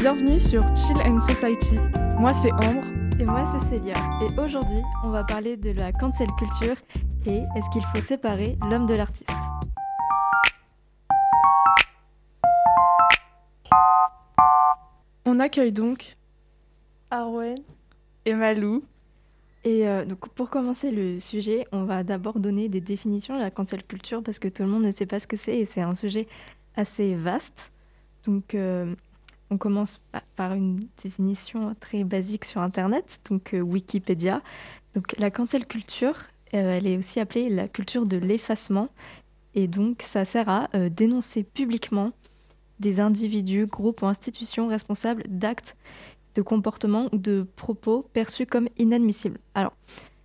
Bienvenue 0.00 0.40
sur 0.40 0.64
Chill 0.74 0.98
and 1.04 1.20
Society. 1.20 1.78
Moi 2.18 2.34
c'est 2.34 2.52
Ambre. 2.52 2.82
Et 3.20 3.24
moi 3.24 3.44
c'est 3.46 3.60
Célia. 3.60 3.94
Et 4.22 4.40
aujourd'hui, 4.40 4.82
on 5.04 5.10
va 5.10 5.22
parler 5.22 5.56
de 5.56 5.70
la 5.70 5.92
cancel 5.92 6.26
culture 6.36 6.76
et 7.26 7.44
est-ce 7.56 7.70
qu'il 7.70 7.84
faut 7.84 8.02
séparer 8.02 8.58
l'homme 8.68 8.86
de 8.86 8.94
l'artiste? 8.94 9.30
On 15.34 15.40
accueille 15.40 15.72
donc 15.72 16.16
Arwen. 17.10 17.58
et 18.24 18.34
Malou. 18.34 18.84
Et 19.64 19.88
euh, 19.88 20.04
donc 20.04 20.28
pour 20.28 20.48
commencer 20.48 20.92
le 20.92 21.18
sujet, 21.18 21.66
on 21.72 21.82
va 21.82 22.04
d'abord 22.04 22.38
donner 22.38 22.68
des 22.68 22.80
définitions 22.80 23.34
de 23.36 23.40
la 23.42 23.50
cancel 23.50 23.82
culture 23.82 24.22
parce 24.22 24.38
que 24.38 24.46
tout 24.46 24.62
le 24.62 24.68
monde 24.68 24.84
ne 24.84 24.92
sait 24.92 25.06
pas 25.06 25.18
ce 25.18 25.26
que 25.26 25.36
c'est 25.36 25.58
et 25.58 25.64
c'est 25.64 25.80
un 25.80 25.96
sujet 25.96 26.28
assez 26.76 27.16
vaste. 27.16 27.72
Donc 28.26 28.54
euh, 28.54 28.94
on 29.50 29.58
commence 29.58 29.98
pa- 30.12 30.22
par 30.36 30.52
une 30.54 30.86
définition 31.02 31.74
très 31.80 32.04
basique 32.04 32.44
sur 32.44 32.60
Internet, 32.60 33.18
donc 33.28 33.54
euh, 33.54 33.60
Wikipédia. 33.60 34.40
Donc 34.94 35.18
la 35.18 35.32
cancel 35.32 35.66
culture, 35.66 36.14
euh, 36.54 36.76
elle 36.78 36.86
est 36.86 36.96
aussi 36.96 37.18
appelée 37.18 37.48
la 37.48 37.66
culture 37.66 38.06
de 38.06 38.18
l'effacement. 38.18 38.88
Et 39.56 39.66
donc 39.66 40.02
ça 40.02 40.24
sert 40.24 40.48
à 40.48 40.68
euh, 40.76 40.88
dénoncer 40.90 41.42
publiquement 41.42 42.12
des 42.80 43.00
individus, 43.00 43.66
groupes 43.66 44.02
ou 44.02 44.06
institutions 44.06 44.68
responsables 44.68 45.24
d'actes 45.28 45.76
de 46.34 46.42
comportements 46.42 47.08
ou 47.12 47.18
de 47.18 47.46
propos 47.56 48.06
perçus 48.12 48.46
comme 48.46 48.68
inadmissibles. 48.76 49.38
Alors, 49.54 49.72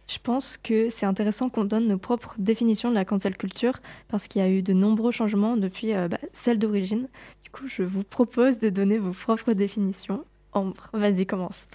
je 0.08 0.18
pense 0.18 0.58
que 0.58 0.90
c'est 0.90 1.06
intéressant 1.06 1.50
qu'on 1.50 1.66
donne 1.66 1.88
nos 1.88 2.00
propres 2.00 2.34
définitions 2.40 2.90
de 2.90 2.96
la 2.96 3.06
cancel 3.06 3.38
culture 3.38 3.80
parce 4.08 4.28
qu'il 4.28 4.42
y 4.42 4.46
a 4.46 4.50
eu 4.50 4.64
de 4.64 4.73
nombreux 4.73 5.12
changements 5.12 5.56
depuis 5.56 5.94
euh, 5.94 6.08
bah, 6.08 6.18
celle 6.34 6.58
d'origine. 6.58 7.08
Du 7.44 7.52
coup, 7.52 7.68
je 7.68 7.84
vous 7.84 8.04
propose 8.04 8.58
de 8.58 8.70
donner 8.70 8.98
vos 8.98 9.12
propres 9.12 9.54
définitions. 9.54 10.26
Ambre, 10.52 10.90
vas-y, 10.94 11.28
commence. 11.28 11.68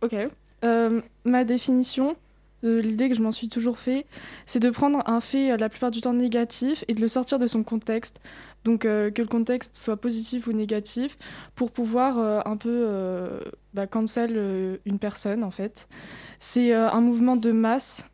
Ok. 0.00 0.16
Euh, 0.64 1.02
ma 1.26 1.44
définition, 1.44 2.16
euh, 2.64 2.80
l'idée 2.80 3.08
que 3.08 3.14
je 3.14 3.22
m'en 3.22 3.32
suis 3.32 3.48
toujours 3.48 3.78
fait, 3.78 4.06
c'est 4.46 4.60
de 4.60 4.70
prendre 4.70 5.02
un 5.06 5.20
fait 5.20 5.52
euh, 5.52 5.56
la 5.56 5.68
plupart 5.68 5.90
du 5.90 6.00
temps 6.00 6.14
négatif 6.14 6.84
et 6.88 6.94
de 6.94 7.00
le 7.00 7.08
sortir 7.08 7.38
de 7.38 7.46
son 7.46 7.62
contexte. 7.62 8.20
Donc 8.64 8.84
euh, 8.84 9.10
que 9.10 9.20
le 9.20 9.28
contexte 9.28 9.76
soit 9.76 9.96
positif 9.96 10.46
ou 10.46 10.52
négatif 10.52 11.18
pour 11.54 11.70
pouvoir 11.70 12.18
un 12.46 12.56
peu 12.56 12.88
bah, 13.74 13.86
cancel 13.86 14.80
une 14.86 14.98
personne 14.98 15.44
en 15.44 15.50
fait. 15.50 15.86
C'est 16.38 16.72
un 16.72 17.00
mouvement 17.00 17.36
de 17.36 17.52
masse. 17.52 18.08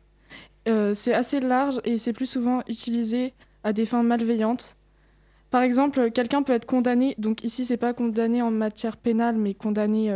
C'est 0.65 1.13
assez 1.13 1.39
large 1.39 1.79
et 1.85 1.97
c'est 1.97 2.13
plus 2.13 2.25
souvent 2.25 2.61
utilisé 2.67 3.33
à 3.63 3.71
des 3.71 3.85
fins 3.85 4.03
malveillantes. 4.03 4.75
Par 5.49 5.61
exemple, 5.61 6.11
quelqu'un 6.11 6.43
peut 6.43 6.53
être 6.53 6.65
condamné, 6.65 7.15
donc 7.17 7.43
ici 7.43 7.65
c'est 7.65 7.77
pas 7.77 7.93
condamné 7.93 8.41
en 8.41 8.51
matière 8.51 8.97
pénale, 8.97 9.37
mais 9.37 9.53
condamné 9.53 10.13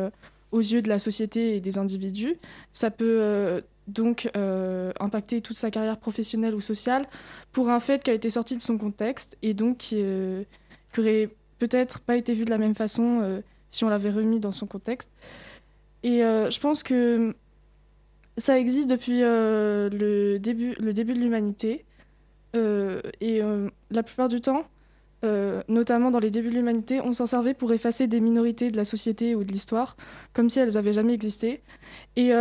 aux 0.51 0.59
yeux 0.59 0.81
de 0.81 0.89
la 0.89 0.99
société 0.99 1.55
et 1.55 1.61
des 1.61 1.77
individus. 1.77 2.35
Ça 2.73 2.91
peut 2.91 3.61
donc 3.87 4.29
euh, 4.35 4.91
impacter 4.99 5.41
toute 5.41 5.57
sa 5.57 5.69
carrière 5.71 5.97
professionnelle 5.97 6.55
ou 6.55 6.61
sociale 6.61 7.07
pour 7.51 7.69
un 7.69 7.79
fait 7.79 8.03
qui 8.03 8.09
a 8.09 8.13
été 8.13 8.29
sorti 8.29 8.57
de 8.57 8.61
son 8.61 8.77
contexte 8.77 9.37
et 9.41 9.53
donc 9.53 9.77
qui 9.77 9.97
euh, 9.99 10.43
aurait 10.97 11.29
peut-être 11.59 11.99
pas 11.99 12.15
été 12.15 12.33
vu 12.33 12.45
de 12.45 12.49
la 12.49 12.57
même 12.57 12.75
façon 12.75 13.21
euh, 13.21 13.41
si 13.69 13.83
on 13.83 13.89
l'avait 13.89 14.09
remis 14.09 14.39
dans 14.39 14.51
son 14.51 14.65
contexte. 14.65 15.09
Et 16.03 16.23
euh, 16.23 16.49
je 16.49 16.59
pense 16.59 16.83
que 16.83 17.35
ça 18.37 18.59
existe 18.59 18.89
depuis 18.89 19.21
le, 19.21 20.37
début, 20.39 20.75
le 20.79 20.93
début 20.93 21.13
de 21.13 21.19
l'humanité. 21.19 21.85
Et 23.21 23.41
la 23.91 24.03
plupart 24.03 24.27
du 24.29 24.41
temps, 24.41 24.65
notamment 25.69 26.11
dans 26.11 26.19
les 26.19 26.31
débuts 26.31 26.49
de 26.49 26.55
l'humanité, 26.55 26.99
on 27.01 27.13
s'en 27.13 27.25
servait 27.25 27.53
pour 27.53 27.71
effacer 27.71 28.07
des 28.07 28.19
minorités 28.19 28.71
de 28.71 28.77
la 28.77 28.83
société 28.83 29.35
ou 29.35 29.45
de 29.45 29.51
l'histoire, 29.53 29.95
comme 30.33 30.49
si 30.49 30.59
elles 30.59 30.73
n'avaient 30.73 30.91
jamais 30.91 31.13
existé. 31.13 31.61
Et 32.17 32.33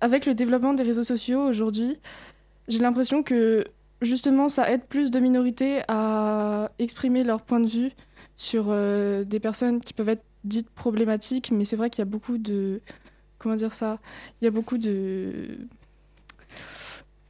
avec 0.00 0.26
le 0.26 0.34
développement 0.34 0.74
des 0.74 0.82
réseaux 0.82 1.04
sociaux 1.04 1.42
aujourd'hui, 1.42 1.98
j'ai 2.68 2.78
l'impression 2.78 3.22
que 3.22 3.64
justement 4.02 4.48
ça 4.48 4.70
aide 4.70 4.84
plus 4.84 5.10
de 5.10 5.20
minorités 5.20 5.82
à 5.88 6.70
exprimer 6.78 7.24
leur 7.24 7.42
point 7.42 7.60
de 7.60 7.68
vue 7.68 7.92
sur 8.36 8.66
euh, 8.68 9.24
des 9.24 9.40
personnes 9.40 9.80
qui 9.80 9.92
peuvent 9.92 10.08
être 10.08 10.24
dites 10.44 10.70
problématiques, 10.70 11.50
mais 11.50 11.64
c'est 11.64 11.76
vrai 11.76 11.90
qu'il 11.90 12.00
y 12.00 12.02
a 12.02 12.10
beaucoup 12.10 12.38
de... 12.38 12.80
Comment 13.38 13.56
dire 13.56 13.74
ça 13.74 13.98
Il 14.40 14.44
y 14.44 14.48
a 14.48 14.50
beaucoup 14.50 14.78
de... 14.78 15.58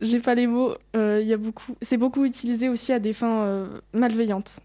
J'ai 0.01 0.21
pas 0.21 0.35
les 0.35 0.47
mots. 0.47 0.75
euh, 0.97 1.19
il 1.21 1.27
y 1.27 1.33
a 1.33 1.37
beaucoup... 1.37 1.75
C'est 1.83 1.97
beaucoup 1.97 2.25
utilisé 2.25 2.69
aussi 2.69 2.93
à 2.93 2.99
des 2.99 3.13
fins 3.13 3.43
euh, 3.43 3.81
malveillantes. 3.93 4.61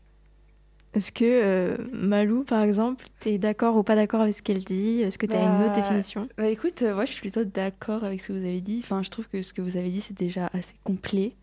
Est-ce 0.96 1.12
que 1.12 1.26
euh, 1.26 1.78
Malou, 1.92 2.44
par 2.44 2.64
exemple, 2.64 3.06
tu 3.20 3.30
es 3.30 3.38
d'accord 3.38 3.76
ou 3.76 3.84
pas 3.84 3.96
d'accord 3.96 4.22
avec 4.22 4.34
ce 4.34 4.42
qu'elle 4.42 4.64
dit? 4.64 5.02
Est-ce 5.02 5.18
que 5.18 5.26
tu 5.26 5.34
as 5.34 5.42
une 5.42 5.62
autre 5.64 5.74
Bah, 5.74 5.82
définition? 5.82 6.30
Bah 6.38 6.48
écoute, 6.48 6.82
euh, 6.82 6.96
moi 6.96 7.04
je 7.04 7.12
suis 7.12 7.22
plutôt 7.22 7.44
d'accord 7.44 8.06
avec 8.06 8.22
ce 8.22 8.30
que 8.30 8.34
vous 8.34 8.46
avez 8.46 8.62
dit. 8.62 8.80
Enfin, 8.84 9.04
je 9.04 9.10
trouve 9.10 9.28
que 9.28 9.42
ce 9.42 9.52
que 9.52 9.62
vous 9.62 9.76
avez 9.76 9.90
dit 9.90 10.02
c'est 10.02 10.18
déjà 10.18 10.50
assez 10.54 10.74
complet. 10.86 11.34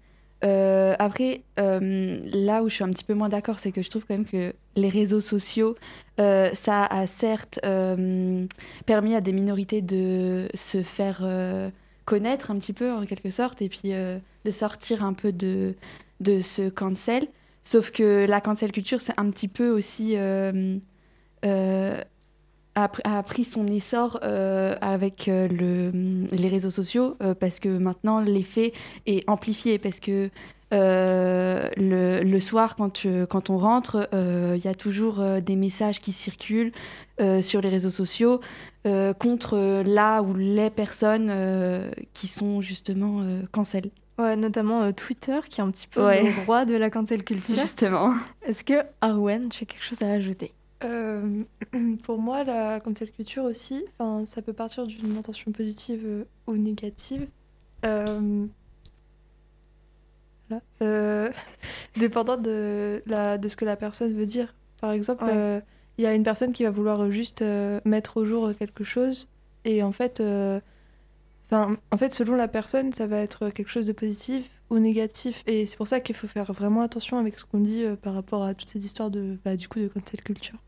Euh, 0.44 0.96
après, 0.98 1.42
là 1.56 2.62
où 2.62 2.68
je 2.68 2.74
suis 2.74 2.82
un 2.82 2.90
petit 2.90 3.04
peu 3.04 3.14
moins 3.14 3.28
d'accord, 3.28 3.60
c'est 3.60 3.70
que 3.72 3.82
je 3.82 3.90
trouve 3.90 4.04
quand 4.08 4.14
même 4.14 4.24
que 4.24 4.52
les 4.74 4.88
réseaux 4.88 5.20
sociaux, 5.20 5.76
ça 6.18 6.86
a 6.86 7.06
certes 7.06 7.60
permis 8.86 9.14
à 9.14 9.20
des 9.20 9.32
minorités 9.32 9.82
de 9.82 10.48
se 10.54 10.82
faire 10.82 11.22
connaître 12.06 12.50
un 12.50 12.58
petit 12.58 12.72
peu 12.72 12.90
en 12.90 13.06
quelque 13.06 13.30
sorte 13.30 13.62
et 13.62 13.68
puis 13.68 13.92
de 13.92 14.50
sortir 14.50 15.04
un 15.04 15.12
peu 15.12 15.30
de, 15.30 15.76
de 16.20 16.40
ce 16.40 16.68
cancel. 16.70 17.28
Sauf 17.64 17.90
que 17.92 18.26
la 18.28 18.40
cancel 18.40 18.72
culture, 18.72 19.00
c'est 19.00 19.18
un 19.18 19.30
petit 19.30 19.48
peu 19.48 19.70
aussi 19.70 20.16
euh, 20.16 20.78
euh, 21.44 22.00
a, 22.74 22.86
pr- 22.88 23.00
a 23.04 23.22
pris 23.22 23.44
son 23.44 23.66
essor 23.68 24.18
euh, 24.24 24.74
avec 24.80 25.26
le, 25.28 26.26
les 26.32 26.48
réseaux 26.48 26.70
sociaux 26.70 27.16
parce 27.38 27.60
que 27.60 27.68
maintenant 27.68 28.20
l'effet 28.20 28.72
est 29.06 29.28
amplifié 29.28 29.78
parce 29.78 30.00
que 30.00 30.30
le, 30.72 32.20
le 32.24 32.40
soir 32.40 32.76
quand, 32.76 33.06
quand 33.28 33.50
on 33.50 33.58
rentre 33.58 34.08
il 34.12 34.64
y 34.64 34.68
a 34.68 34.74
toujours 34.74 35.22
des 35.42 35.54
messages 35.54 36.00
qui 36.00 36.12
circulent 36.12 36.72
sur 37.42 37.60
les 37.60 37.68
réseaux 37.68 37.90
sociaux 37.90 38.40
contre 39.18 39.82
là 39.84 40.22
ou 40.22 40.34
les 40.34 40.70
personnes 40.70 41.30
qui 42.14 42.26
sont 42.26 42.62
justement 42.62 43.22
cancel 43.52 43.90
Ouais, 44.18 44.36
notamment 44.36 44.82
euh, 44.82 44.92
Twitter, 44.92 45.40
qui 45.48 45.60
est 45.60 45.64
un 45.64 45.70
petit 45.70 45.86
peu 45.86 46.04
Ouais. 46.04 46.22
le 46.22 46.44
roi 46.44 46.64
de 46.64 46.74
la 46.74 46.90
cancel 46.90 47.24
culture. 47.24 47.56
justement 47.56 48.14
Est-ce 48.42 48.62
que 48.62 48.74
Arwen, 49.00 49.48
tu 49.48 49.62
as 49.64 49.66
quelque 49.66 49.82
chose 49.82 50.02
à 50.02 50.10
ajouter? 50.12 50.52
Euh, 50.84 51.42
pour 52.02 52.18
moi, 52.18 52.44
la 52.44 52.80
cancel 52.80 53.10
culture 53.10 53.44
aussi, 53.44 53.84
enfin, 53.98 54.24
ça 54.26 54.42
peut 54.42 54.52
partir 54.52 54.86
d'une 54.86 55.16
intention 55.16 55.50
positive 55.52 56.02
euh, 56.04 56.24
ou 56.46 56.56
négative. 56.56 57.26
Euh, 57.84 58.44
voilà. 60.48 60.62
Euh, 60.82 61.30
dépendant 61.96 62.36
de, 62.36 63.02
la, 63.06 63.38
de 63.38 63.48
ce 63.48 63.56
que 63.56 63.64
la 63.64 63.76
personne 63.76 64.12
veut 64.12 64.26
dire. 64.26 64.54
Par 64.80 64.92
exemple, 64.92 65.24
Ouais. 65.24 65.30
euh, 65.34 65.60
il 65.98 66.04
y 66.04 66.06
a 66.06 66.14
une 66.14 66.24
personne 66.24 66.52
qui 66.52 66.64
va 66.64 66.70
vouloir 66.70 67.10
juste 67.10 67.42
euh, 67.42 67.80
mettre 67.84 68.16
au 68.16 68.24
jour 68.24 68.50
quelque 68.58 68.82
chose 68.84 69.28
et 69.64 69.82
en 69.82 69.92
fait, 69.92 70.20
euh, 70.20 70.60
en 71.52 71.96
fait, 71.96 72.12
selon 72.12 72.34
la 72.34 72.48
personne, 72.48 72.92
ça 72.92 73.06
va 73.06 73.18
être 73.18 73.50
quelque 73.50 73.70
chose 73.70 73.86
de 73.86 73.92
positif 73.92 74.44
ou 74.70 74.78
négatif. 74.78 75.42
Et 75.46 75.66
c'est 75.66 75.76
pour 75.76 75.88
ça 75.88 76.00
qu'il 76.00 76.14
faut 76.14 76.26
faire 76.26 76.52
vraiment 76.52 76.82
attention 76.82 77.18
avec 77.18 77.38
ce 77.38 77.44
qu'on 77.44 77.60
dit 77.60 77.84
euh, 77.84 77.96
par 77.96 78.14
rapport 78.14 78.42
à 78.42 78.54
toutes 78.54 78.70
ces 78.70 78.84
histoires 78.84 79.10
de, 79.10 79.38
bah, 79.44 79.56
du 79.56 79.68
coup, 79.68 79.78
de 79.80 79.88
cancel 79.88 80.22
culture. 80.22 80.58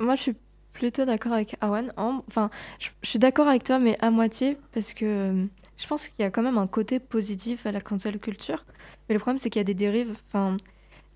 Moi, 0.00 0.14
je 0.14 0.22
suis 0.22 0.34
plutôt 0.72 1.04
d'accord 1.04 1.32
avec 1.32 1.56
Arwen. 1.60 1.92
En- 1.96 2.22
Enfin, 2.28 2.50
je, 2.78 2.88
suis 3.02 3.18
d'accord 3.18 3.48
avec 3.48 3.62
toi, 3.62 3.78
mais 3.78 3.96
à 4.00 4.10
moitié, 4.10 4.58
parce 4.72 4.92
que 4.92 5.04
euh, 5.04 5.46
je 5.76 5.86
pense 5.86 6.08
qu'il 6.08 6.22
y 6.22 6.26
a 6.26 6.30
quand 6.30 6.42
même 6.42 6.58
un 6.58 6.66
côté 6.66 6.98
positif 7.00 7.66
à 7.66 7.72
la 7.72 7.80
cancel 7.80 8.18
culture. 8.18 8.64
Mais 9.08 9.14
le 9.14 9.20
problème, 9.20 9.38
c'est 9.38 9.50
qu'il 9.50 9.60
y 9.60 9.64
a 9.64 9.64
des 9.64 9.74
dérives. 9.74 10.16
Enfin, 10.28 10.56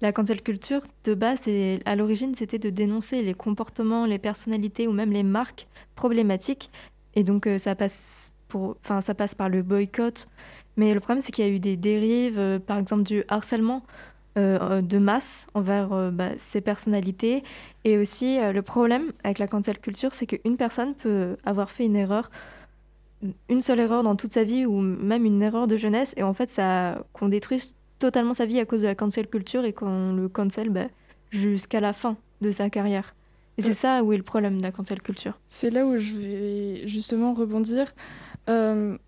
la 0.01 0.13
cancel 0.13 0.43
culture, 0.43 0.83
de 1.05 1.15
base, 1.15 1.41
à 1.85 1.97
l'origine, 1.97 2.35
c'était 2.35 2.59
de 2.59 2.71
dénoncer 2.71 3.23
les 3.23 3.35
comportements, 3.35 4.07
les 4.07 4.19
personnalités 4.19 4.87
ou 4.89 4.93
même 4.93 5.13
les 5.13 5.23
marques 5.23 5.67
problématiques. 5.95 6.71
Et 7.15 7.25
donc, 7.25 7.47
euh, 7.47 7.59
ça, 7.59 7.75
passe 7.75 8.33
pour, 8.51 8.77
enfin, 8.85 9.01
ça 9.01 9.15
passe 9.15 9.35
par 9.35 9.49
le 9.49 9.63
boycott. 9.63 10.29
Mais 10.77 10.93
le 10.93 11.01
problème, 11.01 11.23
c'est 11.23 11.33
qu'il 11.33 11.45
y 11.47 11.49
a 11.49 11.51
eu 11.51 11.61
des 11.61 11.77
dérives, 11.77 12.39
euh, 12.39 12.59
par 12.59 12.79
exemple 12.79 13.05
du 13.05 13.25
harcèlement 13.29 13.83
euh, 14.39 14.81
de 14.81 14.99
masse 14.99 15.49
envers 15.55 15.93
euh, 15.93 16.13
bah, 16.13 16.31
ces 16.37 16.61
personnalités. 16.61 17.43
Et 17.83 17.99
aussi, 17.99 18.39
euh, 18.39 18.53
le 18.53 18.63
problème 18.63 19.11
avec 19.25 19.41
la 19.41 19.49
cancel 19.49 19.81
culture, 19.81 20.15
c'est 20.15 20.27
qu'une 20.27 20.57
personne 20.57 20.95
peut 20.95 21.37
avoir 21.45 21.69
fait 21.69 21.85
une 21.85 21.97
erreur, 21.97 22.31
une 23.49 23.61
seule 23.61 23.81
erreur 23.81 24.05
dans 24.05 24.15
toute 24.15 24.33
sa 24.33 24.45
vie, 24.45 24.67
ou 24.67 24.81
même 24.81 25.25
une 25.25 25.43
erreur 25.43 25.67
de 25.67 25.77
jeunesse, 25.77 26.15
et 26.17 26.23
en 26.23 26.33
fait, 26.33 26.49
ça 26.49 27.05
qu'on 27.13 27.29
détruise 27.29 27.75
totalement 27.99 28.33
sa 28.33 28.47
vie 28.47 28.61
à 28.61 28.65
cause 28.65 28.83
de 28.83 28.87
la 28.87 28.95
cancel 28.95 29.27
culture 29.27 29.65
et 29.65 29.73
qu'on 29.73 30.13
le 30.13 30.29
cancel 30.29 30.71
bah, 30.71 30.87
jusqu'à 31.31 31.81
la 31.81 31.93
fin 31.93 32.17
de 32.41 32.53
sa 32.53 32.71
carrière. 32.71 33.17
Et 33.59 33.63
c'est 33.63 33.75
ça 33.75 34.05
où 34.05 34.13
est 34.13 34.17
le 34.17 34.23
problème 34.23 34.59
de 34.59 34.63
la 34.63 34.71
cancel 34.71 35.03
culture. 35.03 35.39
C'est 35.49 35.71
là 35.71 35.85
où 35.85 35.99
je 35.99 36.15
vais 36.15 36.89
justement 36.89 37.35
rebondir. 37.35 37.93
Euh, 38.51 38.99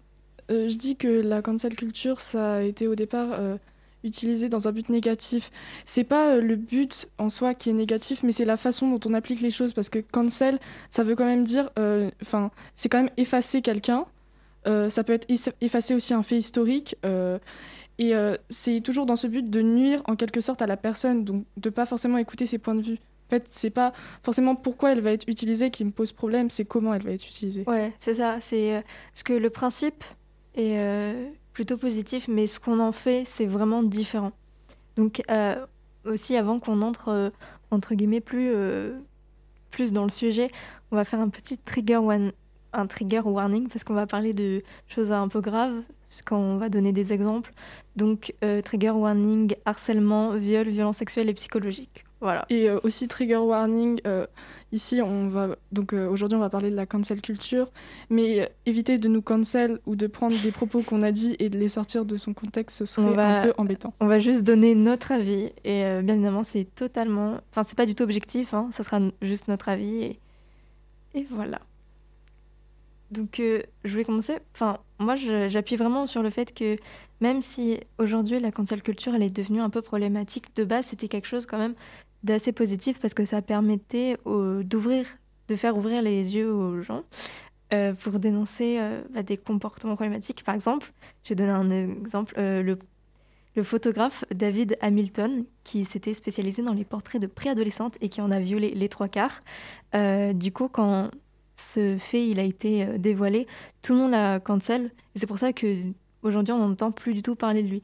euh, 0.50 0.68
je 0.68 0.76
dis 0.76 0.96
que 0.96 1.08
la 1.08 1.42
cancel 1.42 1.74
culture, 1.76 2.20
ça 2.20 2.54
a 2.54 2.62
été 2.62 2.86
au 2.86 2.94
départ 2.94 3.28
euh, 3.32 3.56
utilisé 4.04 4.48
dans 4.48 4.68
un 4.68 4.72
but 4.72 4.88
négatif. 4.88 5.50
C'est 5.84 6.04
pas 6.04 6.36
le 6.36 6.56
but 6.56 7.08
en 7.18 7.30
soi 7.30 7.54
qui 7.54 7.70
est 7.70 7.74
négatif, 7.74 8.22
mais 8.22 8.32
c'est 8.32 8.44
la 8.44 8.56
façon 8.56 8.90
dont 8.90 9.00
on 9.10 9.14
applique 9.14 9.40
les 9.40 9.50
choses. 9.50 9.72
Parce 9.72 9.88
que 9.88 9.98
cancel, 9.98 10.58
ça 10.90 11.04
veut 11.04 11.16
quand 11.16 11.26
même 11.26 11.44
dire, 11.44 11.70
enfin, 12.22 12.50
c'est 12.76 12.88
quand 12.88 12.98
même 12.98 13.12
effacer 13.16 13.62
quelqu'un. 13.62 14.06
ça 14.64 15.04
peut 15.04 15.12
être 15.12 15.28
effacer 15.60 15.94
aussi 15.94 16.14
un 16.14 16.22
fait 16.22 16.38
historique. 16.38 16.96
et 17.98 18.12
c'est 18.50 18.80
toujours 18.80 19.06
dans 19.06 19.16
ce 19.16 19.28
but 19.28 19.48
de 19.48 19.62
nuire 19.62 20.02
en 20.06 20.16
quelque 20.16 20.40
sorte 20.40 20.62
à 20.62 20.66
la 20.66 20.76
personne, 20.76 21.24
donc 21.24 21.44
de 21.56 21.70
pas 21.70 21.86
forcément 21.86 22.18
écouter 22.18 22.46
ses 22.46 22.58
points 22.58 22.74
de 22.74 22.82
vue. 22.82 22.98
Fait, 23.32 23.46
c'est 23.49 23.70
pas 23.70 23.94
forcément 24.23 24.55
pourquoi 24.55 24.93
elle 24.93 25.00
va 25.00 25.11
être 25.11 25.26
utilisée 25.26 25.70
qui 25.70 25.87
me 25.87 25.90
pose 25.90 26.12
problème, 26.12 26.50
c'est 26.50 26.67
comment 26.67 26.93
elle 26.93 27.02
va 27.02 27.12
être 27.12 27.26
utilisée. 27.26 27.64
Ouais, 27.67 27.94
c'est 27.99 28.12
ça. 28.12 28.37
C'est 28.43 28.75
euh, 28.75 28.81
ce 29.14 29.25
que 29.25 29.32
le 29.32 29.49
principe 29.49 30.05
est 30.55 30.76
euh, 30.76 31.31
plutôt 31.55 31.79
positif, 31.79 32.29
mais 32.29 32.46
ce 32.46 32.61
qu'on 32.61 32.79
en 32.79 32.93
fait, 32.93 33.25
c'est 33.26 33.46
vraiment 33.46 33.82
différent. 33.82 34.32
Donc, 34.96 35.23
euh, 35.31 35.64
aussi, 36.05 36.37
avant 36.37 36.61
qu'on 36.61 36.82
entre, 36.82 37.32
entre 37.70 37.94
guillemets, 37.94 38.20
plus, 38.20 38.52
plus 39.70 39.94
dans 39.94 40.05
le 40.05 40.11
sujet, 40.11 40.50
on 40.90 40.96
va 40.96 41.06
faire 41.06 41.20
un 41.20 41.31
petit 41.31 41.56
trigger, 41.56 41.96
one, 41.96 42.32
un 42.75 42.87
trigger 42.87 43.20
warning, 43.20 43.69
parce 43.69 43.82
qu'on 43.82 43.94
va 43.94 44.06
parler 44.06 44.34
de 44.34 44.62
choses 44.88 45.11
un 45.11 45.29
peu 45.29 45.40
graves, 45.40 45.81
quand 46.26 46.37
on 46.37 46.58
va 46.58 46.69
donner 46.69 46.93
des 46.93 47.14
exemples. 47.14 47.55
Donc, 47.96 48.34
trigger 48.62 48.90
warning, 48.90 49.55
harcèlement, 49.64 50.37
viol, 50.37 50.69
violence 50.69 50.99
sexuelle 50.99 51.31
et 51.31 51.34
psychologique. 51.34 52.05
Voilà. 52.22 52.46
Et 52.50 52.70
euh, 52.70 52.78
aussi 52.84 53.08
trigger 53.08 53.38
warning. 53.38 54.00
Euh, 54.06 54.26
ici, 54.70 55.02
on 55.02 55.28
va 55.28 55.56
donc 55.72 55.92
euh, 55.92 56.08
aujourd'hui 56.08 56.36
on 56.36 56.40
va 56.40 56.50
parler 56.50 56.70
de 56.70 56.76
la 56.76 56.86
cancel 56.86 57.20
culture, 57.20 57.72
mais 58.10 58.48
éviter 58.64 58.96
de 58.98 59.08
nous 59.08 59.22
cancel 59.22 59.80
ou 59.86 59.96
de 59.96 60.06
prendre 60.06 60.40
des 60.40 60.52
propos 60.52 60.82
qu'on 60.82 61.02
a 61.02 61.10
dit 61.10 61.34
et 61.40 61.50
de 61.50 61.58
les 61.58 61.69
sortir 61.69 62.04
de 62.04 62.16
son 62.16 62.32
contexte, 62.32 62.78
ce 62.78 62.86
serait 62.86 63.20
un 63.20 63.42
peu 63.46 63.54
embêtant. 63.58 63.92
On 63.98 64.06
va 64.06 64.20
juste 64.20 64.44
donner 64.44 64.76
notre 64.76 65.10
avis 65.10 65.50
et 65.64 65.82
bien 66.02 66.14
évidemment 66.14 66.44
c'est 66.44 66.64
totalement, 66.76 67.40
enfin 67.50 67.64
c'est 67.64 67.76
pas 67.76 67.86
du 67.86 67.96
tout 67.96 68.04
objectif, 68.04 68.54
hein, 68.54 68.69
ça 68.70 68.84
sera 68.84 69.00
juste 69.20 69.48
notre 69.48 69.69
avis 69.69 70.02
et, 70.04 70.19
et 71.14 71.26
voilà. 71.28 71.58
Donc 73.10 73.40
je 73.40 73.90
voulais 73.90 74.04
commencer. 74.04 74.38
Enfin 74.54 74.78
moi 75.00 75.16
j'appuie 75.16 75.76
vraiment 75.76 76.06
sur 76.06 76.22
le 76.22 76.30
fait 76.30 76.54
que 76.54 76.76
même 77.20 77.42
si 77.42 77.80
aujourd'hui 77.98 78.38
la 78.38 78.52
cancel 78.52 78.80
culture 78.80 79.16
elle 79.16 79.24
est 79.24 79.36
devenue 79.36 79.60
un 79.60 79.70
peu 79.70 79.82
problématique, 79.82 80.54
de 80.54 80.62
base 80.62 80.86
c'était 80.86 81.08
quelque 81.08 81.26
chose 81.26 81.46
quand 81.46 81.58
même 81.58 81.74
d'assez 82.22 82.52
positif 82.52 82.98
parce 82.98 83.14
que 83.14 83.24
ça 83.24 83.42
permettait 83.42 84.16
d'ouvrir, 84.26 85.06
de 85.48 85.56
faire 85.56 85.76
ouvrir 85.76 86.02
les 86.02 86.36
yeux 86.36 86.52
aux 86.52 86.80
gens 86.82 87.04
euh, 87.72 87.94
pour 87.94 88.19
dénoncer 88.19 88.76
euh, 88.78 89.02
bah, 89.14 89.22
des 89.22 89.38
comportements 89.38 89.94
problématiques. 89.94 90.44
Par 90.44 90.54
exemple, 90.54 90.92
je 91.24 91.30
vais 91.30 91.36
donner 91.36 91.50
un 91.50 91.70
exemple, 91.70 92.34
euh, 92.36 92.62
le, 92.62 92.78
photographe 93.62 94.24
David 94.30 94.76
Hamilton, 94.82 95.46
qui 95.64 95.86
s'était 95.86 96.12
spécialisé 96.12 96.62
dans 96.62 96.74
les 96.74 96.84
portraits 96.84 97.20
de 97.20 97.26
préadolescentes 97.26 97.96
et 98.02 98.10
qui 98.10 98.20
en 98.20 98.30
a 98.30 98.40
violé 98.40 98.72
les 98.74 98.88
trois 98.88 99.08
quarts. 99.08 99.42
du 99.94 100.52
coup, 100.52 100.69
quand 100.69 101.10
ce 101.56 101.96
fait 101.98 102.26
il 102.28 102.40
a 102.40 102.44
été 102.44 102.98
dévoilé, 102.98 103.46
tout 103.82 103.92
le 103.92 104.00
monde 104.00 104.10
l'a 104.12 104.40
cancel. 104.40 104.90
C'est 105.16 105.26
pour 105.26 105.38
ça 105.38 105.52
que 105.52 105.82
aujourd'hui 106.22 106.52
on 106.52 106.66
n'entend 106.66 106.92
plus 106.92 107.12
du 107.12 107.22
tout 107.22 107.36
parler 107.36 107.62
de 107.62 107.69
lui. 107.69 107.82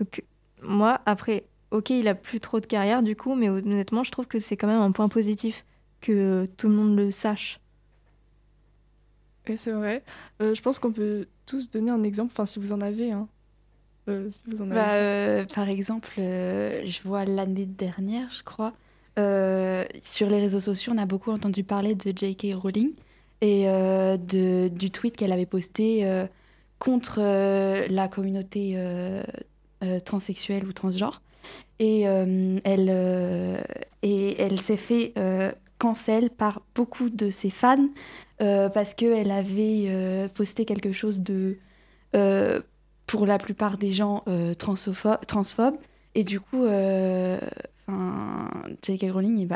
Donc 0.00 0.24
moi, 0.62 1.00
après, 1.06 1.44
ok, 1.72 1.90
il 1.90 2.08
a 2.08 2.14
plus 2.14 2.40
trop 2.40 2.60
de 2.60 2.66
carrière 2.66 3.02
du 3.02 3.16
coup, 3.16 3.34
mais 3.34 3.48
honnêtement, 3.48 4.04
je 4.04 4.12
trouve 4.12 4.26
que 4.26 4.38
c'est 4.38 4.56
quand 4.56 4.68
même 4.68 4.80
un 4.80 4.92
point 4.92 5.08
positif 5.08 5.64
que 6.00 6.46
tout 6.56 6.68
le 6.68 6.74
monde 6.74 6.96
le 6.96 7.10
sache. 7.10 7.60
Et 9.46 9.56
c'est 9.56 9.72
vrai. 9.72 10.02
Euh, 10.40 10.54
je 10.54 10.62
pense 10.62 10.78
qu'on 10.78 10.92
peut 10.92 11.26
tous 11.46 11.70
donner 11.70 11.90
un 11.90 12.02
exemple, 12.04 12.32
enfin 12.32 12.46
si 12.46 12.58
vous 12.58 12.72
en 12.72 12.80
avez. 12.80 13.12
Hein. 13.12 13.28
Euh, 14.08 14.30
si 14.30 14.42
vous 14.46 14.62
en 14.62 14.70
avez. 14.70 14.74
Bah, 14.74 14.92
euh, 14.92 15.44
par 15.46 15.68
exemple, 15.68 16.12
je 16.16 17.02
vois 17.02 17.24
l'année 17.24 17.66
dernière, 17.66 18.30
je 18.30 18.42
crois, 18.42 18.72
sur 19.16 20.28
les 20.28 20.40
réseaux 20.40 20.60
sociaux, 20.60 20.92
on 20.94 20.98
a 20.98 21.06
beaucoup 21.06 21.30
entendu 21.30 21.64
parler 21.64 21.94
de 21.94 22.12
J.K. 22.16 22.54
Rowling 22.54 22.92
et 23.40 23.64
de, 23.64 24.68
du 24.68 24.90
tweet 24.90 25.16
qu'elle 25.16 25.32
avait 25.32 25.46
posté 25.46 26.26
contre 26.78 27.20
la 27.20 28.08
communauté 28.08 28.78
transsexuelle 30.04 30.66
ou 30.66 30.72
transgenre. 30.72 31.20
Et 31.82 32.06
euh, 32.06 32.60
elle, 32.62 32.88
euh, 32.92 33.60
et 34.02 34.40
elle 34.40 34.60
s'est 34.60 34.76
fait 34.76 35.12
euh, 35.18 35.50
cancel 35.78 36.30
par 36.30 36.62
beaucoup 36.76 37.10
de 37.10 37.28
ses 37.30 37.50
fans 37.50 37.88
parce 38.38 38.94
qu'elle 38.94 39.30
avait 39.30 40.28
posté 40.34 40.64
quelque 40.64 40.90
chose 40.92 41.20
de, 41.20 41.58
pour 43.06 43.24
la 43.24 43.38
plupart 43.38 43.78
des 43.78 43.92
gens, 43.92 44.24
transphobe. 44.58 45.76
Et 46.16 46.24
du 46.24 46.40
coup, 46.40 46.64
enfin, 46.64 48.50
J.K. 48.84 49.12
Rowling, 49.12 49.48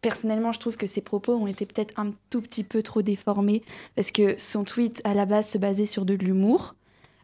personnellement, 0.00 0.52
je 0.52 0.60
trouve 0.60 0.76
que 0.76 0.86
ses 0.86 1.00
propos 1.00 1.34
ont 1.34 1.48
été 1.48 1.66
peut-être 1.66 1.98
un 1.98 2.12
tout 2.30 2.40
petit 2.40 2.62
peu 2.62 2.84
trop 2.84 3.02
déformés 3.02 3.64
parce 3.96 4.12
que 4.12 4.38
son 4.38 4.62
tweet 4.62 5.00
à 5.02 5.12
la 5.12 5.26
base 5.26 5.48
se 5.48 5.58
basait 5.58 5.86
sur 5.86 6.04
de 6.04 6.14
l'humour, 6.14 6.76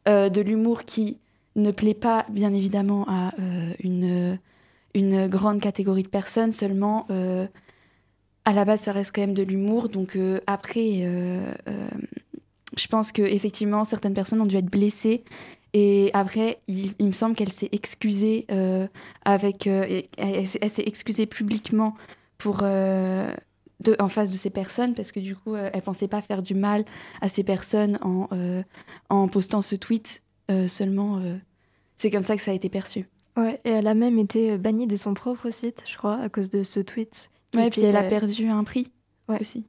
de 0.06 0.40
l'humour 0.40 0.82
qui 0.82 1.20
ne 1.56 1.70
plaît 1.70 1.94
pas, 1.94 2.26
bien 2.28 2.54
évidemment, 2.54 3.04
à 3.08 3.34
euh, 3.40 3.72
une, 3.80 4.38
une 4.94 5.26
grande 5.26 5.60
catégorie 5.60 6.02
de 6.02 6.08
personnes, 6.08 6.52
seulement 6.52 7.06
euh, 7.10 7.46
à 8.44 8.52
la 8.52 8.64
base, 8.64 8.80
ça 8.80 8.92
reste 8.92 9.12
quand 9.14 9.22
même 9.22 9.34
de 9.34 9.42
l'humour. 9.42 9.88
Donc 9.88 10.16
euh, 10.16 10.40
après, 10.46 11.08
je 12.76 12.86
pense 12.88 13.10
qu'effectivement, 13.10 13.84
certaines 13.84 14.14
personnes 14.14 14.40
ont 14.40 14.46
dû 14.46 14.56
être 14.56 14.70
blessées. 14.70 15.24
Et 15.72 16.10
après, 16.14 16.60
il, 16.68 16.94
me 17.00 17.12
semble 17.12 17.34
qu'elle 17.34 17.52
s'est 17.52 17.68
excusée 17.72 18.46
avec, 19.24 19.66
elle, 19.66 20.46
s'est 20.46 20.84
excusée 20.86 21.26
publiquement 21.26 21.94
pour 22.38 22.58
de, 22.58 23.96
en 23.98 24.08
face 24.08 24.30
de 24.30 24.36
ces 24.36 24.48
personnes 24.48 24.94
parce 24.94 25.12
que 25.12 25.20
du 25.20 25.36
coup, 25.36 25.54
elle 25.54 25.82
pensait 25.82 26.08
pas 26.08 26.22
faire 26.22 26.40
du 26.42 26.54
mal 26.54 26.84
à 27.20 27.28
ces 27.28 27.42
personnes 27.42 27.98
en, 28.00 28.28
en 29.10 29.28
postant 29.28 29.60
ce 29.60 29.74
tweet 29.74 30.22
seulement, 30.68 31.18
euh, 31.18 31.36
c'est 31.98 32.10
comme 32.10 32.22
ça 32.22 32.36
que 32.36 32.42
ça 32.42 32.50
a 32.50 32.54
été 32.54 32.68
perçu. 32.68 33.08
Ouais, 33.36 33.60
et 33.64 33.70
elle 33.70 33.86
a 33.86 33.94
même 33.94 34.18
été 34.18 34.52
euh, 34.52 34.58
bannie 34.58 34.86
de 34.86 34.96
son 34.96 35.14
propre 35.14 35.50
site, 35.50 35.82
je 35.86 35.96
crois, 35.96 36.16
à 36.16 36.28
cause 36.28 36.50
de 36.50 36.62
ce 36.62 36.80
tweet. 36.80 37.30
Ouais, 37.54 37.66
et 37.66 37.70
puis 37.70 37.82
elle 37.82 37.96
a 37.96 38.02
perdu 38.02 38.48
un 38.48 38.64
prix 38.64 38.92
ouais. 39.28 39.40
aussi. 39.40 39.66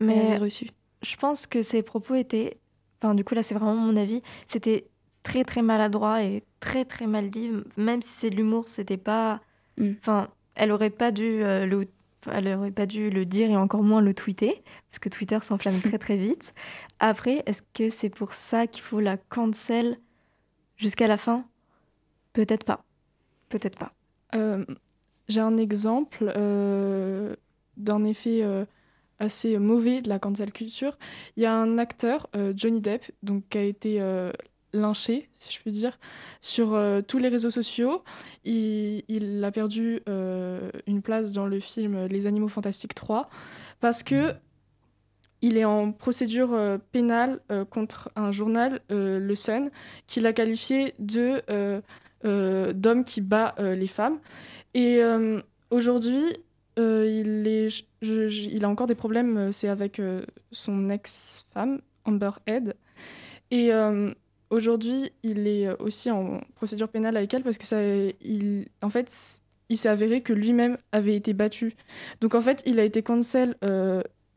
Mais 0.00 0.16
elle 0.16 0.42
reçu. 0.42 0.70
Je 1.02 1.16
pense 1.16 1.46
que 1.46 1.62
ses 1.62 1.82
propos 1.82 2.14
étaient. 2.14 2.58
Enfin, 3.02 3.14
du 3.14 3.24
coup, 3.24 3.34
là, 3.34 3.42
c'est 3.42 3.54
vraiment 3.54 3.74
mon 3.74 3.96
avis. 3.96 4.22
C'était 4.46 4.88
très, 5.22 5.44
très 5.44 5.62
maladroit 5.62 6.22
et 6.22 6.42
très, 6.60 6.84
très 6.84 7.06
mal 7.06 7.30
dit. 7.30 7.50
Même 7.76 8.00
si 8.00 8.10
c'est 8.10 8.30
de 8.30 8.36
l'humour, 8.36 8.68
c'était 8.68 8.96
pas. 8.96 9.40
Mm. 9.76 9.92
Enfin, 10.00 10.28
elle 10.54 10.72
aurait 10.72 10.90
pas 10.90 11.12
dû 11.12 11.40
le 11.40 11.86
elle 12.30 12.48
aurait 12.48 12.70
pas 12.70 12.86
dû 12.86 13.10
le 13.10 13.24
dire 13.24 13.50
et 13.50 13.56
encore 13.56 13.82
moins 13.82 14.00
le 14.00 14.12
tweeter, 14.12 14.62
parce 14.90 14.98
que 14.98 15.08
Twitter 15.08 15.38
s'enflamme 15.40 15.80
très 15.82 15.98
très 15.98 16.16
vite. 16.16 16.54
Après, 16.98 17.42
est-ce 17.46 17.62
que 17.74 17.88
c'est 17.88 18.10
pour 18.10 18.34
ça 18.34 18.66
qu'il 18.66 18.82
faut 18.82 19.00
la 19.00 19.16
cancel? 19.16 19.98
Jusqu'à 20.80 21.06
la 21.06 21.18
fin? 21.18 21.44
Peut-être 22.32 22.64
pas. 22.64 22.84
Peut-être 23.50 23.78
pas. 23.78 23.92
Euh, 24.34 24.64
j'ai 25.28 25.40
un 25.40 25.58
exemple 25.58 26.32
euh, 26.34 27.36
d'un 27.76 28.02
effet 28.04 28.40
euh, 28.42 28.64
assez 29.18 29.58
mauvais 29.58 30.00
de 30.00 30.08
la 30.08 30.18
cancel 30.18 30.52
culture. 30.52 30.96
Il 31.36 31.42
y 31.42 31.46
a 31.46 31.54
un 31.54 31.76
acteur, 31.76 32.30
Johnny 32.54 32.80
Depp, 32.80 33.12
donc, 33.22 33.44
qui 33.50 33.58
a 33.58 33.62
été 33.62 34.00
lynché, 34.72 35.28
si 35.38 35.52
je 35.52 35.60
puis 35.60 35.72
dire, 35.72 35.98
sur 36.40 36.80
tous 37.06 37.18
les 37.18 37.28
réseaux 37.28 37.50
sociaux. 37.50 38.02
Il, 38.44 39.02
il 39.08 39.44
a 39.44 39.52
perdu 39.52 40.00
une 40.06 41.02
place 41.02 41.32
dans 41.32 41.46
le 41.46 41.60
film 41.60 42.06
Les 42.06 42.26
Animaux 42.26 42.48
Fantastiques 42.48 42.94
3 42.94 43.28
parce 43.80 44.02
que 44.02 44.32
il 45.42 45.56
est 45.56 45.64
en 45.64 45.92
procédure 45.92 46.52
euh, 46.52 46.78
pénale 46.92 47.40
euh, 47.50 47.64
contre 47.64 48.10
un 48.16 48.32
journal, 48.32 48.80
euh, 48.90 49.18
Le 49.18 49.34
Sun, 49.34 49.70
qui 50.06 50.20
l'a 50.20 50.32
qualifié 50.32 50.94
de 50.98 51.42
d'homme 52.22 53.04
qui 53.04 53.22
bat 53.22 53.54
les 53.58 53.86
femmes. 53.86 54.18
Et 54.74 55.00
aujourd'hui, 55.70 56.22
il, 56.76 58.60
a 58.62 58.68
encore 58.68 58.86
des 58.86 58.94
problèmes, 58.94 59.52
c'est 59.52 59.68
avec 59.68 60.02
son 60.52 60.90
ex-femme, 60.90 61.80
Amber 62.04 62.32
Head. 62.46 62.74
Et 63.50 63.70
aujourd'hui, 64.50 65.10
il 65.22 65.46
est 65.46 65.70
aussi 65.80 66.10
en 66.10 66.42
procédure 66.56 66.88
pénale 66.90 67.16
avec 67.16 67.32
elle 67.32 67.42
parce 67.42 67.56
que 67.56 67.64
ça, 67.64 67.78
en 68.82 68.90
fait, 68.90 69.40
il 69.70 69.78
s'est 69.78 69.88
avéré 69.88 70.20
que 70.20 70.34
lui-même 70.34 70.76
avait 70.92 71.16
été 71.16 71.32
battu. 71.32 71.74
Donc 72.20 72.34
en 72.34 72.42
fait, 72.42 72.62
il 72.66 72.78
a 72.80 72.84
été 72.84 73.02
cancel 73.02 73.56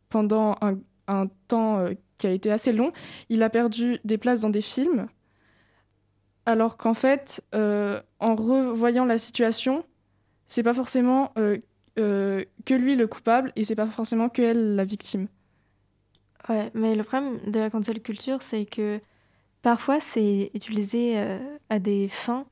pendant 0.07 0.55
un 0.61 0.77
un 1.07 1.27
temps 1.47 1.79
euh, 1.79 1.93
qui 2.17 2.27
a 2.27 2.31
été 2.31 2.51
assez 2.51 2.71
long, 2.71 2.91
il 3.29 3.43
a 3.43 3.49
perdu 3.49 3.99
des 4.03 4.17
places 4.17 4.41
dans 4.41 4.49
des 4.49 4.61
films, 4.61 5.07
alors 6.45 6.77
qu'en 6.77 6.93
fait, 6.93 7.43
euh, 7.55 8.01
en 8.19 8.35
revoyant 8.35 9.05
la 9.05 9.17
situation, 9.17 9.85
c'est 10.47 10.63
pas 10.63 10.73
forcément 10.73 11.33
euh, 11.37 11.57
que 11.95 12.73
lui 12.73 12.95
le 12.95 13.07
coupable 13.07 13.51
et 13.55 13.63
c'est 13.63 13.75
pas 13.75 13.87
forcément 13.87 14.29
que 14.29 14.41
elle 14.41 14.75
la 14.75 14.83
victime. 14.83 15.27
Ouais, 16.49 16.69
mais 16.73 16.95
le 16.95 17.03
problème 17.03 17.39
de 17.47 17.59
la 17.59 17.69
cancel 17.69 18.01
culture, 18.01 18.41
c'est 18.41 18.65
que 18.65 18.99
parfois 19.61 20.01
c'est 20.01 20.51
utilisé 20.53 21.17
à 21.69 21.79
des 21.79 22.09
fins 22.09 22.45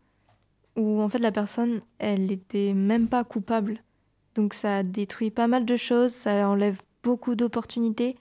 où 0.78 1.02
en 1.02 1.10
fait 1.10 1.20
la 1.20 1.32
personne, 1.32 1.82
elle 2.00 2.32
était 2.32 2.74
même 2.74 3.10
pas 3.10 3.26
coupable. 3.26 3.84
Donc 4.36 4.54
ça 4.54 4.84
détruit 4.84 5.32
pas 5.32 5.48
mal 5.48 5.66
de 5.66 5.76
choses, 5.76 6.12
ça 6.12 6.48
enlève 6.48 6.82
beaucoup 7.04 7.36
d'opportunités 7.36 8.16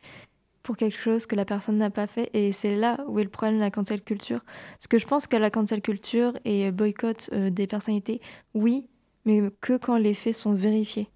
pour 0.63 0.77
quelque 0.77 0.99
chose 0.99 1.27
que 1.27 1.37
la 1.37 1.45
personne 1.45 1.79
n'a 1.79 1.91
pas 1.91 2.07
fait. 2.07 2.31
Et 2.35 2.53
c'est 2.53 2.77
là 2.77 2.99
où 3.09 3.19
est 3.19 3.25
le 3.25 3.31
problème 3.31 3.57
de 3.57 3.61
la 3.61 3.71
cancel 3.71 4.03
culture. 4.03 4.43
Parce 4.73 4.89
que 4.89 4.99
je 4.99 5.07
pense 5.07 5.27
que 5.27 5.37
la 5.37 5.51
cancel 5.51 5.83
culture 5.83 6.39
et 6.45 6.71
boycott 6.73 7.31
euh, 7.33 7.51
des 7.51 7.67
personnalités, 7.67 8.21
oui, 8.55 8.89
mais 9.25 9.43
que 9.61 9.77
quand 9.79 9.97
les 9.99 10.15
faits 10.15 10.35
sont 10.37 10.55
vérifiés. 10.55 11.11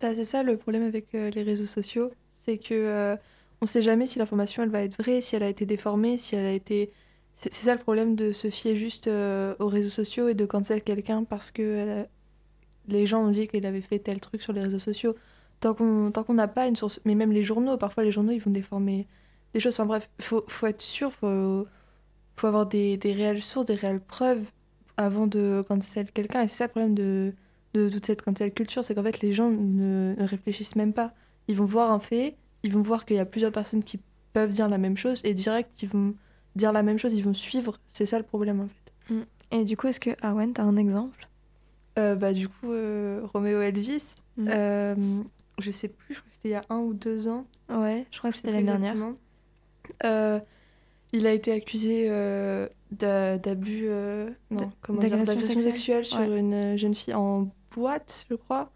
Bah, 0.00 0.14
c'est 0.14 0.24
ça 0.24 0.42
le 0.42 0.56
problème 0.56 0.82
avec 0.82 1.14
euh, 1.14 1.30
les 1.30 1.42
réseaux 1.42 1.66
sociaux, 1.66 2.10
c'est 2.30 2.58
que 2.58 2.74
euh, 2.74 3.16
on 3.60 3.66
sait 3.66 3.82
jamais 3.82 4.06
si 4.06 4.18
l'information 4.18 4.62
elle 4.62 4.70
va 4.70 4.82
être 4.82 4.96
vraie, 5.00 5.20
si 5.20 5.36
elle 5.36 5.42
a 5.44 5.48
été 5.48 5.64
déformée, 5.66 6.16
si 6.18 6.34
elle 6.34 6.46
a 6.46 6.52
été. 6.52 6.92
C'est 7.36 7.52
ça 7.54 7.74
le 7.74 7.80
problème 7.80 8.14
de 8.16 8.32
se 8.32 8.50
fier 8.50 8.76
juste 8.76 9.06
euh, 9.08 9.54
aux 9.58 9.68
réseaux 9.68 9.88
sociaux 9.88 10.28
et 10.28 10.34
de 10.34 10.44
cancel 10.46 10.82
quelqu'un 10.82 11.24
parce 11.24 11.50
que 11.50 11.62
elle 11.62 11.88
a- 11.90 12.08
les 12.88 13.06
gens 13.06 13.22
ont 13.24 13.30
dit 13.30 13.48
qu'il 13.48 13.66
avait 13.66 13.80
fait 13.80 13.98
tel 13.98 14.20
truc 14.20 14.42
sur 14.42 14.52
les 14.52 14.62
réseaux 14.62 14.78
sociaux. 14.78 15.14
Tant 15.60 15.74
qu'on 15.74 16.34
n'a 16.34 16.48
pas 16.48 16.66
une 16.66 16.76
source, 16.76 17.00
mais 17.04 17.14
même 17.14 17.32
les 17.32 17.44
journaux, 17.44 17.76
parfois 17.76 18.02
les 18.02 18.10
journaux 18.10 18.32
ils 18.32 18.40
vont 18.40 18.50
déformer 18.50 19.06
des 19.54 19.60
choses. 19.60 19.74
Enfin 19.74 19.86
bref, 19.86 20.10
faut 20.20 20.44
faut 20.48 20.66
être 20.66 20.82
sûr, 20.82 21.12
faut 21.12 21.66
faut 22.36 22.46
avoir 22.46 22.66
des, 22.66 22.96
des 22.96 23.12
réelles 23.12 23.42
sources, 23.42 23.66
des 23.66 23.74
réelles 23.74 24.00
preuves 24.00 24.50
avant 24.96 25.26
de 25.26 25.64
cancel 25.68 26.10
quelqu'un. 26.12 26.42
Et 26.42 26.48
c'est 26.48 26.58
ça 26.58 26.64
le 26.64 26.70
problème 26.70 26.94
de 26.94 27.32
de 27.74 27.88
toute 27.88 28.04
cette 28.06 28.22
cancel 28.22 28.52
culture, 28.52 28.84
c'est 28.84 28.94
qu'en 28.94 29.02
fait 29.02 29.20
les 29.20 29.32
gens 29.32 29.50
ne, 29.50 30.14
ne 30.18 30.26
réfléchissent 30.26 30.76
même 30.76 30.92
pas. 30.92 31.14
Ils 31.48 31.56
vont 31.56 31.64
voir 31.64 31.92
un 31.92 32.00
fait, 32.00 32.36
ils 32.64 32.72
vont 32.72 32.82
voir 32.82 33.04
qu'il 33.06 33.16
y 33.16 33.20
a 33.20 33.24
plusieurs 33.24 33.52
personnes 33.52 33.84
qui 33.84 34.00
peuvent 34.32 34.50
dire 34.50 34.68
la 34.68 34.78
même 34.78 34.96
chose 34.96 35.20
et 35.24 35.34
direct 35.34 35.82
ils 35.82 35.88
vont 35.88 36.14
dire 36.56 36.72
la 36.72 36.82
même 36.82 36.98
chose, 36.98 37.14
ils 37.14 37.24
vont 37.24 37.34
suivre. 37.34 37.78
C'est 37.88 38.06
ça 38.06 38.18
le 38.18 38.24
problème 38.24 38.60
en 38.60 38.68
fait. 38.68 38.92
Et 39.52 39.64
du 39.64 39.76
coup, 39.76 39.86
est-ce 39.88 40.00
que 40.00 40.10
Arwen, 40.22 40.52
t'as 40.54 40.64
un 40.64 40.76
exemple? 40.76 41.28
Euh, 41.98 42.14
bah 42.14 42.32
du 42.32 42.48
coup 42.48 42.72
euh, 42.72 43.20
Roméo 43.32 43.60
Elvis, 43.60 44.14
Mm. 44.38 44.48
euh, 44.48 44.94
je 45.58 45.70
sais 45.70 45.88
plus, 45.88 46.14
je 46.14 46.20
crois 46.20 46.28
que 46.30 46.34
c'était 46.36 46.48
il 46.48 46.52
y 46.52 46.54
a 46.54 46.64
un 46.70 46.78
ou 46.78 46.94
deux 46.94 47.28
ans. 47.28 47.44
Ouais, 47.68 48.06
je 48.10 48.16
crois 48.18 48.30
que 48.30 48.36
c'était 48.36 48.50
l'année 48.50 48.62
dernière. 48.64 48.94
il 51.12 51.26
a 51.26 51.32
été 51.32 51.52
accusé 51.52 52.08
d'a- 52.90 53.38
d'abus, 53.38 53.88
non, 54.50 54.70
comment 54.80 54.98
dire, 55.00 55.10
d'agression 55.10 55.42
sexuelle 55.42 55.60
sexuelle 55.72 56.06
sur 56.06 56.18
Ouais. 56.20 56.38
une 56.38 56.76
jeune 56.78 56.94
fille 56.94 57.14
en 57.14 57.48
boîte, 57.74 58.24
je 58.30 58.34
crois. 58.36 58.70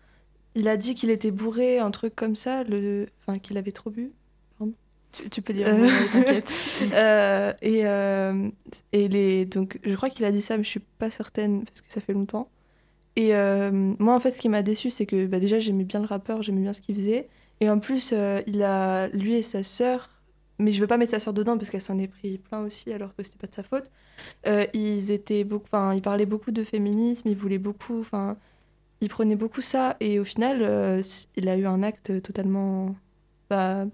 Il 0.54 0.68
a 0.68 0.76
dit 0.76 0.94
qu'il 0.94 1.10
était 1.10 1.30
bourré, 1.30 1.78
un 1.78 1.90
truc 1.90 2.14
comme 2.14 2.36
ça, 2.36 2.64
le... 2.64 3.06
enfin 3.26 3.38
qu'il 3.38 3.56
avait 3.58 3.72
trop 3.72 3.90
bu. 3.90 4.12
Tu, 5.12 5.30
tu 5.30 5.40
peux 5.40 5.54
dire, 5.54 5.68
Euh, 5.68 5.88
t'inquiète. 6.12 6.50
Euh, 6.92 7.52
et 7.62 7.86
euh, 7.86 8.50
et 8.92 9.08
les... 9.08 9.46
donc 9.46 9.78
je 9.82 9.94
crois 9.94 10.10
qu'il 10.10 10.26
a 10.26 10.32
dit 10.32 10.42
ça, 10.42 10.58
mais 10.58 10.64
je 10.64 10.68
suis 10.68 10.80
pas 10.98 11.10
certaine 11.10 11.64
parce 11.64 11.80
que 11.80 11.90
ça 11.90 12.02
fait 12.02 12.12
longtemps. 12.12 12.50
Et 13.16 13.34
euh, 13.34 13.70
moi, 13.98 14.14
en 14.14 14.20
fait, 14.20 14.30
ce 14.30 14.40
qui 14.40 14.48
m'a 14.48 14.62
déçu, 14.62 14.90
c'est 14.90 15.06
que 15.06 15.26
bah, 15.26 15.40
déjà 15.40 15.58
j'aimais 15.58 15.84
bien 15.84 16.00
le 16.00 16.06
rappeur, 16.06 16.42
j'aimais 16.42 16.60
bien 16.60 16.74
ce 16.74 16.82
qu'il 16.82 16.94
faisait. 16.94 17.28
Et 17.60 17.70
en 17.70 17.78
plus, 17.78 18.10
euh, 18.12 18.42
il 18.46 18.62
a 18.62 19.08
lui 19.08 19.34
et 19.34 19.42
sa 19.42 19.62
sœur, 19.62 20.10
mais 20.58 20.72
je 20.72 20.80
veux 20.80 20.86
pas 20.86 20.98
mettre 20.98 21.12
sa 21.12 21.20
sœur 21.20 21.32
dedans 21.32 21.56
parce 21.56 21.70
qu'elle 21.70 21.80
s'en 21.80 21.98
est 21.98 22.08
pris 22.08 22.36
plein 22.38 22.60
aussi, 22.60 22.92
alors 22.92 23.14
que 23.16 23.22
c'était 23.22 23.38
pas 23.38 23.46
de 23.46 23.54
sa 23.54 23.62
faute. 23.62 23.90
Euh, 24.46 24.66
ils 24.74 25.10
étaient 25.10 25.44
beaucoup, 25.44 25.64
enfin, 25.66 25.94
ils 25.94 26.02
parlaient 26.02 26.26
beaucoup 26.26 26.50
de 26.50 26.62
féminisme, 26.62 27.28
ils 27.28 27.36
voulaient 27.36 27.58
beaucoup, 27.58 28.00
enfin, 28.00 28.36
ils 29.00 29.08
prenaient 29.08 29.36
beaucoup 29.36 29.62
ça. 29.62 29.96
Et 30.00 30.20
au 30.20 30.24
final, 30.24 31.02
il 31.36 31.48
a 31.48 31.56
eu 31.56 31.66
un 31.66 31.82
acte 31.82 32.22
totalement, 32.22 32.94
bah, 33.48 33.86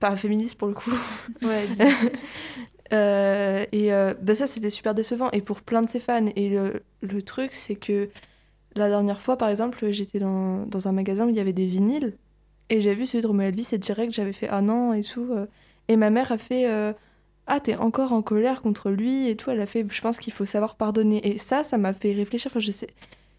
pas 0.00 0.16
féministe 0.16 0.56
pour 0.56 0.68
le 0.68 0.74
coup. 0.74 0.92
Ouais, 1.42 1.66
Euh, 2.92 3.64
et 3.72 3.92
euh, 3.92 4.14
bah 4.20 4.34
ça, 4.34 4.46
c'était 4.46 4.70
super 4.70 4.94
décevant. 4.94 5.30
Et 5.32 5.40
pour 5.42 5.62
plein 5.62 5.82
de 5.82 5.88
ses 5.88 6.00
fans. 6.00 6.26
Et 6.36 6.48
le, 6.50 6.82
le 7.00 7.22
truc, 7.22 7.54
c'est 7.54 7.76
que 7.76 8.10
la 8.76 8.88
dernière 8.88 9.20
fois, 9.20 9.36
par 9.38 9.48
exemple, 9.48 9.90
j'étais 9.90 10.18
dans, 10.18 10.66
dans 10.66 10.88
un 10.88 10.92
magasin 10.92 11.26
où 11.26 11.30
il 11.30 11.36
y 11.36 11.40
avait 11.40 11.52
des 11.52 11.66
vinyles. 11.66 12.16
Et 12.70 12.80
j'ai 12.82 12.94
vu 12.94 13.06
celui 13.06 13.22
de 13.22 13.26
Roméo 13.28 13.48
Elvis 13.48 13.68
et 13.72 13.78
direct, 13.78 14.12
j'avais 14.12 14.32
fait 14.32 14.48
Ah 14.50 14.62
non 14.62 14.92
et 14.94 15.02
tout. 15.02 15.28
euh. 15.32 15.46
Et 15.88 15.96
ma 15.96 16.10
mère 16.10 16.32
a 16.32 16.38
fait 16.38 16.66
Ah, 17.46 17.60
t'es 17.60 17.76
encore 17.76 18.12
en 18.12 18.22
colère 18.22 18.62
contre 18.62 18.90
lui 18.90 19.28
et 19.28 19.36
tout. 19.36 19.50
Elle 19.50 19.60
a 19.60 19.66
fait 19.66 19.86
Je 19.90 20.00
pense 20.00 20.18
qu'il 20.18 20.32
faut 20.32 20.46
savoir 20.46 20.76
pardonner. 20.76 21.26
Et 21.28 21.38
ça, 21.38 21.62
ça 21.64 21.78
m'a 21.78 21.92
fait 21.92 22.12
réfléchir. 22.12 22.52
Je 22.56 22.70
sais, 22.70 22.88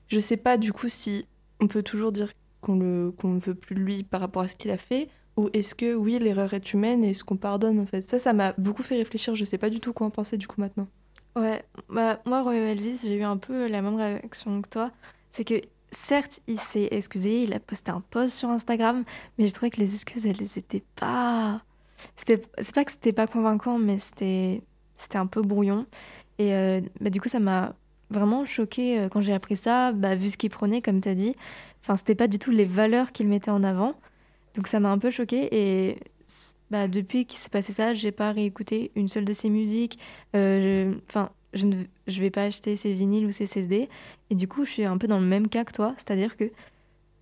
je 0.07 0.19
sais 0.19 0.37
pas 0.37 0.57
du 0.57 0.73
coup 0.73 0.89
si 0.89 1.25
on 1.61 1.67
peut 1.67 1.83
toujours 1.83 2.11
dire 2.11 2.31
qu'on 2.61 2.75
ne 2.75 3.39
veut 3.39 3.55
plus 3.55 3.75
lui 3.75 4.03
par 4.03 4.21
rapport 4.21 4.43
à 4.43 4.47
ce 4.47 4.55
qu'il 4.55 4.71
a 4.71 4.77
fait. 4.77 5.09
Ou 5.35 5.49
est-ce 5.53 5.73
que 5.73 5.95
oui, 5.95 6.19
l'erreur 6.19 6.53
est 6.53 6.73
humaine 6.73 7.03
et 7.03 7.11
est-ce 7.11 7.23
qu'on 7.23 7.37
pardonne 7.37 7.79
en 7.79 7.85
fait 7.85 8.07
Ça, 8.07 8.19
ça 8.19 8.33
m'a 8.33 8.53
beaucoup 8.57 8.83
fait 8.83 8.97
réfléchir. 8.97 9.35
Je 9.35 9.45
sais 9.45 9.57
pas 9.57 9.69
du 9.69 9.79
tout 9.79 9.93
quoi 9.93 10.07
en 10.07 10.11
penser 10.11 10.37
du 10.37 10.47
coup 10.47 10.61
maintenant. 10.61 10.87
Ouais, 11.35 11.63
bah, 11.89 12.21
moi, 12.25 12.43
Roméo 12.43 12.65
Elvis, 12.65 12.99
j'ai 13.03 13.15
eu 13.15 13.23
un 13.23 13.37
peu 13.37 13.67
la 13.67 13.81
même 13.81 13.95
réaction 13.95 14.61
que 14.61 14.69
toi. 14.69 14.91
C'est 15.31 15.43
que, 15.43 15.61
certes, 15.91 16.41
il 16.47 16.59
s'est 16.59 16.89
excusé, 16.91 17.43
il 17.43 17.53
a 17.53 17.59
posté 17.59 17.89
un 17.91 18.01
post 18.01 18.35
sur 18.35 18.49
Instagram, 18.49 19.03
mais 19.37 19.47
j'ai 19.47 19.53
trouvé 19.53 19.71
que 19.71 19.79
les 19.79 19.95
excuses, 19.95 20.27
elles 20.27 20.41
étaient 20.41 20.83
pas. 20.95 21.61
C'était... 22.15 22.41
C'est 22.59 22.75
pas 22.75 22.85
que 22.85 22.91
c'était 22.91 23.13
pas 23.13 23.25
convaincant, 23.25 23.79
mais 23.79 23.97
c'était, 23.97 24.61
c'était 24.95 25.17
un 25.17 25.25
peu 25.25 25.41
brouillon. 25.41 25.87
Et 26.37 26.53
euh, 26.53 26.81
bah, 27.01 27.09
du 27.09 27.19
coup, 27.19 27.29
ça 27.29 27.39
m'a 27.39 27.75
vraiment 28.11 28.45
choqué 28.45 28.99
euh, 28.99 29.09
quand 29.09 29.21
j'ai 29.21 29.33
appris 29.33 29.57
ça, 29.57 29.91
bah, 29.91 30.15
vu 30.15 30.29
ce 30.29 30.37
qu'il 30.37 30.51
prenait, 30.51 30.83
comme 30.83 31.01
tu 31.01 31.09
as 31.09 31.15
dit. 31.15 31.35
Enfin, 31.81 31.95
c'était 31.95 32.15
pas 32.15 32.27
du 32.27 32.37
tout 32.37 32.51
les 32.51 32.65
valeurs 32.65 33.11
qu'il 33.11 33.27
mettait 33.27 33.51
en 33.51 33.63
avant. 33.63 33.95
Donc 34.55 34.67
ça 34.67 34.79
m'a 34.79 34.91
un 34.91 34.97
peu 34.97 35.09
choqué. 35.09 35.47
Et 35.51 35.99
bah, 36.69 36.87
depuis 36.87 37.25
qu'il 37.25 37.39
s'est 37.39 37.49
passé 37.49 37.73
ça, 37.73 37.93
j'ai 37.93 38.11
pas 38.11 38.31
réécouté 38.31 38.91
une 38.95 39.07
seule 39.07 39.25
de 39.25 39.33
ses 39.33 39.49
musiques. 39.49 39.99
Euh, 40.35 40.93
Enfin, 41.07 41.31
je 41.53 41.67
ne 41.67 41.83
je 42.07 42.19
vais 42.21 42.31
pas 42.31 42.43
acheter 42.43 42.75
ses 42.75 42.93
vinyles 42.93 43.25
ou 43.25 43.31
ses 43.31 43.45
CD. 43.45 43.89
Et 44.29 44.35
du 44.35 44.47
coup, 44.47 44.65
je 44.65 44.71
suis 44.71 44.85
un 44.85 44.97
peu 44.97 45.07
dans 45.07 45.19
le 45.19 45.25
même 45.25 45.49
cas 45.49 45.63
que 45.65 45.71
toi. 45.71 45.93
C'est-à-dire 45.97 46.35
que 46.37 46.51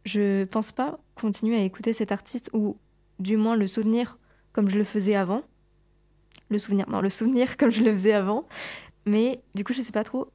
je 0.05 0.45
pense 0.45 0.71
pas 0.71 0.99
continuer 1.15 1.57
à 1.57 1.63
écouter 1.63 1.93
cet 1.93 2.11
artiste 2.11 2.49
ou 2.53 2.77
du 3.19 3.37
moins 3.37 3.55
le 3.55 3.67
soutenir 3.67 4.17
comme 4.53 4.69
je 4.69 4.77
le 4.77 4.83
faisais 4.83 5.15
avant. 5.15 5.43
Le 6.49 6.59
souvenir, 6.59 6.89
non, 6.89 7.01
le 7.01 7.09
souvenir 7.09 7.57
comme 7.57 7.71
je 7.71 7.81
le 7.81 7.91
faisais 7.93 8.13
avant. 8.13 8.47
Mais 9.05 9.41
du 9.55 9.63
coup, 9.63 9.73
je 9.73 9.81
sais 9.81 9.91
pas 9.91 10.03
trop 10.03 10.29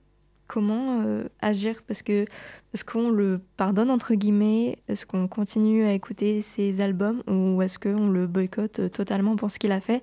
comment 0.46 1.02
euh, 1.02 1.28
agir 1.40 1.82
parce 1.86 2.02
que 2.02 2.26
est-ce 2.72 2.84
qu'on 2.84 3.10
le 3.10 3.40
pardonne 3.56 3.90
entre 3.90 4.14
guillemets 4.14 4.78
Est-ce 4.88 5.06
qu'on 5.06 5.28
continue 5.28 5.84
à 5.84 5.92
écouter 5.92 6.42
ses 6.42 6.80
albums 6.80 7.22
ou 7.26 7.62
est-ce 7.62 7.78
qu'on 7.78 8.08
le 8.08 8.26
boycotte 8.26 8.80
euh, 8.80 8.88
totalement 8.88 9.36
pour 9.36 9.50
ce 9.50 9.58
qu'il 9.58 9.72
a 9.72 9.80
fait? 9.80 10.02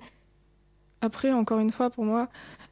Après, 1.00 1.32
encore 1.32 1.60
une 1.60 1.70
fois, 1.70 1.90
pour 1.90 2.04
moi, 2.04 2.28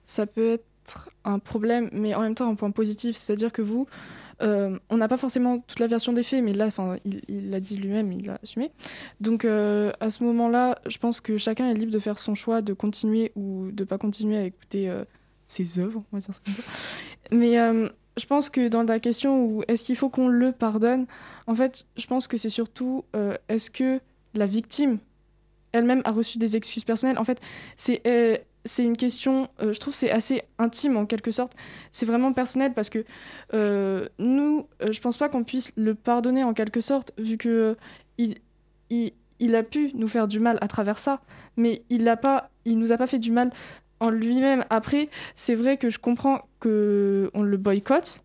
ça 0.06 0.26
peut 0.26 0.52
être 0.52 1.10
un 1.24 1.38
problème, 1.38 1.90
mais 1.92 2.14
en 2.14 2.22
même 2.22 2.34
temps 2.34 2.48
un 2.48 2.54
point 2.54 2.70
positif. 2.70 3.16
C'est-à-dire 3.16 3.52
que 3.52 3.62
vous, 3.62 3.86
euh, 4.42 4.78
on 4.88 4.96
n'a 4.96 5.06
pas 5.06 5.18
forcément 5.18 5.58
toute 5.60 5.78
la 5.78 5.86
version 5.86 6.12
des 6.12 6.22
faits, 6.22 6.42
mais 6.42 6.54
là, 6.54 6.70
il 7.04 7.50
l'a 7.50 7.60
dit 7.60 7.76
lui-même, 7.76 8.10
il 8.10 8.26
l'a 8.26 8.38
assumé. 8.42 8.72
Donc, 9.20 9.44
à 9.44 10.10
ce 10.10 10.24
moment-là, 10.24 10.78
je 10.88 10.96
pense 10.98 11.20
que 11.20 11.36
chacun 11.36 11.68
est 11.68 11.74
libre 11.74 11.92
de 11.92 11.98
faire 11.98 12.18
son 12.18 12.34
choix, 12.34 12.62
de 12.62 12.72
continuer 12.72 13.32
ou 13.36 13.70
de 13.70 13.84
pas 13.84 13.98
continuer 13.98 14.38
à 14.38 14.44
écouter 14.44 14.90
ses 15.46 15.78
œuvres, 15.78 16.02
on 16.12 16.16
va 16.16 16.20
dire 16.20 16.34
ça 16.34 16.40
comme 16.44 16.54
ça. 16.54 16.62
Mais 17.32 17.58
euh, 17.58 17.88
je 18.16 18.26
pense 18.26 18.50
que 18.50 18.68
dans 18.68 18.84
la 18.84 19.00
question 19.00 19.44
où 19.44 19.62
est-ce 19.68 19.84
qu'il 19.84 19.96
faut 19.96 20.10
qu'on 20.10 20.28
le 20.28 20.52
pardonne, 20.52 21.06
en 21.46 21.54
fait, 21.54 21.86
je 21.96 22.06
pense 22.06 22.28
que 22.28 22.36
c'est 22.36 22.48
surtout 22.48 23.04
euh, 23.16 23.36
est-ce 23.48 23.70
que 23.70 24.00
la 24.34 24.46
victime 24.46 24.98
elle-même 25.72 26.02
a 26.04 26.12
reçu 26.12 26.38
des 26.38 26.56
excuses 26.56 26.84
personnelles? 26.84 27.18
En 27.18 27.24
fait, 27.24 27.40
c'est 27.76 28.02
euh, 28.06 28.36
c'est 28.64 28.84
une 28.84 28.96
question, 28.96 29.48
je 29.58 29.76
trouve, 29.80 29.92
c'est 29.92 30.12
assez 30.12 30.44
intime 30.58 30.96
en 30.96 31.04
quelque 31.04 31.32
sorte. 31.32 31.52
C'est 31.90 32.06
vraiment 32.06 32.32
personnel 32.32 32.72
parce 32.74 32.90
que 32.90 33.04
nous, 34.20 34.68
je 34.80 35.00
pense 35.00 35.16
pas 35.16 35.28
qu'on 35.28 35.42
puisse 35.42 35.72
le 35.76 35.96
pardonner 35.96 36.44
en 36.44 36.54
quelque 36.54 36.80
sorte, 36.80 37.12
vu 37.18 37.38
que 37.38 37.76
il, 38.18 38.36
il, 38.88 39.14
il 39.40 39.56
a 39.56 39.64
pu 39.64 39.90
nous 39.94 40.06
faire 40.06 40.28
du 40.28 40.38
mal 40.38 40.58
à 40.60 40.68
travers 40.68 41.00
ça, 41.00 41.20
mais 41.56 41.82
il 41.90 42.04
l'a 42.04 42.16
pas, 42.16 42.50
il 42.64 42.78
nous 42.78 42.92
a 42.92 42.96
pas 42.96 43.08
fait 43.08 43.18
du 43.18 43.32
mal 43.32 43.50
en 43.98 44.10
lui-même. 44.10 44.64
Après, 44.70 45.08
c'est 45.34 45.56
vrai 45.56 45.76
que 45.76 45.90
je 45.90 45.98
comprends 45.98 46.42
que 46.62 47.30
on 47.34 47.42
le 47.42 47.56
boycotte, 47.56 48.22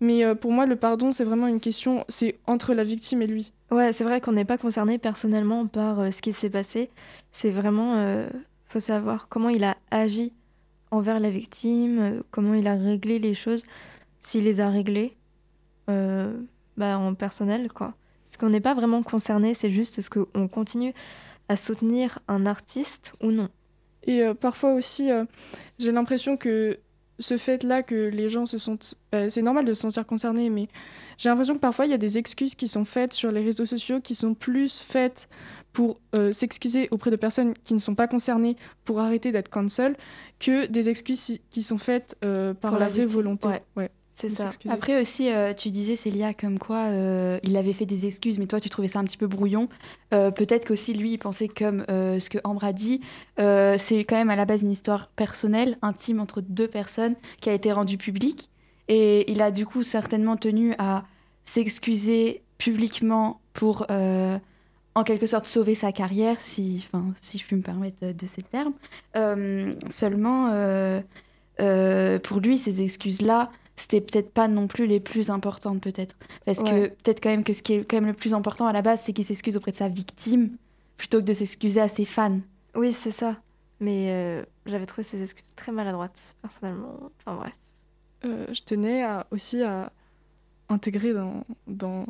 mais 0.00 0.24
euh, 0.24 0.34
pour 0.34 0.52
moi, 0.52 0.66
le 0.66 0.76
pardon, 0.76 1.12
c'est 1.12 1.24
vraiment 1.24 1.46
une 1.46 1.60
question, 1.60 2.04
c'est 2.08 2.38
entre 2.46 2.74
la 2.74 2.84
victime 2.84 3.22
et 3.22 3.26
lui. 3.26 3.52
Ouais, 3.70 3.92
c'est 3.92 4.04
vrai 4.04 4.20
qu'on 4.20 4.32
n'est 4.32 4.44
pas 4.44 4.58
concerné 4.58 4.98
personnellement 4.98 5.66
par 5.66 6.00
euh, 6.00 6.10
ce 6.10 6.20
qui 6.20 6.32
s'est 6.32 6.50
passé. 6.50 6.90
C'est 7.32 7.50
vraiment, 7.50 7.96
euh, 7.96 8.28
faut 8.66 8.80
savoir 8.80 9.28
comment 9.28 9.48
il 9.48 9.64
a 9.64 9.76
agi 9.90 10.32
envers 10.90 11.20
la 11.20 11.30
victime, 11.30 11.98
euh, 12.00 12.22
comment 12.30 12.54
il 12.54 12.66
a 12.66 12.74
réglé 12.74 13.18
les 13.18 13.34
choses, 13.34 13.62
s'il 14.20 14.44
les 14.44 14.60
a 14.60 14.68
réglées, 14.68 15.16
euh, 15.88 16.36
bah, 16.76 16.98
en 16.98 17.14
personnel, 17.14 17.72
quoi. 17.72 17.94
Parce 18.26 18.36
qu'on 18.38 18.50
n'est 18.50 18.60
pas 18.60 18.74
vraiment 18.74 19.02
concerné, 19.02 19.54
c'est 19.54 19.70
juste 19.70 20.00
ce 20.00 20.10
qu'on 20.10 20.48
continue 20.48 20.94
à 21.48 21.56
soutenir 21.56 22.18
un 22.28 22.46
artiste 22.46 23.12
ou 23.22 23.30
non. 23.30 23.48
Et 24.04 24.22
euh, 24.22 24.34
parfois 24.34 24.72
aussi, 24.72 25.10
j'ai 25.78 25.92
l'impression 25.92 26.36
que 26.36 26.78
ce 27.20 27.36
fait-là 27.38 27.82
que 27.82 27.94
les 28.08 28.28
gens 28.28 28.46
se 28.46 28.58
sont... 28.58 28.78
bah, 29.12 29.30
c'est 29.30 29.42
normal 29.42 29.64
de 29.64 29.74
se 29.74 29.82
sentir 29.82 30.04
concerné, 30.06 30.50
mais 30.50 30.66
j'ai 31.18 31.28
l'impression 31.28 31.54
que 31.54 31.60
parfois 31.60 31.86
il 31.86 31.90
y 31.90 31.94
a 31.94 31.98
des 31.98 32.18
excuses 32.18 32.54
qui 32.54 32.66
sont 32.66 32.84
faites 32.84 33.12
sur 33.12 33.30
les 33.30 33.44
réseaux 33.44 33.66
sociaux 33.66 34.00
qui 34.00 34.14
sont 34.14 34.34
plus 34.34 34.80
faites 34.80 35.28
pour 35.72 36.00
euh, 36.16 36.32
s'excuser 36.32 36.88
auprès 36.90 37.10
de 37.12 37.16
personnes 37.16 37.54
qui 37.64 37.74
ne 37.74 37.78
sont 37.78 37.94
pas 37.94 38.08
concernées 38.08 38.56
pour 38.84 38.98
arrêter 38.98 39.30
d'être 39.30 39.50
cancel 39.50 39.96
que 40.40 40.66
des 40.66 40.88
excuses 40.88 41.38
qui 41.50 41.62
sont 41.62 41.78
faites 41.78 42.16
euh, 42.24 42.54
par 42.54 42.72
Pour 42.72 42.80
la, 42.80 42.86
la 42.86 42.92
vraie 42.92 43.06
volonté. 43.06 43.46
ouais. 43.76 43.90
C'est 44.20 44.28
ça. 44.28 44.44
s'excuser. 44.44 44.72
Après 44.74 45.00
aussi, 45.00 45.32
euh, 45.32 45.54
tu 45.54 45.70
disais 45.70 45.96
Célia 45.96 46.34
comme 46.34 46.58
quoi 46.58 46.88
euh, 46.88 47.38
il 47.42 47.56
avait 47.56 47.72
fait 47.72 47.86
des 47.86 48.06
excuses, 48.06 48.38
mais 48.38 48.46
toi 48.46 48.60
tu 48.60 48.68
trouvais 48.68 48.88
ça 48.88 48.98
un 48.98 49.04
petit 49.04 49.16
peu 49.16 49.26
brouillon. 49.26 49.68
Euh, 50.12 50.30
Peut-être 50.30 50.66
qu'aussi 50.66 50.92
lui 50.92 51.12
il 51.12 51.18
pensait 51.18 51.48
comme 51.48 51.84
ce 51.88 52.28
que 52.28 52.38
Ambre 52.44 52.64
a 52.64 52.72
dit. 52.72 53.00
C'est 53.38 54.04
quand 54.04 54.16
même 54.16 54.30
à 54.30 54.36
la 54.36 54.44
base 54.44 54.62
une 54.62 54.70
histoire 54.70 55.08
personnelle, 55.08 55.78
intime 55.82 56.20
entre 56.20 56.40
deux 56.40 56.68
personnes 56.68 57.14
qui 57.40 57.48
a 57.48 57.52
été 57.52 57.72
rendue 57.72 57.98
publique. 57.98 58.50
Et 58.88 59.30
il 59.30 59.40
a 59.40 59.50
du 59.50 59.66
coup 59.66 59.82
certainement 59.82 60.36
tenu 60.36 60.74
à 60.78 61.04
s'excuser 61.44 62.42
publiquement 62.58 63.40
pour 63.54 63.86
en 63.88 65.04
quelque 65.04 65.26
sorte 65.26 65.46
sauver 65.46 65.74
sa 65.74 65.92
carrière, 65.92 66.38
si, 66.40 66.88
si 67.20 67.38
je 67.38 67.44
puis 67.44 67.56
me 67.56 67.62
permettre 67.62 67.96
de, 68.02 68.12
de 68.12 68.26
ces 68.26 68.42
termes. 68.42 68.74
Seulement, 69.90 70.50
pour 72.22 72.40
lui, 72.40 72.58
ces 72.58 72.82
excuses-là, 72.82 73.50
c'était 73.80 74.00
peut-être 74.00 74.30
pas 74.30 74.46
non 74.48 74.66
plus 74.66 74.86
les 74.86 75.00
plus 75.00 75.30
importantes, 75.30 75.80
peut-être. 75.80 76.14
Parce 76.44 76.62
que 76.62 76.88
peut-être 76.88 77.20
quand 77.22 77.30
même 77.30 77.44
que 77.44 77.52
ce 77.52 77.62
qui 77.62 77.74
est 77.74 77.84
quand 77.84 77.96
même 77.96 78.06
le 78.06 78.12
plus 78.14 78.34
important 78.34 78.66
à 78.66 78.72
la 78.72 78.82
base, 78.82 79.00
c'est 79.02 79.12
qu'il 79.12 79.24
s'excuse 79.24 79.56
auprès 79.56 79.72
de 79.72 79.76
sa 79.76 79.88
victime 79.88 80.50
plutôt 80.96 81.18
que 81.18 81.24
de 81.24 81.32
s'excuser 81.34 81.80
à 81.80 81.88
ses 81.88 82.04
fans. 82.04 82.40
Oui, 82.74 82.92
c'est 82.92 83.10
ça. 83.10 83.36
Mais 83.80 84.06
euh, 84.10 84.44
j'avais 84.66 84.84
trouvé 84.86 85.02
ces 85.02 85.22
excuses 85.22 85.44
très 85.56 85.72
maladroites, 85.72 86.34
personnellement. 86.42 87.10
Enfin 87.24 87.36
bref. 87.36 87.52
Euh, 88.26 88.46
je 88.52 88.60
tenais 88.60 89.02
à- 89.02 89.26
aussi 89.30 89.62
à 89.62 89.90
intégrer 90.68 91.14
dans, 91.14 91.44
dans 91.66 92.04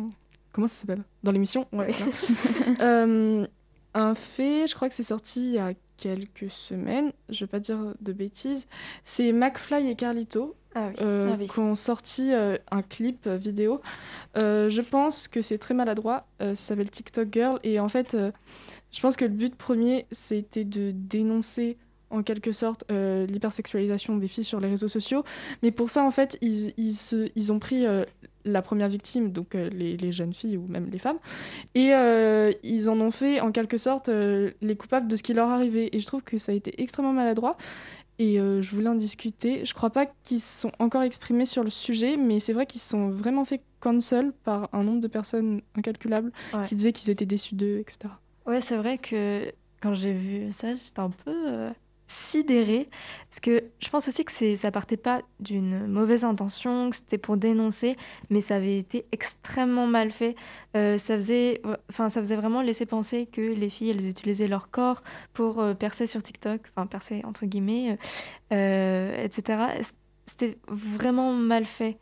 comment 0.53 0.67
ça 0.67 0.81
s'appelle? 0.81 1.05
Dans 1.23 1.31
l'émission? 1.33 1.67
Ouais. 1.73 1.95
Euh, 2.81 3.47
un 3.95 4.15
fait 4.15 4.67
je 4.67 4.75
crois 4.75 4.89
que 4.89 4.95
c'est 4.95 5.03
sorti 5.03 5.41
il 5.47 5.53
y 5.55 5.59
a 5.59 5.73
quelques 6.01 6.51
semaines 6.51 7.13
je 7.29 7.41
vais 7.45 7.49
pas 7.49 7.61
dire 7.61 7.79
de 8.01 8.13
bêtises 8.13 8.67
c'est 9.05 9.33
McFly 9.33 9.89
et 9.91 9.95
Carlito 9.95 10.57
Ah 10.75 10.89
oui. 10.89 10.95
euh, 11.03 11.31
Ah 11.33 11.37
oui. 11.39 11.47
qui 11.47 11.59
ont 11.59 11.77
sorti 11.77 12.33
euh, 12.33 12.57
un 12.71 12.83
clip 12.83 13.27
euh, 13.27 13.37
vidéo. 13.37 13.81
Euh, 14.37 14.71
je 14.71 14.81
pense 14.81 15.29
que 15.29 15.43
c'est 15.43 15.59
très 15.59 15.75
maladroit. 15.75 16.27
ça 16.41 16.55
s'appelle 16.55 16.91
TikTok 16.91 17.29
Girl. 17.33 17.59
Et 17.65 17.79
en 17.81 17.89
fait, 17.89 18.17
je 18.93 19.01
pense 19.01 19.17
que 19.17 19.25
le 19.25 19.31
but 19.33 19.55
premier, 19.57 20.07
c'était 20.13 20.65
de 20.65 20.93
dénoncer 20.95 21.77
en 22.11 22.23
quelque 22.23 22.53
sorte 22.53 22.85
l'hypersexualisation 22.91 24.17
des 24.17 24.29
filles 24.29 24.45
sur 24.45 24.61
les 24.61 24.69
réseaux 24.69 24.89
sociaux. 24.89 25.23
Mais 25.63 25.71
pour 25.71 25.91
ça, 25.91 26.05
en 26.05 26.11
fait, 26.11 26.39
ils, 26.41 26.73
ils, 26.77 26.95
se- 26.95 27.31
ils 27.37 27.53
ont 27.53 27.59
pris 27.59 27.85
la 28.45 28.63
première 28.63 28.89
victime, 28.89 29.33
donc 29.33 29.55
euh, 29.55 29.69
les, 29.71 29.97
les 29.97 30.13
jeunes 30.13 30.33
filles 30.35 30.57
ou 30.57 30.67
même 30.69 30.89
les 30.91 30.99
femmes, 30.99 31.19
et 31.75 31.95
euh, 31.95 32.51
ils 32.63 32.89
en 32.89 32.99
ont 33.01 33.11
fait 33.11 33.41
en 33.41 33.53
quelque 33.53 33.77
sorte 33.79 34.09
euh, 34.09 34.51
les 34.61 34.77
coupables 34.77 35.09
de 35.09 35.17
ce 35.17 35.23
qui 35.23 35.35
leur 35.35 35.49
arrivait. 35.49 35.89
Et 35.93 35.99
je 36.01 36.07
trouve 36.07 36.23
que 36.23 36.39
ça 36.39 36.53
a 36.53 36.55
été 36.55 36.81
extrêmement 36.83 37.13
maladroit. 37.13 37.57
Et 38.19 38.37
je 38.37 38.71
voulais 38.75 38.89
en 38.91 38.95
discuter. 38.97 39.65
Je 39.65 39.73
crois 39.73 39.89
pas 39.89 40.05
qu'ils 40.25 40.41
se 40.41 40.61
sont 40.61 40.73
encore 40.79 41.01
exprimés 41.01 41.47
sur 41.47 41.65
le 41.65 41.71
sujet, 41.71 42.19
mais 42.19 42.39
c'est 42.39 42.53
vrai 42.53 42.67
qu'ils 42.67 42.83
se 42.83 42.91
sont 42.91 43.09
vraiment 43.09 43.47
fait 43.47 43.63
cancel 43.81 44.33
par 44.45 44.69
un 44.75 44.85
nombre 44.85 45.01
de 45.01 45.09
personnes 45.09 45.63
incalculable 45.75 46.31
Ouais. 46.53 46.67
qui 46.67 46.75
disaient 46.75 46.93
qu'ils 46.93 47.09
étaient 47.09 47.25
déçus 47.25 47.55
d'eux, 47.55 47.79
etc. 47.79 48.13
Ouais, 48.47 48.61
c'est 48.61 48.77
vrai 48.77 48.99
que 48.99 49.51
quand 49.81 49.95
j'ai 49.95 50.13
vu 50.13 50.53
ça, 50.53 50.75
j'étais 50.75 51.01
un 51.01 51.09
peu 51.09 51.71
sidérée. 52.11 52.89
Parce 53.31 53.39
que 53.39 53.63
je 53.79 53.89
pense 53.89 54.09
aussi 54.09 54.25
que 54.25 54.57
ça 54.57 54.71
partait 54.73 54.97
pas 54.97 55.23
d'une 55.39 55.87
mauvaise 55.87 56.25
intention, 56.25 56.91
que 56.91 56.97
c'était 56.97 57.19
pour 57.19 57.37
dénoncer, 57.37 57.97
mais 58.31 58.41
ça 58.41 58.57
avait 58.57 58.79
été 58.79 59.07
extrêmement 59.13 59.87
mal 59.87 60.11
fait. 60.11 60.35
Euh, 60.77 60.99
ça, 60.99 61.15
faisait, 61.15 61.63
enfin, 61.89 62.09
ça 62.09 62.21
faisait 62.21 62.35
vraiment 62.35 62.63
laisser 62.63 62.85
penser 62.85 63.27
que 63.27 63.41
les 63.41 63.69
filles, 63.69 63.91
elles 63.91 64.09
utilisaient 64.09 64.49
leur 64.49 64.71
corps 64.71 65.03
pour 65.33 65.61
euh, 65.61 65.75
percer 65.75 66.07
sur 66.07 66.21
TikTok, 66.21 66.61
enfin 66.75 66.87
percer 66.87 67.23
entre 67.25 67.47
guillemets, 67.47 67.97
euh, 68.53 69.25
etc. 69.25 69.63
C'était 70.27 70.59
vraiment 70.67 71.33
mal 71.33 71.65
fait. 71.65 71.97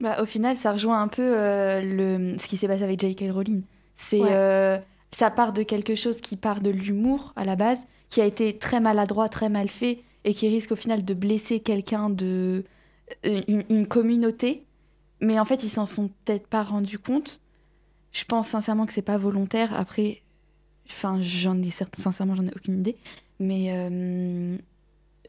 Bah, 0.00 0.22
au 0.22 0.26
final, 0.26 0.56
ça 0.56 0.72
rejoint 0.72 1.02
un 1.02 1.08
peu 1.08 1.32
le, 1.32 2.36
ce 2.38 2.46
qui 2.46 2.56
s'est 2.56 2.68
passé 2.68 2.84
avec 2.84 3.00
J.K. 3.00 3.32
Rowling. 3.32 3.62
C'est, 3.96 4.20
Ouais. 4.20 4.80
Ça 5.10 5.30
part 5.30 5.52
de 5.52 5.62
quelque 5.62 5.94
chose 5.94 6.20
qui 6.20 6.36
part 6.36 6.60
de 6.60 6.70
l'humour 6.70 7.32
à 7.36 7.44
la 7.44 7.56
base, 7.56 7.86
qui 8.10 8.20
a 8.20 8.26
été 8.26 8.58
très 8.58 8.80
maladroit, 8.80 9.28
très 9.28 9.48
mal 9.48 9.68
fait, 9.68 10.02
et 10.24 10.34
qui 10.34 10.48
risque 10.48 10.72
au 10.72 10.76
final 10.76 11.04
de 11.04 11.14
blesser 11.14 11.60
quelqu'un 11.60 12.10
de 12.10 12.64
euh, 13.26 13.40
une, 13.46 13.86
communauté. 13.86 14.64
Mais 15.20 15.38
en 15.38 15.44
fait, 15.44 15.62
ils 15.64 15.70
s'en 15.70 15.86
sont 15.86 16.08
peut-être 16.24 16.46
pas 16.46 16.62
rendus 16.62 16.98
compte. 16.98 17.40
Je 18.12 18.24
pense 18.24 18.48
sincèrement 18.48 18.86
que 18.86 18.92
c'est 18.92 19.02
pas 19.02 19.18
volontaire. 19.18 19.74
Après, 19.74 20.22
enfin, 20.88 21.18
j'en 21.22 21.60
ai 21.62 21.70
certes- 21.70 21.98
sincèrement, 21.98 22.36
j'en 22.36 22.46
ai 22.46 22.54
aucune 22.54 22.80
idée. 22.80 22.96
Mais 23.40 23.72
euh, 23.72 24.56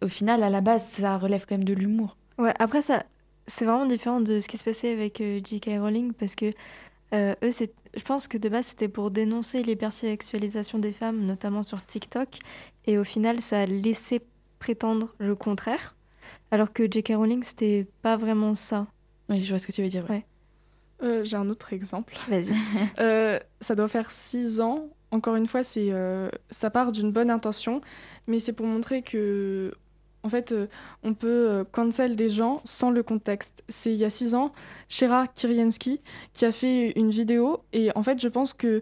au 0.01 0.07
final, 0.07 0.43
à 0.43 0.49
la 0.49 0.61
base, 0.61 0.85
ça 0.85 1.17
relève 1.17 1.45
quand 1.47 1.55
même 1.55 1.63
de 1.63 1.73
l'humour. 1.73 2.17
Ouais, 2.37 2.53
après, 2.59 2.81
ça, 2.81 3.03
c'est 3.47 3.65
vraiment 3.65 3.85
différent 3.85 4.21
de 4.21 4.39
ce 4.39 4.47
qui 4.47 4.57
se 4.57 4.63
passait 4.63 4.91
avec 4.91 5.21
euh, 5.21 5.39
J.K. 5.43 5.71
Rowling 5.79 6.13
parce 6.13 6.35
que 6.35 6.51
euh, 7.13 7.35
eux, 7.43 7.51
c'est, 7.51 7.73
je 7.95 8.03
pense 8.03 8.27
que 8.27 8.37
de 8.37 8.49
base, 8.49 8.67
c'était 8.67 8.87
pour 8.87 9.11
dénoncer 9.11 9.63
l'hypersexualisation 9.63 10.79
des 10.79 10.91
femmes, 10.91 11.25
notamment 11.25 11.63
sur 11.63 11.85
TikTok. 11.85 12.39
Et 12.85 12.97
au 12.97 13.03
final, 13.03 13.41
ça 13.41 13.61
a 13.61 13.65
laissé 13.65 14.21
prétendre 14.59 15.15
le 15.19 15.35
contraire. 15.35 15.95
Alors 16.51 16.73
que 16.73 16.89
J.K. 16.89 17.13
Rowling, 17.15 17.43
c'était 17.43 17.87
pas 18.01 18.17
vraiment 18.17 18.55
ça. 18.55 18.87
Oui, 19.29 19.43
je 19.43 19.49
vois 19.49 19.59
ce 19.59 19.67
que 19.67 19.71
tu 19.71 19.81
veux 19.81 19.89
dire. 19.89 20.03
ouais. 20.09 20.17
Ouais. 20.17 20.25
Euh, 21.01 21.23
J'ai 21.23 21.37
un 21.37 21.49
autre 21.49 21.71
exemple. 21.73 22.15
Vas-y. 22.27 22.53
Euh, 22.99 23.39
ça 23.61 23.75
doit 23.75 23.87
faire 23.87 24.11
six 24.11 24.59
ans. 24.59 24.89
Encore 25.11 25.35
une 25.35 25.47
fois, 25.47 25.63
c'est 25.63 25.91
euh, 25.91 26.29
ça 26.51 26.69
part 26.69 26.91
d'une 26.91 27.11
bonne 27.11 27.29
intention, 27.31 27.81
mais 28.27 28.39
c'est 28.39 28.53
pour 28.53 28.65
montrer 28.67 29.01
que, 29.01 29.73
en 30.23 30.29
fait, 30.29 30.51
euh, 30.51 30.67
on 31.03 31.13
peut 31.13 31.27
euh, 31.49 31.63
cancel 31.71 32.15
des 32.15 32.29
gens 32.29 32.61
sans 32.65 32.91
le 32.91 33.03
contexte. 33.03 33.63
C'est 33.69 33.91
il 33.91 33.97
y 33.97 34.05
a 34.05 34.09
six 34.09 34.35
ans, 34.35 34.51
Shera 34.89 35.27
Kiriensky 35.27 36.01
qui 36.33 36.45
a 36.45 36.51
fait 36.51 36.91
une 36.97 37.09
vidéo 37.09 37.59
et 37.73 37.89
en 37.95 38.03
fait, 38.03 38.19
je 38.21 38.27
pense 38.27 38.53
que 38.53 38.81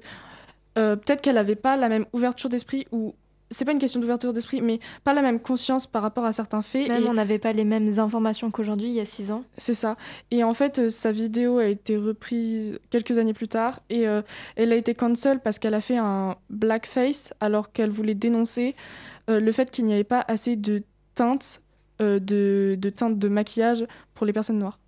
euh, 0.77 0.95
peut-être 0.95 1.21
qu'elle 1.21 1.35
n'avait 1.35 1.55
pas 1.55 1.77
la 1.77 1.89
même 1.89 2.05
ouverture 2.13 2.49
d'esprit 2.49 2.87
ou 2.91 3.13
c'est 3.49 3.63
pas 3.63 3.71
une 3.71 3.79
question 3.79 4.01
d'ouverture 4.01 4.33
d'esprit, 4.33 4.59
mais 4.61 4.79
pas 5.05 5.13
la 5.13 5.21
même 5.21 5.39
conscience 5.39 5.87
par 5.87 6.01
rapport 6.01 6.25
à 6.25 6.33
certains 6.33 6.61
faits. 6.61 6.89
Même 6.89 7.03
et- 7.05 7.07
on 7.07 7.13
n'avait 7.13 7.39
pas 7.39 7.53
les 7.53 7.63
mêmes 7.63 7.97
informations 7.97 8.51
qu'aujourd'hui, 8.51 8.89
il 8.89 8.93
y 8.93 8.99
a 8.99 9.05
six 9.05 9.31
ans. 9.31 9.43
c'est 9.57 9.73
ça. 9.73 9.95
Et 10.31 10.43
en 10.43 10.53
fait, 10.53 10.79
euh, 10.79 10.89
sa 10.89 11.13
vidéo 11.13 11.57
a 11.57 11.65
été 11.65 11.95
reprise 11.95 12.77
quelques 12.89 13.17
années 13.17 13.33
plus 13.33 13.47
tard 13.47 13.79
et 13.89 14.05
euh, 14.05 14.21
elle 14.57 14.73
a 14.73 14.75
été 14.75 14.95
cancel 14.95 15.39
parce 15.39 15.59
qu'elle 15.59 15.75
a 15.75 15.81
fait 15.81 15.95
un 15.97 16.35
blackface 16.49 17.31
alors 17.39 17.71
qu'elle 17.71 17.89
voulait 17.89 18.15
dénoncer 18.15 18.75
euh, 19.29 19.39
le 19.39 19.51
fait 19.53 19.71
qu'il 19.71 19.85
n'y 19.85 19.93
avait 19.93 20.03
pas 20.03 20.25
assez 20.27 20.57
de 20.57 20.83
teintes, 21.17 21.61
euh, 22.01 22.19
de, 22.19 22.77
de 22.79 22.89
teintes 22.89 23.19
de 23.19 23.27
maquillage 23.29 23.85
pour 24.13 24.25
les 24.27 24.33
personnes 24.33 24.59
noires. 24.59 24.79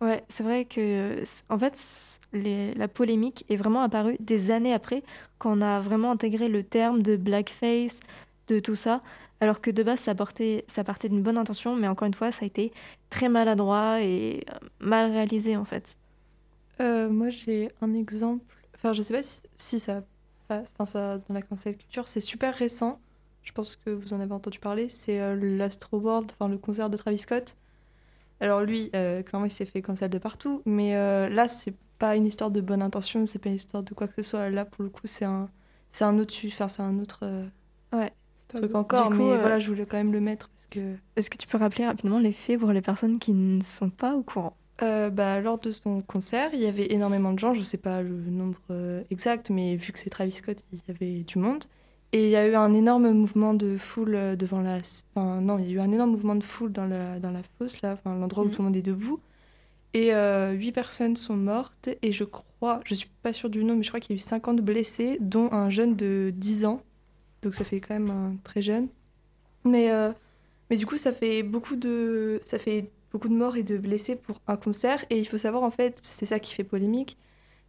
Ouais, 0.00 0.24
c'est 0.28 0.42
vrai 0.42 0.64
que, 0.64 1.22
en 1.48 1.58
fait, 1.58 2.20
les- 2.32 2.74
la 2.74 2.88
polémique 2.88 3.44
est 3.48 3.56
vraiment 3.56 3.82
apparue 3.82 4.16
des 4.20 4.50
années 4.50 4.72
après, 4.74 5.02
quand 5.38 5.56
on 5.58 5.60
a 5.60 5.80
vraiment 5.80 6.10
intégré 6.10 6.48
le 6.48 6.64
terme 6.64 7.02
de 7.02 7.16
blackface, 7.16 8.00
de 8.48 8.58
tout 8.58 8.74
ça, 8.74 9.02
alors 9.40 9.60
que 9.60 9.70
de 9.70 9.82
base, 9.82 10.00
ça, 10.00 10.14
portait, 10.14 10.64
ça 10.68 10.82
partait 10.84 11.08
d'une 11.08 11.22
bonne 11.22 11.38
intention, 11.38 11.76
mais 11.76 11.88
encore 11.88 12.06
une 12.06 12.14
fois, 12.14 12.32
ça 12.32 12.44
a 12.44 12.46
été 12.46 12.72
très 13.10 13.28
maladroit 13.28 14.02
et 14.02 14.44
euh, 14.50 14.58
mal 14.80 15.10
réalisé, 15.12 15.56
en 15.56 15.64
fait. 15.64 15.96
Euh, 16.80 17.08
moi, 17.10 17.28
j'ai 17.28 17.70
un 17.80 17.94
exemple. 17.94 18.44
Enfin, 18.74 18.92
je 18.92 19.02
sais 19.02 19.14
pas 19.14 19.22
si, 19.22 19.42
si 19.56 19.80
ça 19.80 20.02
passe. 20.48 20.68
Enfin, 20.74 20.86
ça, 20.86 21.18
dans 21.18 21.34
la 21.34 21.42
cancel 21.42 21.76
culture, 21.76 22.08
c'est 22.08 22.20
super 22.20 22.54
récent. 22.54 23.00
Je 23.42 23.52
pense 23.52 23.76
que 23.76 23.90
vous 23.90 24.12
en 24.12 24.20
avez 24.20 24.32
entendu 24.32 24.58
parler. 24.58 24.88
C'est 24.88 25.20
euh, 25.20 25.36
l'Astro 25.36 25.98
World, 25.98 26.32
enfin, 26.32 26.48
le 26.48 26.58
concert 26.58 26.90
de 26.90 26.96
Travis 26.96 27.18
Scott. 27.18 27.56
Alors, 28.40 28.62
lui, 28.62 28.90
euh, 28.94 29.22
clairement, 29.22 29.46
il 29.46 29.50
s'est 29.50 29.66
fait 29.66 29.82
cancel 29.82 30.10
de 30.10 30.18
partout. 30.18 30.62
Mais 30.64 30.96
euh, 30.96 31.28
là, 31.28 31.48
c'est 31.48 31.74
pas 31.98 32.16
une 32.16 32.26
histoire 32.26 32.50
de 32.50 32.60
bonne 32.60 32.82
intention. 32.82 33.26
C'est 33.26 33.38
pas 33.38 33.48
une 33.48 33.56
histoire 33.56 33.82
de 33.82 33.94
quoi 33.94 34.08
que 34.08 34.14
ce 34.14 34.22
soit. 34.22 34.50
Là, 34.50 34.64
pour 34.64 34.82
le 34.82 34.90
coup, 34.90 35.06
c'est 35.06 35.24
un, 35.24 35.48
c'est 35.90 36.04
un 36.04 36.18
autre, 36.18 36.34
enfin, 36.46 36.68
c'est 36.68 36.82
un 36.82 36.98
autre 36.98 37.20
euh, 37.22 37.46
truc 38.48 38.74
encore. 38.74 39.08
Coup, 39.08 39.14
mais 39.14 39.30
euh, 39.30 39.38
voilà, 39.38 39.58
je 39.58 39.68
voulais 39.68 39.86
quand 39.86 39.96
même 39.96 40.12
le 40.12 40.20
mettre 40.20 40.48
parce 40.48 40.66
que. 40.66 40.96
Est-ce 41.16 41.30
que 41.30 41.36
tu 41.36 41.46
peux 41.46 41.58
rappeler 41.58 41.86
rapidement 41.86 42.18
les 42.18 42.32
faits 42.32 42.58
pour 42.58 42.72
les 42.72 42.82
personnes 42.82 43.18
qui 43.18 43.32
ne 43.32 43.62
sont 43.62 43.90
pas 43.90 44.14
au 44.14 44.22
courant? 44.22 44.56
Euh, 44.82 45.10
bah, 45.10 45.40
lors 45.40 45.58
de 45.58 45.70
son 45.70 46.00
concert, 46.00 46.50
il 46.54 46.60
y 46.60 46.66
avait 46.66 46.92
énormément 46.92 47.32
de 47.32 47.38
gens, 47.38 47.54
je 47.54 47.60
ne 47.60 47.64
sais 47.64 47.76
pas 47.78 48.02
le 48.02 48.16
nombre 48.30 48.58
euh, 48.70 49.02
exact, 49.10 49.50
mais 49.50 49.76
vu 49.76 49.92
que 49.92 49.98
c'est 49.98 50.10
Travis 50.10 50.32
Scott, 50.32 50.64
il 50.72 50.80
y 50.88 50.90
avait 50.90 51.22
du 51.22 51.38
monde. 51.38 51.64
Et 52.12 52.24
il 52.26 52.30
y 52.30 52.36
a 52.36 52.46
eu 52.46 52.54
un 52.54 52.74
énorme 52.74 53.10
mouvement 53.12 53.54
de 53.54 53.78
foule 53.78 54.14
euh, 54.14 54.36
devant 54.36 54.60
la... 54.60 54.80
Enfin, 55.14 55.40
non, 55.40 55.58
il 55.58 55.66
y 55.66 55.68
a 55.70 55.72
eu 55.76 55.80
un 55.80 55.90
énorme 55.92 56.10
mouvement 56.10 56.34
de 56.34 56.44
foule 56.44 56.70
dans 56.72 56.86
la, 56.86 57.18
dans 57.18 57.30
la 57.30 57.42
fosse, 57.58 57.80
là, 57.82 57.92
enfin, 57.94 58.14
l'endroit 58.18 58.44
où 58.44 58.48
Mhm. 58.48 58.50
tout 58.50 58.60
le 58.62 58.66
monde 58.66 58.76
est 58.76 58.82
debout. 58.82 59.20
Et 59.94 60.14
euh, 60.14 60.52
huit 60.52 60.72
personnes 60.72 61.16
sont 61.16 61.36
mortes, 61.36 61.90
et 62.02 62.12
je 62.12 62.24
crois, 62.24 62.80
je 62.86 62.94
suis 62.94 63.10
pas 63.22 63.32
sûre 63.32 63.50
du 63.50 63.64
nom, 63.64 63.76
mais 63.76 63.82
je 63.84 63.90
crois 63.90 64.00
qu'il 64.00 64.16
y 64.16 64.18
a 64.18 64.20
eu 64.20 64.20
50 64.20 64.60
blessés, 64.62 65.18
dont 65.20 65.52
un 65.52 65.70
jeune 65.70 65.96
de 65.96 66.32
10 66.36 66.64
ans. 66.66 66.82
Donc 67.42 67.54
ça 67.54 67.64
fait 67.64 67.80
quand 67.80 67.94
même 67.94 68.10
un 68.10 68.36
très 68.44 68.62
jeune. 68.62 68.88
Mais, 69.64 69.90
euh, 69.92 70.12
Mais 70.70 70.76
du 70.76 70.86
coup, 70.86 70.98
ça 70.98 71.12
fait 71.12 71.42
beaucoup 71.44 71.76
de, 71.76 72.40
ça 72.44 72.58
fait 72.58 72.90
beaucoup 73.12 73.28
de 73.28 73.34
morts 73.36 73.56
et 73.56 73.62
de 73.64 73.78
blessés 73.78 74.16
pour 74.16 74.40
un 74.48 74.56
concert. 74.56 75.04
Et 75.10 75.18
il 75.20 75.26
faut 75.26 75.38
savoir, 75.38 75.62
en 75.64 75.70
fait, 75.72 75.98
c'est 76.02 76.26
ça 76.26 76.40
qui 76.40 76.54
fait 76.54 76.64
polémique, 76.64 77.18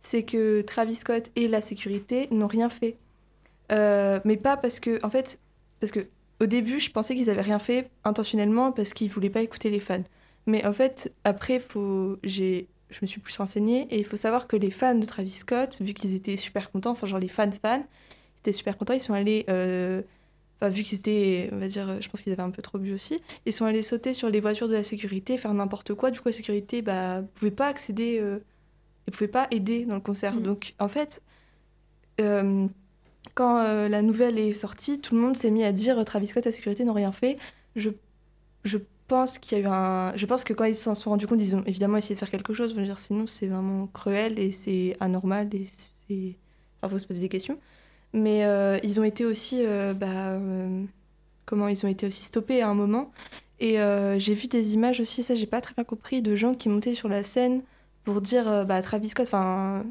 c'est 0.02 0.24
que 0.26 0.62
Travis 0.64 0.96
Scott 0.98 1.32
et 1.36 1.48
la 1.50 1.62
sécurité 1.62 2.28
n'ont 2.32 2.48
rien 2.48 2.70
fait. 2.70 2.98
Euh, 3.74 4.20
mais 4.26 4.38
pas 4.38 4.58
parce 4.58 4.80
que, 4.80 5.00
en 5.06 5.10
fait, 5.10 5.40
parce 5.80 5.92
que 5.92 6.08
au 6.40 6.46
début, 6.46 6.80
je 6.80 6.92
pensais 6.92 7.16
qu'ils 7.16 7.30
avaient 7.30 7.42
rien 7.42 7.60
fait 7.60 7.90
intentionnellement 8.04 8.72
parce 8.72 8.94
qu'ils 8.94 9.10
voulaient 9.10 9.30
pas 9.30 9.42
écouter 9.42 9.70
les 9.70 9.80
fans. 9.80 10.04
Mais 10.46 10.66
en 10.66 10.74
fait, 10.74 11.14
après, 11.24 11.60
faut, 11.60 12.18
j'ai, 12.24 12.68
je 12.90 13.00
me 13.02 13.08
suis 13.08 13.22
plus 13.22 13.36
renseignée 13.38 13.88
et 13.90 14.00
il 14.00 14.06
faut 14.06 14.18
savoir 14.18 14.48
que 14.48 14.56
les 14.58 14.72
fans 14.72 14.96
de 14.96 15.06
Travis 15.06 15.32
Scott, 15.32 15.78
vu 15.82 15.94
qu'ils 15.94 16.16
étaient 16.16 16.36
super 16.36 16.72
contents, 16.72 16.92
enfin 16.92 17.08
genre 17.08 17.20
les 17.20 17.30
fans 17.30 17.50
fans, 17.62 17.80
ils 17.80 18.40
étaient 18.42 18.54
super 18.54 18.78
contents, 18.78 18.94
ils 18.94 19.00
sont 19.02 19.14
allés, 19.14 19.46
euh, 19.50 20.02
enfin 20.60 20.70
vu 20.70 20.84
qu'ils 20.84 20.98
étaient, 21.00 21.50
on 21.54 21.58
va 21.58 21.68
dire, 21.68 22.02
je 22.02 22.10
pense 22.10 22.22
qu'ils 22.22 22.34
avaient 22.34 22.42
un 22.44 22.52
peu 22.52 22.62
trop 22.62 22.78
bu 22.78 22.94
aussi, 22.94 23.22
ils 23.46 23.54
sont 23.54 23.66
allés 23.66 23.84
sauter 23.84 24.14
sur 24.14 24.30
les 24.30 24.42
voitures 24.42 24.68
de 24.68 24.74
la 24.74 24.84
sécurité, 24.84 25.38
faire 25.38 25.54
n'importe 25.54 25.94
quoi. 25.94 26.12
Du 26.12 26.20
coup, 26.20 26.28
la 26.30 26.34
sécurité, 26.34 26.82
bah, 26.82 27.22
pouvait 27.36 27.52
pas 27.52 27.68
accéder, 27.68 28.20
euh, 28.20 28.40
ils 29.08 29.12
pouvaient 29.14 29.28
pas 29.30 29.48
aider 29.52 29.86
dans 29.86 29.96
le 29.96 30.02
concert. 30.02 30.36
Mm. 30.36 30.44
Donc 30.44 30.74
en 30.80 30.88
fait. 30.90 31.22
euh, 32.22 32.68
quand 33.36 33.60
euh, 33.60 33.90
la 33.90 34.02
nouvelle 34.02 34.38
est 34.38 34.54
sortie, 34.54 35.00
tout 35.00 35.16
le 35.16 35.22
monde 35.22 35.36
s'est 35.36 35.52
mis 35.52 35.64
à 35.64 35.72
dire 35.72 36.00
euh, 36.00 36.04
Travis 36.04 36.28
Scott 36.28 36.46
et 36.46 36.50
la 36.50 36.56
sécurité 36.56 36.84
n'ont 36.84 36.94
rien 36.94 37.12
fait. 37.12 37.38
Je, 37.76 37.90
je 38.64 38.78
pense 39.08 39.38
qu'il 39.38 39.58
y 39.58 39.62
a 39.62 39.64
eu 39.64 39.68
un. 39.68 40.16
Je 40.16 40.26
pense 40.26 40.44
que 40.44 40.54
quand 40.54 40.66
ils 40.66 40.76
s'en 40.76 40.96
sont 40.96 41.10
rendus 41.10 41.28
compte, 41.28 41.42
ils 41.42 41.56
ont 41.56 41.64
évidemment 41.66 41.98
essayé 41.98 42.16
de 42.16 42.20
faire 42.20 42.30
quelque 42.30 42.54
chose. 42.54 42.76
Dire, 42.76 43.00
sinon, 43.00 43.28
c'est 43.28 43.48
vraiment 43.48 43.88
cruel 43.88 44.40
et 44.40 44.52
c'est 44.52 44.96
anormal 45.00 45.54
et 45.54 45.68
c'est. 46.08 46.38
Faut 46.88 47.00
se 47.00 47.08
poser 47.08 47.22
des 47.22 47.30
questions. 47.30 47.58
Mais 48.12 48.44
euh, 48.46 48.78
ils 48.84 49.00
ont 49.00 49.04
été 49.04 49.26
aussi. 49.26 49.64
bah, 49.96 50.38
comment 51.46 51.70
Ils 51.70 51.86
ont 51.86 51.90
été 51.90 52.06
aussi 52.08 52.24
stoppés 52.24 52.62
à 52.62 52.70
un 52.70 52.74
moment. 52.74 53.12
Et 53.60 53.78
j'ai 54.20 54.34
vu 54.34 54.48
des 54.48 54.74
images 54.74 55.00
aussi, 55.00 55.24
ça, 55.24 55.36
j'ai 55.36 55.46
pas 55.46 55.62
très 55.62 55.74
bien 55.74 55.86
compris, 55.86 56.22
de 56.22 56.36
gens 56.36 56.54
qui 56.54 56.68
montaient 56.68 56.94
sur 56.94 57.08
la 57.08 57.24
scène 57.24 57.62
pour 58.04 58.20
dire 58.20 58.66
bah, 58.66 58.82
Travis 58.82 59.10
Scott, 59.10 59.28
enfin, 59.28 59.86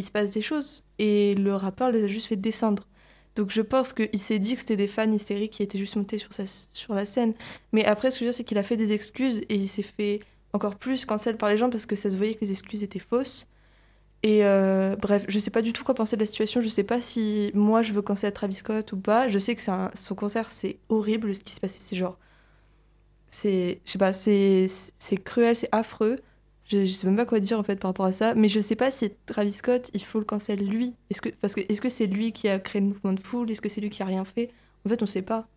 il 0.00 0.02
se 0.04 0.10
passe 0.10 0.32
des 0.32 0.42
choses. 0.42 0.84
Et 0.98 1.34
le 1.34 1.54
rappeur 1.54 1.90
les 1.90 2.04
a 2.04 2.06
juste 2.06 2.26
fait 2.26 2.36
descendre. 2.36 2.86
Donc 3.36 3.50
je 3.50 3.62
pense 3.62 3.92
qu'il 3.92 4.18
s'est 4.18 4.38
dit 4.38 4.54
que 4.54 4.60
c'était 4.60 4.76
des 4.76 4.88
fans 4.88 5.10
hystériques 5.10 5.52
qui 5.52 5.62
étaient 5.62 5.78
juste 5.78 5.96
montés 5.96 6.18
sur, 6.18 6.94
la 6.94 7.04
scène. 7.04 7.34
Mais 7.72 7.84
après, 7.84 8.10
ce 8.10 8.16
que 8.16 8.20
je 8.20 8.24
veux 8.24 8.30
dire, 8.30 8.36
c'est 8.36 8.44
qu'il 8.44 8.58
a 8.58 8.62
fait 8.62 8.76
des 8.76 8.92
excuses 8.92 9.38
et 9.48 9.54
il 9.54 9.68
s'est 9.68 9.82
fait 9.82 10.20
encore 10.52 10.76
plus 10.76 11.04
cancel 11.04 11.36
par 11.36 11.48
les 11.48 11.56
gens 11.56 11.70
parce 11.70 11.86
que 11.86 11.96
ça 11.96 12.10
se 12.10 12.16
voyait 12.16 12.34
que 12.34 12.40
les 12.40 12.50
excuses 12.50 12.82
étaient 12.82 12.98
fausses. 12.98 13.46
Et 14.22 14.44
euh, 14.44 14.96
bref, 14.96 15.24
je 15.28 15.38
sais 15.38 15.50
pas 15.50 15.62
du 15.62 15.72
tout 15.72 15.84
quoi 15.84 15.94
penser 15.94 16.16
de 16.16 16.20
la 16.20 16.26
situation. 16.26 16.60
Je 16.60 16.68
sais 16.68 16.84
pas 16.84 17.00
si 17.00 17.50
moi 17.54 17.82
je 17.82 17.92
veux 17.92 18.02
cancel 18.02 18.32
Travis 18.32 18.56
Scott 18.56 18.92
ou 18.92 18.98
pas. 18.98 19.28
Je 19.28 19.38
sais 19.38 19.54
que 19.54 19.62
son 19.62 20.14
concert, 20.14 20.50
c'est 20.50 20.78
horrible 20.88 21.34
ce 21.34 21.40
qui 21.40 21.54
se 21.54 21.60
passait. 21.60 21.78
C'est 21.80 21.96
genre. 21.96 22.18
C'est. 23.30 23.80
Je 23.84 23.92
sais 23.92 23.98
pas, 23.98 24.12
c'est 24.12 25.16
cruel, 25.24 25.56
c'est 25.56 25.68
affreux. 25.72 26.18
Je, 26.70 26.86
je 26.86 26.92
sais 26.92 27.06
même 27.06 27.16
pas 27.16 27.26
quoi 27.26 27.40
dire 27.40 27.58
en 27.58 27.62
fait 27.64 27.76
par 27.76 27.88
rapport 27.88 28.06
à 28.06 28.12
ça. 28.12 28.34
Mais 28.34 28.48
je 28.48 28.60
sais 28.60 28.76
pas 28.76 28.90
si 28.90 29.10
Travis 29.26 29.52
Scott, 29.52 29.90
il 29.92 30.04
faut 30.04 30.18
le 30.20 30.24
cancel 30.24 30.64
lui. 30.64 30.94
Est-ce 31.10 31.20
que, 31.20 31.28
parce 31.30 31.54
que 31.54 31.60
est-ce 31.68 31.80
que 31.80 31.88
c'est 31.88 32.06
lui 32.06 32.32
qui 32.32 32.48
a 32.48 32.58
créé 32.60 32.80
le 32.80 32.86
mouvement 32.88 33.12
de 33.12 33.20
foule? 33.20 33.50
Est-ce 33.50 33.60
que 33.60 33.68
c'est 33.68 33.80
lui 33.80 33.90
qui 33.90 34.02
a 34.02 34.06
rien 34.06 34.24
fait? 34.24 34.50
En 34.86 34.88
fait, 34.88 35.02
on 35.02 35.06
sait 35.06 35.22
pas. 35.22 35.48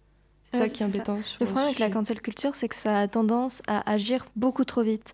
C'est 0.52 0.60
Ouais, 0.60 0.68
ça 0.68 0.74
qui 0.74 0.84
est 0.84 0.86
embêtant. 0.86 1.20
Le 1.40 1.46
problème 1.46 1.66
avec 1.66 1.80
la 1.80 1.90
cancel 1.90 2.20
culture, 2.22 2.56
c'est 2.56 2.68
que 2.68 2.76
ça 2.76 3.00
a 3.00 3.08
tendance 3.08 3.62
à 3.68 3.90
agir 3.92 4.26
beaucoup 4.36 4.66
trop 4.66 4.82
vite 4.82 5.14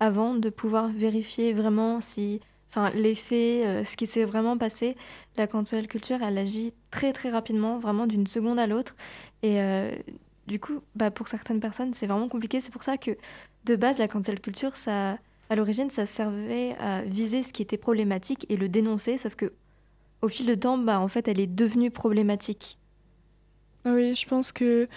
avant 0.00 0.34
de 0.34 0.48
pouvoir 0.50 0.88
vérifier 0.88 1.52
vraiment 1.52 2.00
si, 2.00 2.40
enfin, 2.70 2.90
les 2.90 3.14
faits, 3.14 3.64
euh, 3.66 3.84
ce 3.84 3.96
qui 3.96 4.06
s'est 4.06 4.24
vraiment 4.24 4.58
passé. 4.58 4.96
La 5.36 5.46
cancel 5.46 5.88
culture, 5.88 6.22
elle 6.22 6.36
agit 6.38 6.72
très 6.90 7.12
très 7.12 7.30
rapidement, 7.30 7.78
vraiment 7.78 8.06
d'une 8.06 8.26
seconde 8.26 8.58
à 8.58 8.66
l'autre. 8.66 8.94
Et 9.42 9.60
euh, 9.60 9.90
du 10.46 10.58
coup, 10.58 10.80
bah, 10.94 11.10
pour 11.10 11.28
certaines 11.28 11.60
personnes, 11.60 11.92
c'est 11.94 12.06
vraiment 12.06 12.28
compliqué. 12.28 12.60
C'est 12.60 12.72
pour 12.72 12.82
ça 12.82 12.96
que 12.98 13.12
de 13.64 13.76
base, 13.76 13.98
la 13.98 14.08
cancel 14.08 14.40
culture, 14.40 14.76
ça, 14.76 15.18
à 15.54 15.56
l'origine, 15.56 15.88
ça 15.90 16.04
servait 16.04 16.76
à 16.80 17.02
viser 17.02 17.44
ce 17.44 17.52
qui 17.52 17.62
était 17.62 17.78
problématique 17.78 18.44
et 18.48 18.56
le 18.56 18.68
dénoncer. 18.68 19.18
Sauf 19.18 19.36
que 19.36 19.52
au 20.20 20.28
fil 20.28 20.46
de 20.46 20.54
temps, 20.54 20.78
bah, 20.78 20.98
en 21.00 21.08
fait, 21.08 21.28
elle 21.28 21.38
est 21.38 21.46
devenue 21.46 21.90
problématique. 21.90 22.78
Oui, 23.84 24.14
je 24.14 24.26
pense 24.26 24.50
que 24.50 24.88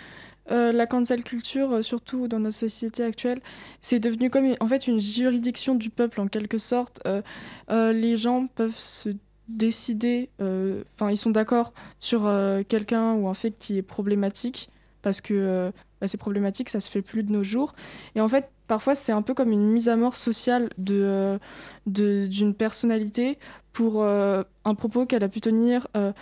euh, 0.49 0.71
la 0.71 0.87
cancel 0.87 1.23
culture, 1.23 1.73
euh, 1.73 1.81
surtout 1.81 2.27
dans 2.27 2.39
notre 2.39 2.57
société 2.57 3.03
actuelle, 3.03 3.39
c'est 3.81 3.99
devenu 3.99 4.29
comme 4.29 4.55
en 4.59 4.67
fait 4.67 4.87
une 4.87 4.99
juridiction 4.99 5.75
du 5.75 5.89
peuple 5.89 6.21
en 6.21 6.27
quelque 6.27 6.57
sorte. 6.57 7.01
Euh, 7.05 7.93
les 7.93 8.17
gens 8.17 8.47
peuvent 8.47 8.77
se 8.77 9.09
décider, 9.49 10.29
enfin 10.39 11.09
ils 11.09 11.17
sont 11.17 11.29
d'accord 11.29 11.71
sur 11.99 12.29
quelqu'un 12.67 13.13
ou 13.13 13.29
un 13.29 13.33
fait 13.33 13.51
qui 13.51 13.77
est 13.77 13.81
problématique 13.81 14.69
parce 15.01 15.21
que 15.21 15.71
bah, 16.01 16.09
c'est 16.09 16.17
problématique, 16.17 16.69
ça 16.69 16.81
se 16.81 16.89
fait 16.89 17.01
plus 17.01 17.23
de 17.23 17.31
nos 17.31 17.43
jours. 17.43 17.73
Et 18.15 18.21
en 18.21 18.27
fait, 18.27 18.49
parfois 18.67 18.95
c'est 18.95 19.11
un 19.11 19.21
peu 19.21 19.33
comme 19.33 19.51
une 19.51 19.71
mise 19.71 19.89
à 19.89 19.95
mort 19.95 20.15
sociale 20.15 20.69
de 20.77 21.01
euh, 21.03 21.37
d'une 21.85 22.53
personnalité 22.53 23.39
pour 23.73 24.03
euh, 24.03 24.43
un 24.65 24.75
propos 24.75 25.05
qu'elle 25.05 25.23
a 25.23 25.29
pu 25.29 25.41
tenir. 25.41 25.87
euh, 25.95 26.13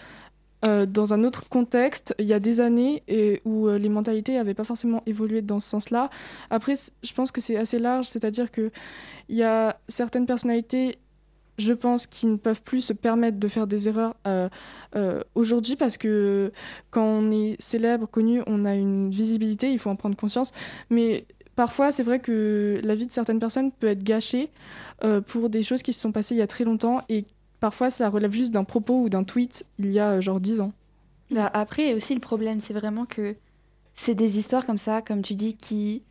dans 0.88 1.14
un 1.14 1.24
autre 1.24 1.48
contexte, 1.48 2.16
il 2.18 2.26
y 2.26 2.34
a 2.34 2.40
des 2.40 2.60
années 2.60 3.04
et 3.08 3.42
où 3.46 3.68
les 3.68 3.90
mentalités 3.90 4.34
n'avaient 4.34 4.56
pas 4.56 4.64
forcément 4.64 5.04
évolué 5.06 5.44
dans 5.44 5.60
ce 5.60 5.70
sens-là. 5.70 6.10
Après, 6.50 6.74
je 7.04 7.14
pense 7.14 7.32
que 7.32 7.40
c'est 7.40 7.56
assez 7.56 7.78
large, 7.78 8.08
c'est-à-dire 8.08 8.52
que 8.52 8.72
il 9.30 9.36
y 9.36 9.44
a 9.44 9.78
certaines 9.88 10.26
personnalités, 10.26 10.98
je 11.60 11.72
pense, 11.74 12.08
qui 12.08 12.26
ne 12.26 12.38
peuvent 12.38 12.64
plus 12.64 12.82
se 12.82 12.94
permettre 12.94 13.38
de 13.38 13.48
faire 13.48 13.68
des 13.68 13.88
erreurs 13.88 14.16
aujourd'hui 15.36 15.76
parce 15.76 15.98
que 15.98 16.52
quand 16.90 17.06
on 17.06 17.32
est 17.32 17.62
célèbre, 17.62 18.08
connu, 18.08 18.42
on 18.48 18.66
a 18.66 18.74
une 18.74 19.12
visibilité, 19.12 19.72
il 19.72 19.78
faut 19.78 19.92
en 19.92 19.96
prendre 19.96 20.18
conscience. 20.18 20.52
Mais 20.90 21.26
parfois, 21.56 21.92
c'est 21.92 22.04
vrai 22.04 22.20
que 22.20 22.80
la 22.84 22.96
vie 22.96 23.08
de 23.08 23.12
certaines 23.12 23.40
personnes 23.40 23.72
peut 23.72 23.88
être 23.88 24.04
gâchée 24.04 24.52
euh, 25.04 25.22
pour 25.22 25.50
des 25.50 25.64
choses 25.64 25.84
qui 25.84 25.94
se 25.94 26.00
sont 26.00 26.12
passées 26.12 26.36
il 26.36 26.40
y 26.40 26.42
a 26.42 26.48
très 26.48 26.64
longtemps 26.64 27.02
et 27.10 27.26
Parfois, 27.60 27.90
ça 27.90 28.10
relève 28.10 28.32
juste 28.32 28.52
d'un 28.52 28.64
propos 28.64 29.02
ou 29.02 29.10
d'un 29.10 29.24
tweet 29.24 29.66
il 29.80 29.92
y 29.92 30.00
a 30.00 30.12
euh, 30.12 30.22
genre 30.22 30.40
10 30.40 30.62
ans. 30.62 30.74
Bah, 31.32 31.50
après, 31.52 31.94
aussi, 31.94 32.14
le 32.14 32.20
problème, 32.20 32.62
c'est 32.62 32.74
vraiment 32.74 33.06
que 33.06 33.36
c'est 33.96 34.14
des 34.14 34.38
histoires 34.38 34.66
comme 34.68 34.78
ça, 34.78 35.02
comme 35.02 35.22
tu 35.22 35.36
dis, 35.36 35.56
qui, 35.56 36.04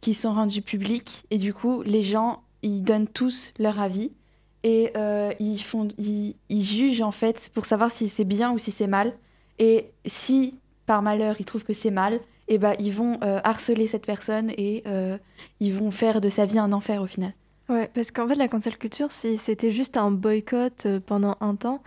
qui 0.00 0.14
sont 0.14 0.32
rendues 0.32 0.62
publiques. 0.62 1.24
Et 1.30 1.38
du 1.38 1.54
coup, 1.54 1.82
les 1.82 2.02
gens, 2.02 2.42
ils 2.62 2.82
donnent 2.82 3.08
tous 3.08 3.52
leur 3.58 3.80
avis. 3.80 4.12
Et 4.62 4.90
euh, 4.96 5.32
ils, 5.40 5.58
font, 5.58 5.88
ils, 5.96 6.36
ils 6.50 6.62
jugent, 6.62 7.00
en 7.00 7.12
fait, 7.12 7.50
pour 7.54 7.64
savoir 7.64 7.90
si 7.90 8.08
c'est 8.08 8.24
bien 8.24 8.52
ou 8.52 8.58
si 8.58 8.70
c'est 8.70 8.86
mal. 8.86 9.14
Et 9.58 9.92
si, 10.04 10.58
par 10.84 11.00
malheur, 11.00 11.36
ils 11.38 11.46
trouvent 11.46 11.64
que 11.64 11.72
c'est 11.72 11.90
mal, 11.90 12.20
et 12.50 12.58
ben 12.58 12.74
ils 12.78 12.92
vont 12.92 13.18
euh, 13.22 13.40
harceler 13.44 13.86
cette 13.86 14.04
personne 14.04 14.50
et 14.58 14.82
euh, 14.86 15.16
ils 15.60 15.72
vont 15.72 15.90
faire 15.90 16.20
de 16.20 16.28
sa 16.28 16.44
vie 16.44 16.58
un 16.58 16.72
enfer 16.72 17.00
au 17.00 17.06
final. 17.06 17.32
Ouais, 17.70 17.88
parce 17.94 18.10
qu'en 18.10 18.26
fait, 18.26 18.34
la 18.34 18.48
cancel 18.48 18.76
culture, 18.76 19.12
si 19.12 19.38
c'était 19.38 19.70
juste 19.70 19.96
un 19.96 20.10
boycott 20.10 20.84
euh, 20.84 20.98
pendant 20.98 21.36
un 21.40 21.54
temps, 21.54 21.80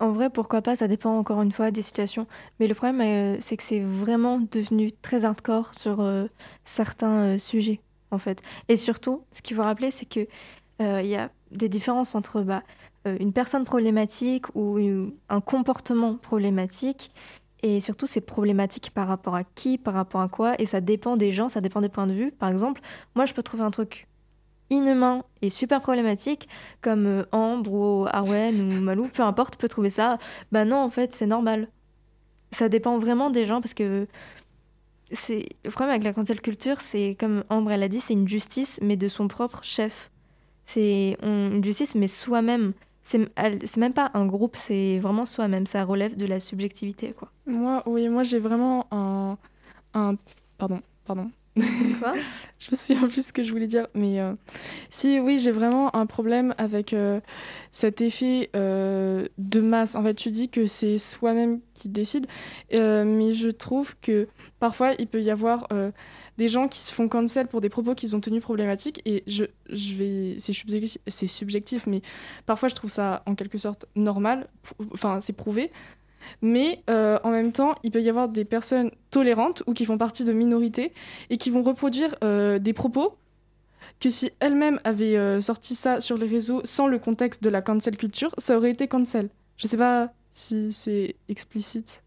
en 0.00 0.12
vrai, 0.12 0.30
pourquoi 0.30 0.62
pas, 0.62 0.74
ça 0.74 0.88
dépend 0.88 1.18
encore 1.18 1.42
une 1.42 1.52
fois 1.52 1.70
des 1.70 1.82
situations. 1.82 2.26
Mais 2.58 2.66
le 2.66 2.74
problème, 2.74 3.38
c'est 3.40 3.56
que 3.56 3.62
c'est 3.62 3.80
vraiment 3.80 4.40
devenu 4.40 4.90
très 4.90 5.24
hardcore 5.24 5.72
sur 5.72 6.04
certains 6.64 7.38
sujets, 7.38 7.80
en 8.10 8.18
fait. 8.18 8.42
Et 8.68 8.76
surtout, 8.76 9.22
ce 9.30 9.40
qu'il 9.40 9.56
faut 9.56 9.62
rappeler, 9.62 9.92
c'est 9.92 10.04
que 10.04 10.26
euh, 10.82 11.00
il 11.00 11.08
y 11.08 11.14
a 11.14 11.30
des 11.52 11.68
différences 11.68 12.16
entre 12.16 12.42
bah, 12.42 12.64
une 13.06 13.32
personne 13.32 13.64
problématique 13.64 14.46
ou 14.56 14.78
un 15.28 15.40
comportement 15.40 16.16
problématique. 16.16 17.12
Et 17.66 17.80
surtout, 17.80 18.06
c'est 18.06 18.20
problématique 18.20 18.90
par 18.90 19.08
rapport 19.08 19.34
à 19.34 19.42
qui, 19.42 19.78
par 19.78 19.94
rapport 19.94 20.20
à 20.20 20.28
quoi. 20.28 20.54
Et 20.60 20.66
ça 20.66 20.82
dépend 20.82 21.16
des 21.16 21.32
gens, 21.32 21.48
ça 21.48 21.62
dépend 21.62 21.80
des 21.80 21.88
points 21.88 22.06
de 22.06 22.12
vue. 22.12 22.30
Par 22.30 22.50
exemple, 22.50 22.82
moi, 23.14 23.24
je 23.24 23.32
peux 23.32 23.42
trouver 23.42 23.62
un 23.62 23.70
truc 23.70 24.06
inhumain 24.68 25.24
et 25.40 25.48
super 25.48 25.80
problématique, 25.80 26.46
comme 26.82 27.06
euh, 27.06 27.24
Ambre 27.32 27.72
ou 27.72 28.06
Arwen 28.06 28.60
ou 28.60 28.80
Malou, 28.82 29.08
peu 29.08 29.22
importe, 29.22 29.56
peut 29.56 29.68
trouver 29.68 29.88
ça. 29.88 30.18
Bah 30.52 30.66
non, 30.66 30.76
en 30.76 30.90
fait, 30.90 31.14
c'est 31.14 31.24
normal. 31.24 31.68
Ça 32.50 32.68
dépend 32.68 32.98
vraiment 32.98 33.30
des 33.30 33.46
gens 33.46 33.62
parce 33.62 33.72
que 33.72 34.06
c'est 35.10 35.48
le 35.64 35.70
problème 35.70 35.92
avec 35.92 36.04
la 36.04 36.12
cancel 36.12 36.42
culture, 36.42 36.82
c'est 36.82 37.16
comme 37.18 37.44
Ambre 37.48 37.72
elle 37.72 37.82
a 37.82 37.88
dit, 37.88 38.00
c'est 38.00 38.12
une 38.12 38.28
justice 38.28 38.78
mais 38.82 38.96
de 38.98 39.08
son 39.08 39.26
propre 39.26 39.64
chef. 39.64 40.10
C'est 40.66 41.16
une 41.22 41.64
justice 41.64 41.94
mais 41.94 42.08
soi-même. 42.08 42.74
C'est 43.04 43.76
même 43.76 43.92
pas 43.92 44.10
un 44.14 44.26
groupe, 44.26 44.56
c'est 44.56 44.98
vraiment 44.98 45.26
soi-même. 45.26 45.66
Ça 45.66 45.84
relève 45.84 46.16
de 46.16 46.26
la 46.26 46.40
subjectivité, 46.40 47.12
quoi. 47.12 47.30
Moi, 47.46 47.82
oui, 47.86 48.08
moi 48.08 48.24
j'ai 48.24 48.38
vraiment 48.38 48.86
un, 48.90 49.36
un... 49.92 50.16
Pardon, 50.56 50.80
pardon. 51.04 51.30
Quoi? 52.00 52.14
Je 52.58 52.68
me 52.70 52.76
souviens 52.76 53.08
plus 53.08 53.26
ce 53.26 53.32
que 53.32 53.44
je 53.44 53.52
voulais 53.52 53.68
dire, 53.68 53.86
mais 53.94 54.20
euh, 54.20 54.32
si, 54.90 55.20
oui, 55.20 55.38
j'ai 55.38 55.52
vraiment 55.52 55.94
un 55.94 56.06
problème 56.06 56.52
avec 56.58 56.92
euh, 56.92 57.20
cet 57.70 58.00
effet 58.00 58.50
euh, 58.56 59.26
de 59.38 59.60
masse. 59.60 59.94
En 59.94 60.02
fait, 60.02 60.14
tu 60.14 60.30
dis 60.30 60.48
que 60.48 60.66
c'est 60.66 60.98
soi-même 60.98 61.60
qui 61.74 61.88
décide, 61.88 62.26
mais 62.72 63.34
je 63.34 63.50
trouve 63.50 63.94
que 64.00 64.26
parfois 64.58 64.94
il 64.98 65.06
peut 65.06 65.22
y 65.22 65.30
avoir 65.30 65.68
des 66.38 66.48
gens 66.48 66.68
qui 66.68 66.80
se 66.80 66.92
font 66.92 67.08
cancel 67.08 67.46
pour 67.46 67.60
des 67.60 67.68
propos 67.68 67.94
qu'ils 67.94 68.16
ont 68.16 68.20
tenus 68.20 68.42
problématiques, 68.42 69.00
et 69.04 69.22
je, 69.26 69.44
je 69.70 69.94
vais, 69.94 70.36
c'est 70.38 70.52
subjectif, 70.52 71.00
c'est 71.06 71.26
subjectif, 71.26 71.86
mais 71.86 72.02
parfois 72.46 72.68
je 72.68 72.74
trouve 72.74 72.90
ça 72.90 73.22
en 73.26 73.34
quelque 73.34 73.58
sorte 73.58 73.86
normal, 73.94 74.48
enfin 74.92 75.20
c'est 75.20 75.32
prouvé. 75.32 75.70
Mais 76.40 76.82
euh, 76.88 77.18
en 77.22 77.30
même 77.30 77.52
temps, 77.52 77.74
il 77.82 77.90
peut 77.90 78.00
y 78.00 78.08
avoir 78.08 78.28
des 78.28 78.44
personnes 78.44 78.90
tolérantes 79.10 79.62
ou 79.66 79.74
qui 79.74 79.84
font 79.84 79.98
partie 79.98 80.24
de 80.24 80.32
minorités 80.32 80.92
et 81.30 81.36
qui 81.36 81.50
vont 81.50 81.62
reproduire 81.62 82.16
euh, 82.24 82.58
des 82.58 82.72
propos 82.72 83.16
que 84.00 84.10
si 84.10 84.32
elles-mêmes 84.40 84.80
avaient 84.84 85.16
euh, 85.16 85.40
sorti 85.40 85.74
ça 85.74 86.00
sur 86.00 86.16
les 86.18 86.26
réseaux 86.26 86.60
sans 86.64 86.86
le 86.86 86.98
contexte 86.98 87.42
de 87.42 87.50
la 87.50 87.62
cancel 87.62 87.96
culture, 87.96 88.34
ça 88.38 88.56
aurait 88.56 88.70
été 88.70 88.88
cancel. 88.88 89.28
Je 89.56 89.66
sais 89.66 89.76
pas 89.76 90.12
si 90.32 90.72
c'est 90.72 91.16
explicite. 91.28 92.02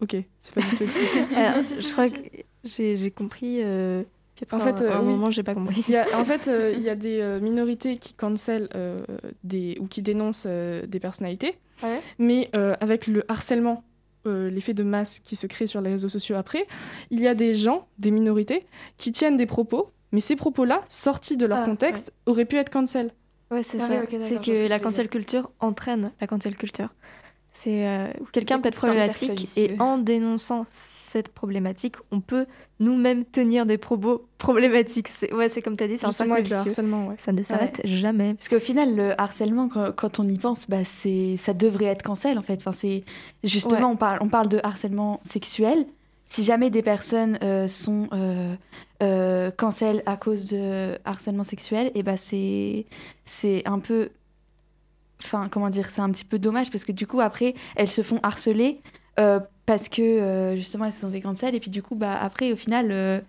Ok, 0.00 0.16
c'est 0.40 0.54
pas 0.54 0.62
du 0.62 0.76
tout 0.76 0.82
explicite. 0.82 1.32
Alors, 1.36 1.62
je 1.62 1.92
crois 1.92 2.10
que 2.10 2.18
j'ai 2.64 3.10
compris. 3.10 3.60
euh, 3.62 4.02
puis 4.34 4.44
après, 4.50 4.56
En 4.56 4.60
fait, 4.60 4.82
à 4.84 4.88
euh, 4.92 4.96
un 4.98 5.00
oui. 5.00 5.12
moment, 5.12 5.30
j'ai 5.30 5.42
pas 5.42 5.54
compris. 5.54 5.84
Il 5.88 5.92
y 5.92 5.96
a- 5.96 6.06
en 6.18 6.24
fait, 6.24 6.48
euh, 6.48 6.72
il 6.76 6.82
y 6.82 6.88
a 6.88 6.94
des 6.94 7.38
minorités 7.40 7.98
qui 7.98 8.14
cancel 8.14 8.68
euh, 8.74 9.04
des, 9.44 9.76
ou 9.80 9.86
qui 9.86 10.02
dénoncent 10.02 10.44
euh, 10.46 10.86
des 10.86 11.00
personnalités, 11.00 11.56
Ouais. 11.82 12.00
mais 12.18 12.48
euh, 12.54 12.74
avec 12.80 13.06
le 13.08 13.24
harcèlement, 13.30 13.82
euh, 14.26 14.48
l'effet 14.50 14.72
de 14.74 14.84
masse 14.84 15.18
qui 15.20 15.34
se 15.36 15.46
crée 15.48 15.66
sur 15.66 15.80
les 15.80 15.90
réseaux 15.90 16.08
sociaux 16.08 16.36
après, 16.36 16.66
il 17.10 17.20
y 17.20 17.26
a 17.26 17.34
des 17.34 17.54
gens, 17.56 17.88
des 17.98 18.10
minorités, 18.12 18.64
qui 18.98 19.10
tiennent 19.10 19.36
des 19.36 19.46
propos, 19.46 19.90
mais 20.12 20.20
ces 20.20 20.36
propos-là, 20.36 20.80
sortis 20.88 21.36
de 21.36 21.44
leur 21.46 21.58
Ah, 21.58 21.64
contexte, 21.64 22.12
auraient 22.26 22.44
pu 22.44 22.56
être 22.56 22.70
cancel. 22.70 23.12
Ouais, 23.50 23.62
c'est 23.64 23.78
Ah 23.82 23.86
ça. 23.88 24.02
c'est 24.20 24.36
que 24.40 24.64
que 24.64 24.68
la 24.68 24.78
cancel 24.78 25.08
culture 25.08 25.50
entraîne 25.60 26.12
la 26.20 26.26
cancel 26.28 26.56
culture. 26.56 26.88
C'est 27.54 27.86
euh, 27.86 28.08
quelqu'un 28.32 28.60
peut 28.60 28.68
être 28.68 28.76
problématique 28.76 29.58
et 29.58 29.76
en 29.78 29.98
dénonçant 29.98 30.64
cette 30.70 31.28
problématique, 31.28 31.96
on 32.10 32.20
peut 32.20 32.46
nous-mêmes 32.80 33.26
tenir 33.26 33.66
des 33.66 33.76
propos 33.76 34.24
problématiques. 34.38 35.08
C'est 35.08 35.32
ouais, 35.34 35.50
c'est 35.50 35.60
comme 35.60 35.76
tu 35.76 35.84
as 35.84 35.88
dit, 35.88 35.98
c'est 35.98 36.06
un 36.06 36.12
cercle 36.12 36.42
vicieux. 36.42 36.56
harcèlement, 36.56 37.08
ouais. 37.08 37.14
Ça 37.18 37.30
ne 37.32 37.42
s'arrête 37.42 37.82
jamais. 37.84 38.32
Parce 38.34 38.48
qu'au 38.48 38.58
final, 38.58 38.96
le 38.96 39.20
harcèlement, 39.20 39.68
quand, 39.68 40.18
on 40.18 40.26
y 40.26 40.38
pense, 40.38 40.68
bah, 40.68 40.84
c'est, 40.86 41.36
ça 41.36 41.52
devrait 41.52 41.84
être 41.84 42.02
cancel 42.02 42.38
en 42.38 42.42
fait. 42.42 42.58
Enfin, 42.60 42.72
c'est, 42.72 43.04
justement, 43.44 43.90
on, 43.90 43.96
parle, 43.96 44.18
on 44.22 44.28
parle 44.28 44.48
de 44.48 44.58
harcèlement 44.62 45.20
sexuel. 45.22 45.86
Si 46.28 46.44
jamais 46.44 46.70
des 46.70 46.82
personnes 46.82 47.38
euh, 47.42 47.68
sont 47.68 48.08
euh, 48.14 48.54
euh, 49.02 49.50
cancel 49.50 50.02
à 50.06 50.16
cause 50.16 50.48
de 50.48 50.98
harcèlement 51.04 51.44
sexuel, 51.44 51.92
et 51.94 52.02
bah, 52.02 52.16
c'est, 52.16 52.86
c'est 53.26 53.62
un 53.66 53.78
peu. 53.78 54.08
Enfin, 55.24 55.48
comment 55.48 55.70
dire, 55.70 55.90
c'est 55.90 56.00
un 56.00 56.10
petit 56.10 56.24
peu 56.24 56.38
dommage 56.38 56.70
parce 56.70 56.84
que 56.84 56.92
du 56.92 57.06
coup, 57.06 57.20
après, 57.20 57.54
elles 57.76 57.90
se 57.90 58.02
font 58.02 58.20
harceler 58.22 58.80
euh, 59.18 59.40
parce 59.66 59.88
que 59.88 60.02
euh, 60.02 60.56
justement, 60.56 60.86
elles 60.86 60.92
se 60.92 61.00
sont 61.00 61.10
fait 61.10 61.20
cancel. 61.20 61.54
Et 61.54 61.60
puis 61.60 61.70
du 61.70 61.82
coup, 61.82 61.94
bah, 61.94 62.18
après, 62.20 62.52
au 62.52 62.56
final, 62.56 62.90
euh, 62.90 63.20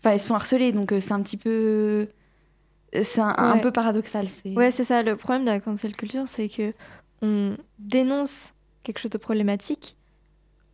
enfin, 0.00 0.14
elles 0.14 0.20
se 0.20 0.26
font 0.26 0.34
harceler. 0.34 0.72
Donc, 0.72 0.92
c'est 1.00 1.12
un 1.12 1.22
petit 1.22 1.36
peu. 1.36 2.08
C'est 2.92 3.20
un, 3.20 3.34
un 3.36 3.58
peu 3.58 3.70
paradoxal. 3.70 4.28
C'est... 4.28 4.54
Ouais, 4.54 4.70
c'est 4.70 4.84
ça. 4.84 5.02
Le 5.02 5.16
problème 5.16 5.46
de 5.46 5.50
la 5.50 5.60
cancel 5.60 5.96
culture, 5.96 6.24
c'est 6.26 6.48
que 6.48 6.74
on 7.22 7.56
dénonce 7.78 8.52
quelque 8.82 8.98
chose 8.98 9.10
de 9.10 9.18
problématique 9.18 9.96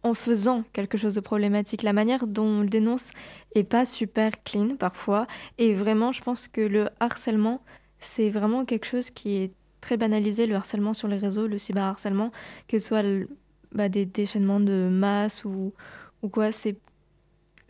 en 0.03 0.15
faisant 0.15 0.65
quelque 0.73 0.97
chose 0.97 1.15
de 1.15 1.21
problématique. 1.21 1.83
La 1.83 1.93
manière 1.93 2.27
dont 2.27 2.47
on 2.47 2.61
le 2.63 2.69
dénonce 2.69 3.11
est 3.55 3.65
pas 3.65 3.85
super 3.85 4.43
clean 4.45 4.77
parfois. 4.77 5.27
Et 5.59 5.75
vraiment, 5.75 6.13
je 6.13 6.23
pense 6.23 6.49
que 6.49 6.61
le 6.61 6.89
harcèlement, 7.01 7.63
c'est 7.99 8.31
vraiment 8.31 8.65
quelque 8.65 8.87
chose 8.87 9.11
qui 9.11 9.37
est 9.37 9.53
très 9.89 9.97
banalisé, 9.97 10.47
le 10.47 10.55
harcèlement 10.55 10.93
sur 10.93 11.09
les 11.09 11.17
réseaux, 11.17 11.47
le 11.47 11.57
cyberharcèlement, 11.57 12.31
que 12.69 12.79
ce 12.79 12.89
soit 12.89 13.03
le- 13.03 13.27
bah, 13.73 13.89
des 13.89 14.05
déchaînements 14.05 14.61
de 14.61 14.89
masse 14.91 15.45
ou, 15.47 15.73
ou 16.23 16.29
quoi, 16.29 16.53
c'est 16.53 16.77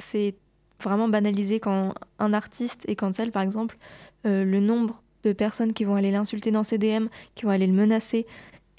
c'est 0.01 0.35
vraiment 0.83 1.09
banalisé 1.09 1.61
quand 1.61 1.95
un 2.19 2.33
artiste 2.33 2.85
est 2.89 2.97
cancel, 2.97 3.31
par 3.33 3.43
exemple, 3.43 3.79
euh, 4.27 4.45
le 4.45 4.61
nombre 4.61 5.03
de 5.25 5.33
personnes 5.33 5.73
qui 5.73 5.85
vont 5.85 5.95
aller 5.97 6.11
l'insulter 6.11 6.51
dans 6.51 6.65
ses 6.65 6.79
DM, 6.79 7.07
qui 7.37 7.45
vont 7.45 7.51
aller 7.51 7.67
le 7.69 7.73
menacer, 7.73 8.27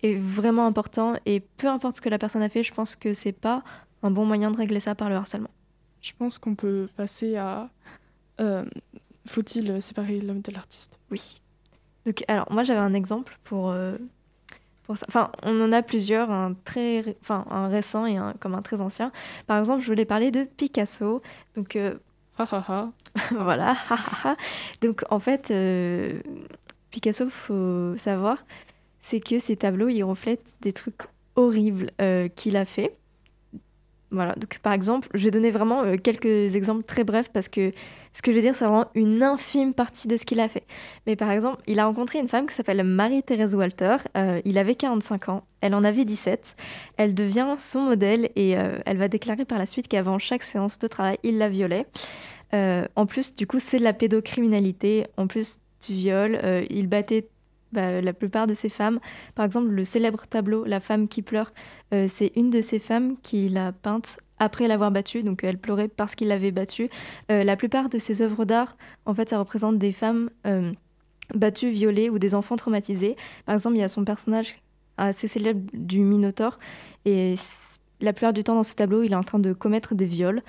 est 0.03 0.15
vraiment 0.15 0.65
important. 0.65 1.15
Et 1.25 1.41
peu 1.41 1.67
importe 1.67 1.97
ce 1.97 2.01
que 2.01 2.09
la 2.09 2.17
personne 2.17 2.41
a 2.41 2.49
fait, 2.49 2.63
je 2.63 2.73
pense 2.73 2.95
que 2.97 3.13
c'est 3.13 3.33
pas 3.33 3.63
un 4.03 4.11
bon 4.11 4.25
moyen 4.25 4.51
de 4.51 4.57
régler 4.57 4.79
ça 4.81 4.95
par 4.95 5.09
le 5.09 5.15
harcèlement. 5.15 5.51
Je 6.01 6.11
pense 6.17 6.39
qu'on 6.39 6.55
peut 6.55 6.89
passer 6.95 7.35
à. 7.37 7.69
euh, 8.41 8.65
Faut-il 9.27 9.81
séparer 9.81 10.21
l'homme 10.21 10.41
de 10.41 10.51
l'artiste? 10.53 10.99
Oui. 11.11 11.41
Donc, 12.09 12.25
alors, 12.27 12.51
moi, 12.51 12.63
j'avais 12.63 12.79
un 12.79 12.95
exemple 12.95 13.37
pour, 13.45 13.69
euh, 13.71 13.97
pour 14.83 14.97
ça. 14.97 15.05
Enfin, 15.09 15.31
on 15.43 15.61
en 15.61 15.71
a 15.71 15.83
plusieurs, 15.83 16.31
un, 16.31 16.55
très, 16.65 17.01
ré- 17.01 17.17
enfin, 17.21 17.45
un 17.51 17.67
récent 17.69 18.05
et 18.07 18.17
un, 18.17 18.33
comme 18.39 18.55
un 18.55 18.63
très 18.63 18.81
ancien. 18.81 19.11
Par 19.47 19.59
exemple, 19.59 19.81
je 19.83 19.87
voulais 19.87 20.05
parler 20.05 20.31
de 20.31 20.43
Picasso. 20.45 21.21
Donc, 21.55 21.75
euh, 21.75 21.95
voilà. 23.31 23.75
Donc 24.81 25.03
en 25.09 25.19
fait, 25.19 25.51
euh, 25.51 26.21
Picasso, 26.91 27.29
faut 27.29 27.97
savoir, 27.97 28.43
c'est 29.01 29.21
que 29.21 29.39
ses 29.39 29.57
tableaux, 29.57 29.89
ils 29.89 30.03
reflètent 30.03 30.55
des 30.61 30.73
trucs 30.73 31.01
horribles 31.37 31.91
qu'il 32.37 32.57
a 32.57 32.65
fait. 32.65 32.97
Voilà. 34.11 34.33
Donc 34.35 34.59
par 34.59 34.73
exemple, 34.73 35.07
je 35.13 35.25
vais 35.25 35.31
donner 35.31 35.51
vraiment 35.51 35.83
euh, 35.83 35.95
quelques 35.97 36.55
exemples 36.55 36.83
très 36.83 37.03
brefs 37.03 37.29
parce 37.29 37.47
que 37.47 37.71
ce 38.11 38.21
que 38.23 38.31
je 38.31 38.37
vais 38.37 38.41
dire, 38.41 38.55
c'est 38.55 38.65
vraiment 38.65 38.87
une 38.95 39.21
infime 39.21 39.73
partie 39.73 40.07
de 40.07 40.17
ce 40.17 40.25
qu'il 40.25 40.39
a 40.39 40.47
fait. 40.47 40.63
Mais 41.05 41.15
par 41.15 41.31
exemple, 41.31 41.61
il 41.67 41.79
a 41.79 41.85
rencontré 41.85 42.19
une 42.19 42.27
femme 42.27 42.47
qui 42.47 42.55
s'appelle 42.55 42.83
Marie-Thérèse 42.83 43.55
Walter. 43.55 43.97
Euh, 44.17 44.41
il 44.45 44.57
avait 44.57 44.75
45 44.75 45.29
ans, 45.29 45.43
elle 45.61 45.75
en 45.75 45.83
avait 45.83 46.05
17. 46.05 46.55
Elle 46.97 47.13
devient 47.13 47.55
son 47.59 47.81
modèle 47.81 48.29
et 48.35 48.57
euh, 48.57 48.79
elle 48.85 48.97
va 48.97 49.07
déclarer 49.07 49.45
par 49.45 49.59
la 49.59 49.67
suite 49.67 49.87
qu'avant 49.87 50.17
chaque 50.17 50.43
séance 50.43 50.79
de 50.79 50.87
travail, 50.87 51.19
il 51.23 51.37
la 51.37 51.49
violait. 51.49 51.85
En 52.51 53.05
plus, 53.05 53.35
du 53.35 53.45
coup, 53.45 53.59
c'est 53.59 53.77
de 53.77 53.83
la 53.83 53.93
pédocriminalité. 53.93 55.05
En 55.17 55.27
plus 55.27 55.59
du 55.87 55.93
viol, 55.93 56.39
il 56.71 56.87
battait 56.87 57.29
bah, 57.71 58.01
la 58.01 58.13
plupart 58.13 58.47
de 58.47 58.53
ces 58.53 58.69
femmes. 58.69 58.99
Par 59.35 59.45
exemple, 59.45 59.69
le 59.69 59.85
célèbre 59.85 60.25
tableau 60.27 60.65
La 60.65 60.79
femme 60.79 61.07
qui 61.07 61.21
pleure, 61.21 61.53
euh, 61.93 62.05
c'est 62.07 62.31
une 62.35 62.49
de 62.49 62.61
ces 62.61 62.79
femmes 62.79 63.17
qui 63.21 63.49
l'a 63.49 63.71
peinte 63.71 64.19
après 64.39 64.67
l'avoir 64.67 64.91
battue. 64.91 65.23
Donc, 65.23 65.43
elle 65.43 65.57
pleurait 65.57 65.87
parce 65.87 66.15
qu'il 66.15 66.29
l'avait 66.29 66.51
battue. 66.51 66.89
Euh, 67.31 67.43
la 67.43 67.55
plupart 67.55 67.89
de 67.89 67.97
ses 67.97 68.21
œuvres 68.21 68.45
d'art, 68.45 68.77
en 69.05 69.13
fait, 69.13 69.29
ça 69.29 69.39
représente 69.39 69.77
des 69.77 69.91
femmes 69.91 70.29
euh, 70.47 70.71
battues, 71.35 71.69
violées 71.69 72.09
ou 72.09 72.19
des 72.19 72.35
enfants 72.35 72.55
traumatisés. 72.55 73.15
Par 73.45 73.53
exemple, 73.53 73.75
il 73.75 73.79
y 73.79 73.83
a 73.83 73.87
son 73.87 74.03
personnage 74.03 74.55
assez 74.97 75.27
célèbre 75.27 75.61
du 75.73 75.99
Minotaure. 75.99 76.59
Et 77.05 77.35
la 78.01 78.13
plupart 78.13 78.33
du 78.33 78.43
temps, 78.43 78.55
dans 78.55 78.63
ces 78.63 78.75
tableaux, 78.75 79.03
il 79.03 79.13
est 79.13 79.15
en 79.15 79.23
train 79.23 79.39
de 79.39 79.53
commettre 79.53 79.95
des 79.95 80.05
viols. 80.05 80.41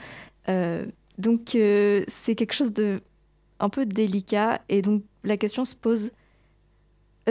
Donc 1.18 1.50
c'est 1.52 2.34
quelque 2.34 2.54
chose 2.54 2.72
de 2.72 3.02
un 3.60 3.68
peu 3.68 3.86
délicat 3.86 4.60
et 4.68 4.82
donc 4.82 5.02
la 5.22 5.36
question 5.36 5.64
se 5.64 5.74
pose 5.74 6.10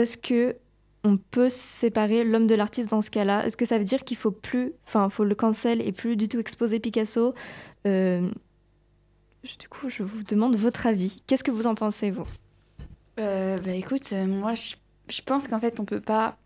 est-ce 0.00 0.18
que 0.18 0.56
on 1.04 1.16
peut 1.16 1.48
séparer 1.48 2.24
l'homme 2.24 2.46
de 2.46 2.54
l'artiste 2.54 2.90
dans 2.90 3.00
ce 3.00 3.10
cas-là? 3.10 3.46
Est-ce 3.46 3.56
que 3.56 3.64
ça 3.64 3.78
veut 3.78 3.84
dire 3.84 4.04
qu'il 4.04 4.16
faut 4.18 4.30
plus, 4.30 4.72
enfin, 4.86 5.08
faut 5.08 5.24
le 5.24 5.34
cancel 5.34 5.80
et 5.80 5.92
plus 5.92 6.16
du 6.16 6.28
tout 6.28 6.38
exposer 6.38 6.78
Picasso? 6.78 7.34
Euh, 7.86 8.28
Du 9.58 9.68
coup, 9.68 9.88
je 9.88 10.02
vous 10.02 10.22
demande 10.22 10.56
votre 10.56 10.86
avis. 10.86 11.22
Qu'est-ce 11.26 11.42
que 11.44 11.50
vous 11.50 11.66
en 11.66 11.74
pensez, 11.74 12.10
vous? 12.10 12.26
Euh, 13.18 13.58
bah 13.60 13.72
écoute, 13.72 14.12
euh, 14.12 14.26
moi 14.26 14.54
je, 14.54 14.74
je 15.08 15.22
pense 15.22 15.48
qu'en 15.48 15.60
fait 15.60 15.80
on 15.80 15.84
peut 15.84 16.00
pas. 16.00 16.36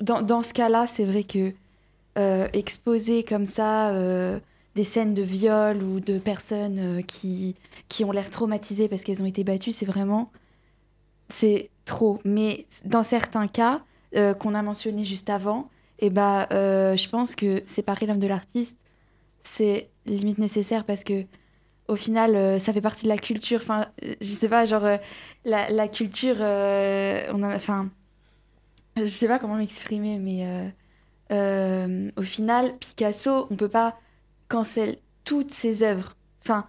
Dans, 0.00 0.22
dans 0.22 0.42
ce 0.42 0.52
cas-là, 0.52 0.86
c'est 0.86 1.04
vrai 1.04 1.24
que 1.24 1.52
euh, 2.18 2.48
exposer 2.52 3.22
comme 3.24 3.46
ça 3.46 3.94
des 4.74 4.84
scènes 4.84 5.12
de 5.14 5.22
viol 5.22 5.82
ou 5.82 6.00
de 6.00 6.18
personnes 6.18 7.02
qui, 7.04 7.56
qui 7.88 8.04
ont 8.04 8.12
l'air 8.12 8.30
traumatisées 8.30 8.88
parce 8.88 9.04
qu'elles 9.04 9.22
ont 9.22 9.26
été 9.26 9.44
battues, 9.44 9.72
c'est 9.72 9.86
vraiment. 9.86 10.30
C'est 11.32 11.70
trop. 11.86 12.20
Mais 12.26 12.66
dans 12.84 13.02
certains 13.02 13.48
cas 13.48 13.82
euh, 14.14 14.34
qu'on 14.34 14.54
a 14.54 14.62
mentionnés 14.62 15.06
juste 15.06 15.30
avant, 15.30 15.70
et 15.98 16.10
bah, 16.10 16.46
euh, 16.52 16.94
je 16.94 17.08
pense 17.08 17.34
que 17.34 17.62
séparer 17.64 18.04
l'homme 18.06 18.18
de 18.18 18.26
l'artiste, 18.26 18.76
c'est 19.42 19.88
limite 20.04 20.36
nécessaire 20.38 20.84
parce 20.84 21.04
que 21.04 21.24
au 21.88 21.96
final, 21.96 22.36
euh, 22.36 22.58
ça 22.58 22.72
fait 22.74 22.82
partie 22.82 23.04
de 23.04 23.08
la 23.08 23.16
culture. 23.16 23.60
Enfin, 23.62 23.86
je 24.20 24.30
sais 24.30 24.48
pas, 24.48 24.66
genre. 24.66 24.84
euh, 24.84 24.98
la, 25.46 25.88
culture, 25.88 26.36
on 26.38 27.42
a, 27.42 27.56
enfin, 27.56 27.88
je 28.96 29.06
sais 29.06 29.26
pas 29.28 29.38
comment 29.38 29.56
m'exprimer, 29.56 30.18
mais 30.18 30.72
au 32.16 32.22
final, 32.22 32.76
Picasso, 32.78 33.46
on 33.50 33.56
peut 33.56 33.68
pas 33.68 33.98
cancel 34.48 34.98
toutes 35.24 35.52
ses 35.54 35.82
œuvres. 35.82 36.16
Enfin, 36.42 36.66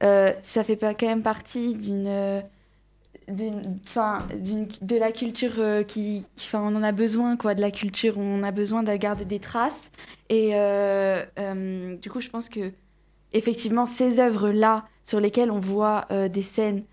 ça 0.00 0.64
fait 0.64 0.76
pas 0.76 0.94
quand 0.94 1.06
même 1.06 1.22
partie 1.22 1.74
d'une, 1.74 2.06
euh, 2.06 2.40
d'une, 2.40 2.52
enfin, 2.52 3.14
d'une, 3.14 3.15
de 3.28 4.96
la 4.98 5.12
culture 5.12 5.54
euh, 5.58 5.82
qui, 5.82 6.24
qui- 6.36 6.48
on 6.54 6.58
en 6.76 6.82
a 6.82 6.92
besoin 6.92 7.36
quoi, 7.36 7.54
de 7.54 7.60
la 7.60 7.70
culture, 7.70 8.18
on 8.18 8.42
a 8.42 8.50
besoin 8.52 8.82
de 8.82 8.94
garder 8.96 9.24
des 9.24 9.40
traces. 9.40 9.90
Et 10.28 10.50
euh, 10.54 11.24
euh, 11.38 11.96
du 11.96 12.10
coup, 12.10 12.20
je 12.20 12.28
pense 12.28 12.48
que 12.48 12.72
effectivement, 13.32 13.86
ces 13.86 14.20
œuvres-là 14.20 14.86
sur 15.04 15.20
lesquelles 15.20 15.50
on 15.50 15.60
voit 15.60 16.06
euh, 16.10 16.28
des 16.28 16.42
scènes 16.42 16.84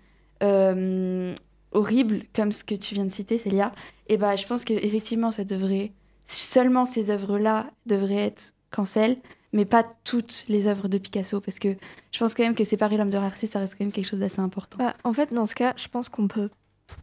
horribles, 1.72 2.22
comme 2.34 2.52
ce 2.52 2.64
que 2.64 2.74
tu 2.74 2.94
viens 2.94 3.06
de 3.06 3.12
citer, 3.12 3.38
Célia, 3.38 3.72
et 4.08 4.16
bah, 4.18 4.36
je 4.36 4.46
pense 4.46 4.64
qu'effectivement, 4.64 5.30
ça 5.30 5.44
devrait. 5.44 5.92
Seulement 6.26 6.86
ces 6.86 7.10
œuvres-là 7.10 7.66
devraient 7.86 8.26
être 8.26 8.52
cancel, 8.70 9.16
mais 9.54 9.64
pas 9.64 9.86
toutes 10.02 10.44
les 10.48 10.66
œuvres 10.66 10.88
de 10.88 10.98
Picasso, 10.98 11.40
parce 11.40 11.58
que 11.58 11.76
je 12.10 12.18
pense 12.18 12.34
quand 12.34 12.42
même 12.42 12.56
que 12.56 12.64
séparer 12.64 12.98
l'homme 12.98 13.10
de 13.10 13.16
l'artiste, 13.16 13.52
ça 13.54 13.60
reste 13.60 13.76
quand 13.78 13.84
même 13.84 13.92
quelque 13.92 14.08
chose 14.08 14.18
d'assez 14.18 14.40
important. 14.40 14.76
Bah, 14.78 14.96
En 15.04 15.14
fait, 15.14 15.32
dans 15.32 15.46
ce 15.46 15.54
cas, 15.54 15.72
je 15.76 15.88
pense 15.88 16.10
qu'on 16.10 16.28
peut 16.28 16.50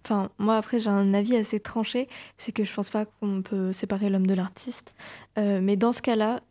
Enfin, 0.05 0.29
moi 0.37 0.57
après 0.57 0.79
j'ai 0.79 0.91
un 0.91 1.13
avis 1.15 1.35
assez 1.35 1.59
tranché, 1.59 2.07
c'est 2.37 2.51
que 2.51 2.63
je 2.63 2.71
pense 2.71 2.89
pas 2.89 3.05
qu'on 3.05 3.41
peut 3.41 3.73
séparer 3.73 4.11
l'homme 4.11 4.27
de 4.27 4.35
l'artiste. 4.35 4.93
Euh, 5.39 5.59
mais 5.59 5.75
dans 5.75 5.91
ce 5.91 6.03
cas-là, 6.03 6.41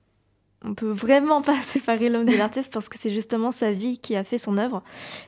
on 0.64 0.74
peut 0.74 0.90
vraiment 0.90 1.40
pas 1.42 1.62
séparer 1.62 2.08
l'homme 2.08 2.26
de 2.26 2.36
l'artiste 2.36 2.72
parce 2.72 2.88
que 2.88 2.98
c'est 2.98 3.10
justement 3.10 3.52
sa 3.52 3.70
vie 3.70 3.98
qui 3.98 4.16
a 4.16 4.24
fait 4.24 4.36
son 4.36 4.58
œuvre. 4.58 4.82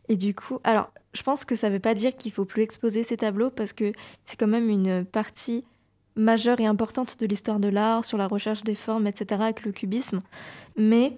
Et 0.09 0.17
du 0.17 0.35
coup, 0.35 0.59
alors 0.65 0.91
je 1.15 1.23
pense 1.23 1.45
que 1.45 1.55
ça 1.55 1.71
veut 1.71 1.79
pas 1.79 1.95
dire 1.95 2.17
qu'il 2.17 2.33
faut 2.33 2.45
plus 2.45 2.63
exposer 2.63 3.05
ses 3.05 3.19
tableaux 3.19 3.51
parce 3.51 3.73
que 3.73 3.93
c'est 4.25 4.39
quand 4.39 4.49
même 4.49 4.69
une 4.69 5.05
partie 5.05 5.65
majeure 6.17 6.61
et 6.61 6.67
importante 6.67 7.19
de 7.19 7.27
l'histoire 7.27 7.59
de 7.59 7.69
l'art, 7.69 8.05
sur 8.05 8.19
la 8.19 8.27
recherche 8.27 8.65
des 8.65 8.75
formes, 8.75 9.07
etc., 9.07 9.41
avec 9.43 9.65
le 9.65 9.73
cubisme. 9.73 10.21
Mais 10.77 11.17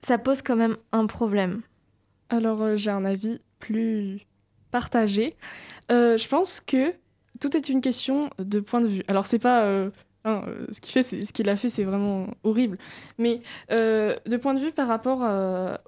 ça 0.00 0.18
pose 0.18 0.42
quand 0.42 0.56
même 0.56 0.76
un 0.92 1.06
problème. 1.06 1.62
Alors, 2.28 2.62
euh, 2.62 2.76
j'ai 2.76 2.90
un 2.90 3.04
avis 3.04 3.40
plus 3.58 4.20
partagé. 4.70 5.36
Euh, 5.90 6.16
je 6.16 6.28
pense 6.28 6.60
que 6.60 6.92
tout 7.40 7.56
est 7.56 7.68
une 7.68 7.80
question 7.80 8.30
de 8.38 8.60
point 8.60 8.80
de 8.80 8.88
vue. 8.88 9.02
Alors, 9.08 9.26
c'est 9.26 9.38
pas. 9.38 9.64
euh, 9.64 9.90
ce 10.72 10.80
qu'il 10.80 10.90
fait, 10.90 11.24
ce 11.24 11.32
qu'il 11.32 11.48
a 11.48 11.56
fait, 11.56 11.68
c'est 11.68 11.84
vraiment 11.84 12.26
horrible. 12.42 12.78
Mais 13.16 13.42
de 13.70 14.36
point 14.36 14.54
de 14.54 14.58
vue 14.58 14.72
par 14.72 14.88
rapport 14.88 15.22
à 15.22 15.78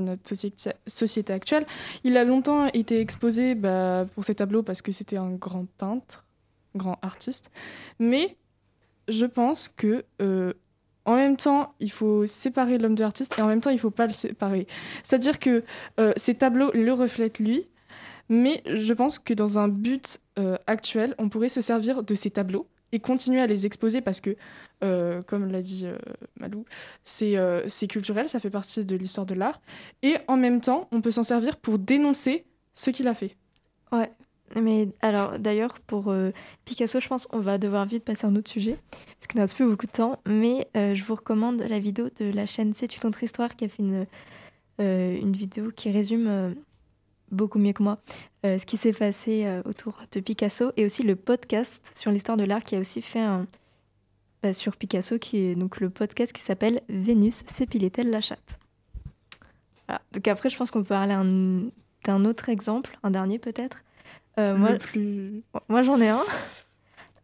notre 0.00 0.28
société, 0.28 0.70
société 0.86 1.32
actuelle, 1.32 1.66
il 2.04 2.16
a 2.16 2.22
longtemps 2.22 2.66
été 2.66 3.00
exposé 3.00 3.56
bah, 3.56 4.06
pour 4.14 4.24
ses 4.24 4.36
tableaux 4.36 4.62
parce 4.62 4.82
que 4.82 4.92
c'était 4.92 5.16
un 5.16 5.32
grand 5.32 5.66
peintre, 5.78 6.24
grand 6.74 6.98
artiste. 7.02 7.50
Mais 7.98 8.36
je 9.08 9.26
pense 9.26 9.68
que 9.68 10.04
euh, 10.20 10.52
en 11.04 11.16
même 11.16 11.36
temps, 11.36 11.74
il 11.80 11.90
faut 11.90 12.26
séparer 12.26 12.78
l'homme 12.78 12.94
de 12.94 13.02
l'artiste 13.02 13.38
et 13.38 13.42
en 13.42 13.48
même 13.48 13.60
temps, 13.60 13.70
il 13.70 13.78
faut 13.78 13.90
pas 13.90 14.06
le 14.06 14.12
séparer. 14.12 14.66
C'est-à-dire 15.02 15.38
que 15.38 15.64
euh, 15.98 16.12
ces 16.16 16.34
tableaux 16.34 16.70
le 16.72 16.92
reflètent 16.92 17.38
lui, 17.38 17.68
mais 18.28 18.62
je 18.66 18.92
pense 18.92 19.18
que 19.18 19.34
dans 19.34 19.58
un 19.58 19.68
but 19.68 20.20
euh, 20.38 20.56
actuel, 20.66 21.14
on 21.18 21.28
pourrait 21.28 21.48
se 21.48 21.60
servir 21.60 22.02
de 22.02 22.14
ces 22.14 22.30
tableaux 22.30 22.68
et 22.92 23.00
continuer 23.00 23.40
à 23.40 23.46
les 23.46 23.66
exposer 23.66 24.00
parce 24.00 24.20
que, 24.20 24.36
euh, 24.84 25.20
comme 25.22 25.50
l'a 25.50 25.62
dit 25.62 25.86
Malou, 26.38 26.64
c'est 27.04 27.36
culturel, 27.88 28.28
ça 28.28 28.38
fait 28.38 28.50
partie 28.50 28.84
de 28.84 28.96
l'histoire 28.96 29.26
de 29.26 29.34
l'art. 29.34 29.60
Et 30.02 30.16
en 30.28 30.36
même 30.36 30.60
temps, 30.60 30.88
on 30.92 31.00
peut 31.00 31.10
s'en 31.10 31.24
servir 31.24 31.56
pour 31.56 31.78
dénoncer 31.78 32.44
ce 32.74 32.90
qu'il 32.90 33.08
a 33.08 33.14
fait. 33.14 33.36
Mais 34.54 34.88
alors, 35.00 35.38
d'ailleurs, 35.38 35.78
pour 35.80 36.08
euh, 36.10 36.30
Picasso, 36.64 37.00
je 37.00 37.08
pense 37.08 37.26
qu'on 37.26 37.40
va 37.40 37.58
devoir 37.58 37.86
vite 37.86 38.04
passer 38.04 38.26
à 38.26 38.30
un 38.30 38.36
autre 38.36 38.50
sujet, 38.50 38.76
parce 39.18 39.26
qu'il 39.26 39.38
ne 39.38 39.42
reste 39.42 39.54
plus 39.56 39.66
beaucoup 39.66 39.86
de 39.86 39.92
temps. 39.92 40.20
Mais 40.26 40.68
euh, 40.76 40.94
je 40.94 41.02
vous 41.04 41.14
recommande 41.14 41.60
la 41.62 41.78
vidéo 41.78 42.08
de 42.20 42.30
la 42.30 42.46
chaîne 42.46 42.72
C'est 42.74 42.96
une 42.96 43.08
autre 43.08 43.22
histoire 43.22 43.56
qui 43.56 43.64
a 43.64 43.68
fait 43.68 43.82
une, 43.82 44.06
euh, 44.80 45.20
vidéo 45.24 45.70
qui 45.74 45.90
résume 45.90 46.54
beaucoup 47.30 47.58
mieux 47.58 47.72
que 47.72 47.82
moi 47.82 47.98
ce 48.44 48.66
qui 48.66 48.76
s'est 48.76 48.92
passé 48.92 49.46
autour 49.64 50.02
de 50.10 50.20
Picasso 50.20 50.72
et 50.76 50.84
aussi 50.84 51.02
le 51.04 51.14
podcast 51.16 51.92
sur 51.94 52.10
l'histoire 52.10 52.36
de 52.36 52.44
l'art 52.44 52.64
qui 52.64 52.74
a 52.76 52.80
aussi 52.80 53.00
fait 53.00 53.20
un. 53.20 53.46
bah, 54.42 54.52
sur 54.52 54.76
Picasso, 54.76 55.18
qui 55.18 55.38
est 55.38 55.54
donc 55.54 55.80
le 55.80 55.88
podcast 55.88 56.32
qui 56.32 56.42
s'appelle 56.42 56.82
Vénus 56.88 57.42
s'épilait-elle 57.46 58.10
la 58.10 58.20
chatte? 58.20 58.58
Donc 60.12 60.26
après, 60.28 60.50
je 60.50 60.56
pense 60.56 60.70
qu'on 60.70 60.80
peut 60.80 60.88
parler 60.88 61.12
un- 61.12 61.70
d'un 62.04 62.24
autre 62.24 62.48
exemple, 62.48 62.98
un 63.02 63.10
dernier 63.10 63.38
peut-être. 63.38 63.82
Euh, 64.38 64.56
moi, 64.56 64.72
Le 64.72 64.78
plus... 64.78 65.42
moi, 65.68 65.82
j'en 65.82 66.00
ai 66.00 66.08
un. 66.08 66.22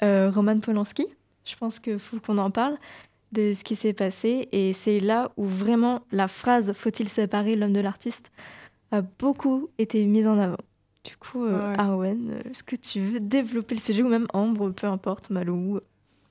Euh, 0.05 0.31
Roman 0.33 0.61
Polanski. 0.61 1.07
Je 1.45 1.57
pense 1.57 1.81
qu'il 1.81 1.99
faut 1.99 2.21
qu'on 2.21 2.39
en 2.39 2.53
parle 2.53 2.77
de 3.33 3.53
ce 3.53 3.65
qui 3.65 3.75
s'est 3.75 3.93
passé. 3.93 4.49
Et 4.53 4.73
c'est 4.73 5.01
là 5.01 5.33
où 5.37 5.45
vraiment 5.45 6.03
la 6.13 6.29
phrase 6.29 6.73
Faut-il 6.73 7.09
séparer 7.09 7.57
l'homme 7.57 7.73
de 7.73 7.81
l'artiste 7.81 8.31
a 8.93 9.01
beaucoup 9.01 9.69
été 9.77 10.05
mise 10.05 10.29
en 10.29 10.39
avant. 10.39 10.57
Du 11.03 11.17
coup, 11.17 11.45
euh, 11.45 11.73
Ouais. 11.73 11.81
Arwen, 11.81 12.43
est-ce 12.49 12.63
que 12.63 12.77
tu 12.77 13.01
veux 13.01 13.19
développer 13.19 13.75
le 13.75 13.81
sujet 13.81 14.05
ou 14.05 14.09
même 14.09 14.29
Ambre, 14.33 14.71
peu 14.71 14.87
importe, 14.87 15.31
Malou 15.31 15.81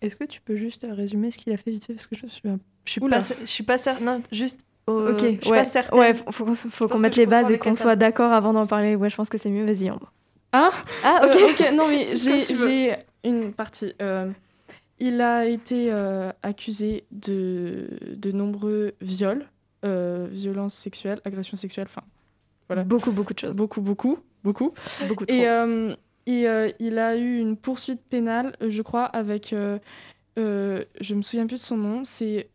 Est-ce 0.01 0.15
que 0.15 0.23
tu 0.23 0.39
peux 0.39 0.55
juste 0.55 0.87
résumer 0.89 1.29
ce 1.31 1.37
qu'il 1.37 1.51
a 1.51 1.57
fait 1.57 1.71
vite 1.71 1.83
fait? 1.87 1.93
Parce 1.93 2.07
que 2.07 2.15
je 2.15 2.27
suis, 2.27 2.47
un- 2.47 2.59
je 2.85 2.91
suis 2.91 3.01
Oula. 3.03 3.19
pas, 3.19 3.25
je 3.41 3.45
suis 3.47 3.63
pas 3.63 3.77
certaine. 3.77 4.05
Non, 4.05 4.21
juste. 4.31 4.61
euh, 4.89 5.11
Ok, 5.13 5.19
je 5.19 5.41
suis 5.41 5.51
ouais, 5.51 5.57
pas 5.57 5.65
certaine. 5.65 5.99
ouais, 5.99 6.13
faut, 6.13 6.53
faut 6.55 6.87
qu'on- 6.87 6.95
que 6.95 6.99
mette 7.01 7.17
les 7.17 7.25
bases 7.25 7.51
et 7.51 7.59
qu'on 7.59 7.75
soit 7.75 7.97
d'accord 7.97 8.31
avant 8.31 8.53
d'en 8.53 8.65
parler. 8.65 8.95
Ouais, 8.95 9.09
je 9.09 9.15
pense 9.17 9.27
que 9.27 9.37
c'est 9.37 9.49
mieux. 9.49 9.65
Vas-y, 9.65 9.89
Ambre. 9.91 10.13
Hein 10.53 10.71
Ah, 11.03 11.21
ok. 11.23 11.61
Euh, 11.61 11.71
non, 11.71 11.87
mais 11.87 12.15
j'ai 12.15 12.95
une 13.23 13.53
partie. 13.53 13.93
Euh, 14.01 14.31
il 14.99 15.21
a 15.21 15.45
été 15.45 15.91
euh, 15.91 16.31
accusé 16.41 17.05
de, 17.11 17.87
de 18.15 18.31
nombreux 18.31 18.93
viols, 19.01 19.47
violences 19.83 20.73
sexuelles, 20.73 21.21
agressions 21.23 21.55
sexuelles, 21.55 21.87
enfin, 21.89 22.05
voilà. 22.67 22.83
Beaucoup, 22.83 23.11
beaucoup 23.11 23.33
de 23.33 23.39
choses. 23.39 23.55
beaucoup, 23.55 23.81
beaucoup, 23.81 24.19
beaucoup. 24.43 24.73
Beaucoup 25.07 25.25
trop. 25.25 25.35
Et, 25.35 25.43
et, 26.25 26.73
il 26.79 26.99
a 26.99 27.15
eu 27.15 27.39
une 27.39 27.55
poursuite 27.55 28.01
pénale, 28.09 28.55
je 28.59 28.81
crois, 28.81 29.05
avec. 29.05 29.53
je 30.35 31.13
me 31.15 31.21
souviens 31.21 31.47
plus 31.47 31.57
de 31.57 31.61
son 31.61 31.77
nom. 31.77 32.03
C'est 32.03 32.49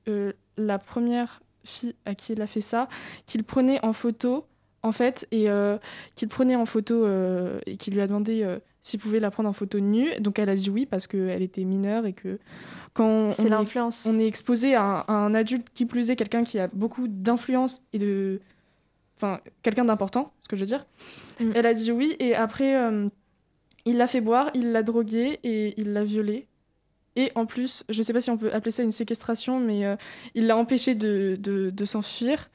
la 0.59 0.79
première 0.79 1.41
fille 1.65 1.95
à 2.05 2.15
qui 2.15 2.33
il 2.33 2.43
a 2.43 2.47
fait 2.47 2.61
ça, 2.61 2.89
qu'il 3.27 3.45
prenait 3.45 3.83
en 3.85 3.93
photo, 3.93 4.47
en 4.83 4.93
fait, 4.93 5.27
et 5.31 5.49
euh, 5.49 5.79
qu'il 6.17 6.29
prenait 6.29 6.57
en 6.57 6.67
photo 6.67 7.05
euh, 7.05 7.61
et 7.67 7.77
qu'il 7.77 7.95
lui 7.95 8.01
a 8.01 8.07
demandé 8.07 8.43
euh, 8.43 8.59
s'il 8.83 8.99
pouvait 8.99 9.21
la 9.21 9.31
prendre 9.31 9.49
en 9.49 9.53
photo 9.53 9.79
nue. 9.81 10.11
Donc 10.21 10.39
elle 10.39 10.49
a 10.49 10.57
dit 10.57 10.71
oui 10.71 10.87
parce 10.87 11.07
qu'elle 11.07 11.43
était 11.43 11.65
mineure 11.65 12.07
et 12.07 12.13
que 12.13 12.39
quand 12.95 13.07
on, 13.07 13.31
est, 13.31 13.49
l'influence. 13.49 14.05
on 14.07 14.19
est 14.19 14.27
exposé 14.27 14.75
à 14.75 14.83
un, 14.83 14.99
à 15.09 15.13
un 15.13 15.35
adulte 15.35 15.69
qui 15.73 15.87
plus 15.87 16.11
est 16.11 16.17
quelqu'un 16.17 16.45
qui 16.45 16.59
a 16.59 16.69
beaucoup 16.69 17.09
d'influence 17.09 17.81
et 17.93 17.99
de 17.99 18.41
enfin 19.17 19.41
quelqu'un 19.63 19.85
d'important 19.85 20.33
ce 20.43 20.49
que 20.49 20.57
je 20.57 20.63
veux 20.63 20.67
dire 20.67 20.85
Mm. 21.41 21.53
elle 21.55 21.67
a 21.67 21.75
dit 21.75 21.91
oui 21.93 22.15
et 22.19 22.35
après 22.35 22.77
il 23.85 23.97
l'a 23.97 24.07
fait 24.07 24.21
boire 24.21 24.51
il 24.55 24.73
l'a 24.73 24.83
drogué 24.83 25.39
et 25.43 25.81
il 25.81 25.93
l'a 25.93 26.05
violée 26.05 26.47
et 27.17 27.31
en 27.35 27.47
plus 27.47 27.85
je 27.89 28.03
sais 28.03 28.13
pas 28.13 28.21
si 28.21 28.31
on 28.31 28.39
peut 28.39 28.53
appeler 28.53 28.71
ça 28.71 28.83
une 28.83 28.93
séquestration 28.93 29.61
mais 29.61 29.85
euh, 29.85 29.97
il 30.35 30.47
l'a 30.47 30.57
empêché 30.57 30.95
de, 30.95 31.85
s'enfuir. 31.85 32.51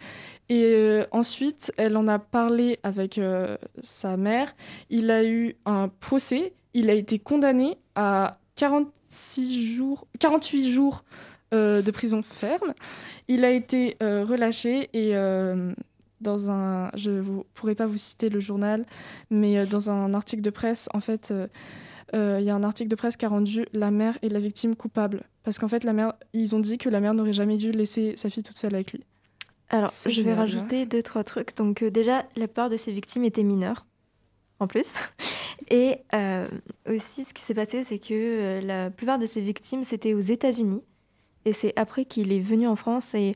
Et 0.50 0.64
euh, 0.64 1.06
ensuite 1.12 1.72
elle 1.78 1.98
en 1.98 2.08
a 2.08 2.20
parlé 2.20 2.80
avec 2.84 3.18
euh, 3.18 3.58
sa 3.82 4.18
mère. 4.18 4.56
Il 4.90 5.12
a 5.12 5.24
eu 5.26 5.56
un 5.66 5.90
procès. 5.90 6.54
Il 6.74 6.90
a 6.90 6.94
été 6.94 7.20
condamné 7.20 7.78
à 7.96 8.38
46 8.56 9.76
jours 9.76 10.08
48 10.20 10.72
jours 10.72 11.04
de 11.52 11.92
prison 11.92 12.24
ferme. 12.24 12.74
Il 13.28 13.46
a 13.46 13.52
été 13.52 13.96
relâché 14.02 14.90
et 14.94 15.14
dans 16.20 16.50
un, 16.50 16.92
je 16.96 17.12
ne 17.12 17.42
pourrais 17.54 17.76
pas 17.76 17.88
vous 17.88 17.98
citer 17.98 18.30
le 18.30 18.40
journal, 18.40 18.86
mais 19.30 19.66
dans 19.66 19.90
un 19.90 20.14
article 20.14 20.42
de 20.42 20.50
presse, 20.50 20.90
en 20.94 21.00
fait, 21.00 21.34
il 22.14 22.44
y 22.44 22.50
a 22.50 22.56
un 22.56 22.64
article 22.64 22.90
de 22.90 22.96
presse 22.96 23.18
qui 23.18 23.26
a 23.26 23.30
rendu 23.30 23.66
la 23.74 23.92
mère 23.92 24.18
et 24.22 24.30
la 24.30 24.40
victime 24.40 24.76
coupables. 24.76 25.24
Parce 25.44 25.60
qu'en 25.60 25.68
fait, 25.68 25.84
la 25.84 25.94
mère, 25.94 26.14
ils 26.34 26.56
ont 26.56 26.60
dit 26.60 26.78
que 26.78 26.90
la 26.90 27.00
mère 27.00 27.14
n'aurait 27.14 27.34
jamais 27.34 27.58
dû 27.58 27.72
laisser 27.72 28.14
sa 28.18 28.30
fille 28.30 28.44
toute 28.44 28.58
seule 28.58 28.76
avec 28.76 28.92
lui. 28.92 29.04
Alors, 29.70 29.92
je 29.92 30.10
vais 30.10 30.16
génial, 30.16 30.40
rajouter 30.40 30.86
deux, 30.86 31.04
trois 31.04 31.24
trucs. 31.24 31.56
Donc, 31.58 31.82
euh, 31.82 31.90
déjà, 31.92 32.26
la 32.36 32.48
plupart 32.48 32.70
de 32.70 32.78
ces 32.78 32.92
victimes 32.92 33.26
étaient 33.26 33.44
mineures, 33.44 33.86
en 34.60 34.68
plus. 34.68 34.96
Et 35.70 35.98
euh, 36.14 36.48
aussi, 36.90 37.26
ce 37.26 37.34
qui 37.34 37.42
s'est 37.42 37.54
passé, 37.54 37.84
c'est 37.84 38.00
que 38.00 38.14
euh, 38.14 38.62
la 38.62 38.90
plupart 38.90 39.20
de 39.20 39.26
ces 39.26 39.42
victimes, 39.42 39.84
c'était 39.84 40.14
aux 40.14 40.22
États-Unis. 40.22 40.82
Et 41.44 41.52
c'est 41.54 41.74
après 41.76 42.06
qu'il 42.06 42.32
est 42.32 42.40
venu 42.40 42.68
en 42.68 42.76
France. 42.78 43.14
Et 43.16 43.34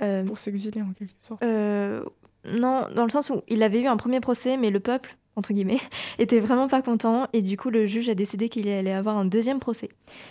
euh, 0.00 0.24
Pour 0.24 0.38
s'exiler 0.38 0.82
en 0.82 0.92
quelque 0.92 1.12
sorte. 1.20 1.42
euh, 1.42 2.04
non, 2.44 2.86
dans 2.94 3.04
le 3.04 3.10
sens 3.10 3.30
où 3.30 3.42
il 3.48 3.62
avait 3.62 3.80
eu 3.80 3.86
un 3.86 3.96
premier 3.96 4.20
procès, 4.20 4.56
mais 4.56 4.70
le 4.70 4.80
peuple, 4.80 5.16
entre 5.36 5.52
guillemets, 5.52 5.80
était 6.18 6.40
vraiment 6.40 6.68
pas 6.68 6.82
content. 6.82 7.28
Et 7.32 7.42
du 7.42 7.56
coup, 7.56 7.70
le 7.70 7.86
juge 7.86 8.08
a 8.08 8.14
décidé 8.14 8.48
qu'il 8.48 8.68
allait 8.68 8.92
avoir 8.92 9.16
un 9.16 9.24
deuxième 9.24 9.60
procès. 9.60 9.88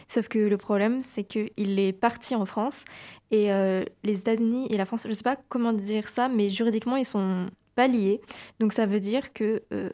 Sauf 0.08 0.28
que 0.28 0.40
le 0.40 0.58
problème, 0.58 1.02
c'est 1.02 1.24
qu'il 1.24 1.80
est 1.80 1.94
parti 1.94 2.36
en 2.36 2.46
France. 2.46 2.86
Et 3.32 3.52
euh, 3.52 3.84
les 4.04 4.20
États-Unis 4.20 4.68
et 4.70 4.78
la 4.78 4.86
France, 4.86 5.06
je 5.08 5.14
sais 5.14 5.24
pas 5.24 5.38
comment 5.50 5.74
dire 5.74 6.10
ça, 6.10 6.28
mais 6.28 6.50
juridiquement, 6.50 6.98
ils 6.98 7.06
sont 7.06 7.48
pas 7.76 7.88
liés. 7.88 8.22
Donc 8.60 8.74
ça 8.74 8.86
veut 8.86 9.00
dire 9.00 9.34
que 9.34 9.64
euh, 9.74 9.90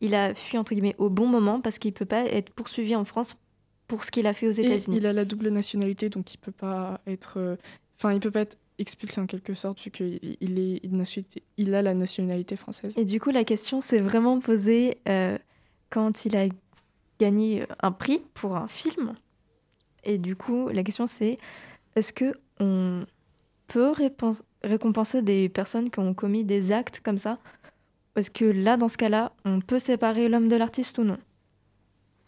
il 0.00 0.14
a 0.14 0.34
fui, 0.34 0.58
entre 0.58 0.72
guillemets, 0.72 0.94
au 0.98 1.10
bon 1.10 1.26
moment 1.26 1.60
parce 1.60 1.78
qu'il 1.78 1.92
peut 1.92 2.04
pas 2.04 2.24
être 2.24 2.50
poursuivi 2.50 2.94
en 2.94 3.04
France 3.04 3.36
pour 3.88 4.04
ce 4.04 4.10
qu'il 4.10 4.26
a 4.26 4.34
fait 4.34 4.46
aux 4.46 4.52
États-Unis. 4.52 4.98
il 4.98 5.06
a 5.06 5.12
la 5.12 5.24
double 5.24 5.48
nationalité, 5.48 6.10
donc 6.10 6.34
il 6.34 6.38
peut 6.38 6.52
pas 6.52 7.00
être, 7.06 7.38
euh, 7.38 7.56
enfin, 7.98 8.12
il 8.12 8.20
peut 8.20 8.30
pas 8.30 8.42
être 8.42 8.58
expulsé 8.78 9.20
en 9.20 9.26
quelque 9.26 9.54
sorte 9.54 9.80
vu 9.82 9.90
qu'il 9.90 10.18
il 10.40 10.58
est, 10.58 10.80
il, 11.56 11.74
a 11.74 11.82
la 11.82 11.94
nationalité 11.94 12.56
française. 12.56 12.94
Et 12.96 13.04
du 13.04 13.20
coup, 13.20 13.30
la 13.30 13.44
question 13.44 13.80
s'est 13.80 14.00
vraiment 14.00 14.38
posée 14.40 14.98
euh, 15.08 15.36
quand 15.90 16.24
il 16.24 16.36
a 16.36 16.46
gagné 17.18 17.66
un 17.80 17.92
prix 17.92 18.20
pour 18.34 18.56
un 18.56 18.68
film. 18.68 19.14
Et 20.04 20.18
du 20.18 20.36
coup, 20.36 20.68
la 20.68 20.82
question 20.84 21.06
c'est 21.06 21.38
est-ce 21.96 22.12
que 22.12 22.34
on 22.60 23.04
peut 23.66 23.92
récompenser 24.62 25.22
des 25.22 25.48
personnes 25.48 25.90
qui 25.90 25.98
ont 25.98 26.14
commis 26.14 26.44
des 26.44 26.72
actes 26.72 27.00
comme 27.00 27.18
ça? 27.18 27.38
Est-ce 28.16 28.30
que 28.30 28.44
là, 28.44 28.76
dans 28.76 28.88
ce 28.88 28.98
cas-là, 28.98 29.32
on 29.44 29.60
peut 29.60 29.78
séparer 29.78 30.28
l'homme 30.28 30.48
de 30.48 30.56
l'artiste 30.56 30.98
ou 30.98 31.04
non? 31.04 31.18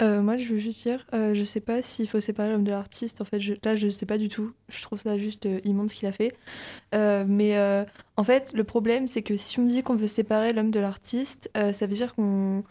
Euh, 0.03 0.23
moi, 0.23 0.39
je 0.39 0.53
veux 0.53 0.59
juste 0.59 0.83
dire, 0.83 1.07
euh, 1.13 1.35
je 1.35 1.45
sais 1.45 1.61
pas 1.61 1.83
s'il 1.83 2.09
faut 2.09 2.21
séparer 2.21 2.51
l'homme 2.51 2.65
de 2.65 2.71
l'artiste. 2.71 3.21
En 3.21 3.25
fait, 3.25 3.41
je, 3.41 3.55
là, 3.65 3.77
je 3.77 3.89
sais 3.89 4.07
pas 4.07 4.17
du 4.17 4.29
tout. 4.29 4.53
Je 4.69 4.81
trouve 4.83 5.01
ça 5.01 5.19
juste 5.19 5.45
euh, 5.47 5.61
immonde 5.65 5.91
ce 5.91 5.95
qu'il 5.95 6.09
a 6.09 6.13
fait. 6.13 6.35
Euh, 6.95 7.25
mais 7.29 7.59
euh, 7.59 7.85
en 8.17 8.25
fait, 8.25 8.53
le 8.55 8.65
problème, 8.65 9.07
c'est 9.07 9.23
que 9.23 9.37
si 9.37 9.59
on 9.59 9.67
dit 9.67 9.83
qu'on 9.83 9.97
veut 9.97 10.07
séparer 10.07 10.53
l'homme 10.53 10.71
de 10.71 10.81
l'artiste, 10.81 11.51
ça 11.55 11.87
veut 11.87 11.95
dire 11.95 12.15
qu'on 12.15 12.65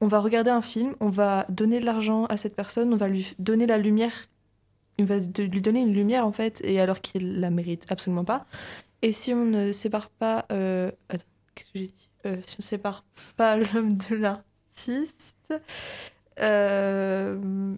on 0.00 0.08
va 0.08 0.18
regarder 0.18 0.50
un 0.50 0.62
film, 0.62 0.96
on 0.98 1.10
va 1.10 1.46
donner 1.48 1.78
de 1.78 1.86
l'argent 1.86 2.24
à 2.26 2.36
cette 2.36 2.56
personne, 2.56 2.92
on 2.92 2.96
va 2.96 3.08
lui 3.08 3.34
donner 3.38 3.66
la 3.66 3.78
lumière, 3.78 4.28
on 4.98 5.04
va 5.04 5.18
lui 5.18 5.62
donner 5.62 5.80
une 5.80 5.94
lumière 5.94 6.26
en 6.26 6.32
fait, 6.32 6.60
et 6.64 6.80
alors 6.80 7.00
qu'il 7.00 7.38
la 7.38 7.50
mérite 7.50 7.86
absolument 7.88 8.24
pas. 8.24 8.46
Et 9.02 9.12
si 9.12 9.32
on 9.32 9.44
ne 9.44 9.72
sépare 9.72 10.10
pas, 10.10 10.38
attends, 10.48 11.26
qu'est-ce 11.54 11.72
que 11.72 11.78
j'ai 11.78 11.86
dit? 11.86 12.08
Si 12.44 12.56
on 12.58 12.62
sépare 12.62 13.04
pas 13.36 13.56
l'homme 13.74 13.96
de 13.96 14.16
l'artiste, 14.16 15.54
euh, 16.40 17.74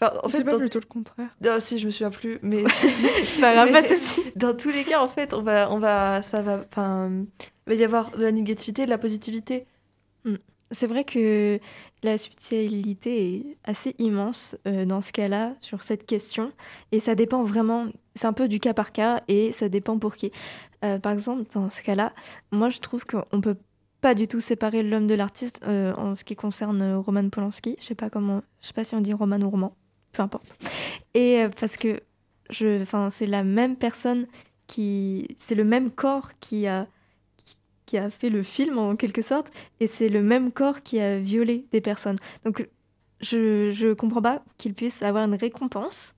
enfin, 0.00 0.12
en 0.22 0.28
fait, 0.28 0.38
c'est 0.38 0.44
pas 0.44 0.52
dans- 0.52 0.58
plutôt 0.58 0.80
le 0.80 0.86
contraire. 0.86 1.30
non, 1.40 1.60
si 1.60 1.78
je 1.78 1.86
me 1.86 1.90
souviens 1.90 2.10
plus, 2.10 2.38
mais 2.42 2.64
C'est 3.28 3.40
pas 3.40 3.52
grave, 3.54 3.68
Mais- 3.72 3.82
pas 3.82 3.82
de 3.82 3.88
souci. 3.94 4.20
dans 4.36 4.54
tous 4.56 4.70
les 4.70 4.84
cas, 4.84 5.00
en 5.00 5.08
fait, 5.08 5.34
on 5.34 5.42
va, 5.42 5.70
on 5.72 5.78
va, 5.78 6.22
ça 6.22 6.42
va, 6.42 6.64
enfin, 6.70 7.10
il 7.66 7.70
va 7.72 7.74
y 7.74 7.84
avoir 7.84 8.10
de 8.12 8.22
la 8.22 8.32
négativité, 8.32 8.84
de 8.84 8.90
la 8.90 8.98
positivité. 8.98 9.66
C'est 10.70 10.86
vrai 10.86 11.04
que 11.04 11.58
la 12.02 12.18
subtilité 12.18 13.36
est 13.36 13.56
assez 13.64 13.94
immense 13.98 14.54
euh, 14.66 14.84
dans 14.84 15.00
ce 15.00 15.12
cas-là, 15.12 15.54
sur 15.62 15.82
cette 15.82 16.04
question. 16.04 16.52
Et 16.92 17.00
ça 17.00 17.14
dépend 17.14 17.42
vraiment, 17.42 17.86
c'est 18.14 18.26
un 18.26 18.34
peu 18.34 18.48
du 18.48 18.60
cas 18.60 18.74
par 18.74 18.92
cas 18.92 19.22
et 19.28 19.50
ça 19.52 19.70
dépend 19.70 19.98
pour 19.98 20.14
qui. 20.14 20.30
Euh, 20.84 20.98
par 20.98 21.12
exemple, 21.12 21.44
dans 21.54 21.70
ce 21.70 21.80
cas-là, 21.80 22.12
moi 22.52 22.68
je 22.68 22.80
trouve 22.80 23.06
qu'on 23.06 23.40
peut 23.40 23.56
pas 24.00 24.14
du 24.14 24.28
tout 24.28 24.40
séparer 24.40 24.82
l'homme 24.82 25.06
de 25.06 25.14
l'artiste 25.14 25.60
euh, 25.66 25.92
en 25.94 26.14
ce 26.14 26.24
qui 26.24 26.36
concerne 26.36 26.82
euh, 26.82 26.98
Roman 26.98 27.28
Polanski. 27.30 27.76
Je 27.80 27.84
sais 27.84 27.94
pas 27.94 28.10
comment, 28.10 28.42
je 28.62 28.68
sais 28.68 28.72
pas 28.72 28.84
si 28.84 28.94
on 28.94 29.00
dit 29.00 29.12
Roman 29.12 29.40
ou 29.40 29.50
Roman, 29.50 29.74
peu 30.12 30.22
importe. 30.22 30.46
Et 31.14 31.42
euh, 31.42 31.48
parce 31.48 31.76
que 31.76 32.00
je, 32.50 32.80
enfin, 32.82 33.10
c'est 33.10 33.26
la 33.26 33.42
même 33.42 33.76
personne 33.76 34.26
qui, 34.66 35.26
c'est 35.38 35.54
le 35.54 35.64
même 35.64 35.90
corps 35.90 36.30
qui 36.40 36.66
a 36.66 36.86
qui- 37.86 37.96
a 37.98 38.10
fait 38.10 38.28
le 38.28 38.42
film 38.42 38.78
en 38.78 38.96
quelque 38.96 39.22
sorte 39.22 39.50
et 39.80 39.86
c'est 39.86 40.10
le 40.10 40.22
même 40.22 40.52
corps 40.52 40.82
qui 40.82 41.00
a 41.00 41.18
violé 41.18 41.64
des 41.72 41.80
personnes. 41.80 42.18
Donc 42.44 42.68
je 43.20 43.70
je 43.70 43.94
comprends 43.94 44.20
pas 44.22 44.42
qu'il 44.58 44.74
puisse 44.74 45.02
avoir 45.02 45.24
une 45.24 45.34
récompense 45.34 46.14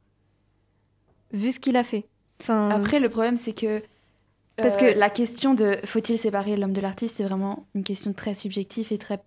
vu 1.32 1.52
ce 1.52 1.60
qu'il 1.60 1.76
a 1.76 1.84
fait. 1.84 2.06
Après, 2.70 2.98
le 3.00 3.08
problème, 3.08 3.36
c'est 3.36 3.52
que. 3.52 3.82
Parce 4.62 4.76
euh, 4.76 4.92
que- 4.92 4.98
la 4.98 5.10
question 5.10 5.54
de 5.54 5.76
faut-il 5.84 6.18
séparer 6.18 6.56
l'homme 6.56 6.72
de 6.72 6.80
l'artiste, 6.80 7.16
c'est 7.16 7.24
vraiment 7.24 7.66
une 7.74 7.84
question 7.84 8.12
très 8.12 8.34
subjective 8.34 8.88
et 8.92 8.98
très. 8.98 9.20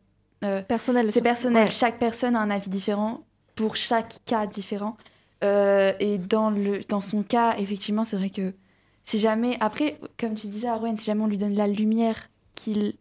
euh, 0.44 0.62
personnel. 0.62 1.12
c'est 1.12 1.22
personnel. 1.22 1.66
Ouais. 1.66 1.72
Chaque 1.72 2.00
personne 2.00 2.36
a 2.36 2.40
un 2.42 2.50
avis 2.50 2.70
différent 2.70 3.22
pour 3.56 3.76
chaque 3.76 4.16
cas 4.26 4.46
différent. 4.48 4.98
Euh, 5.44 5.94
et 6.00 6.18
dans, 6.18 6.50
le, 6.50 6.80
dans 6.88 7.02
son 7.02 7.22
cas, 7.24 7.56
effectivement, 7.58 8.04
c'est 8.04 8.16
vrai 8.16 8.30
que 8.30 8.54
si 9.06 9.20
jamais. 9.20 9.58
Après, 9.60 10.00
comme 10.20 10.36
tu 10.36 10.48
disais, 10.48 10.68
Arwen, 10.68 10.96
si 10.98 11.06
jamais 11.06 11.22
on 11.24 11.28
lui 11.28 11.38
donne 11.38 11.54
la 11.56 11.68
lumière 11.68 12.30
qu'il 12.56 12.94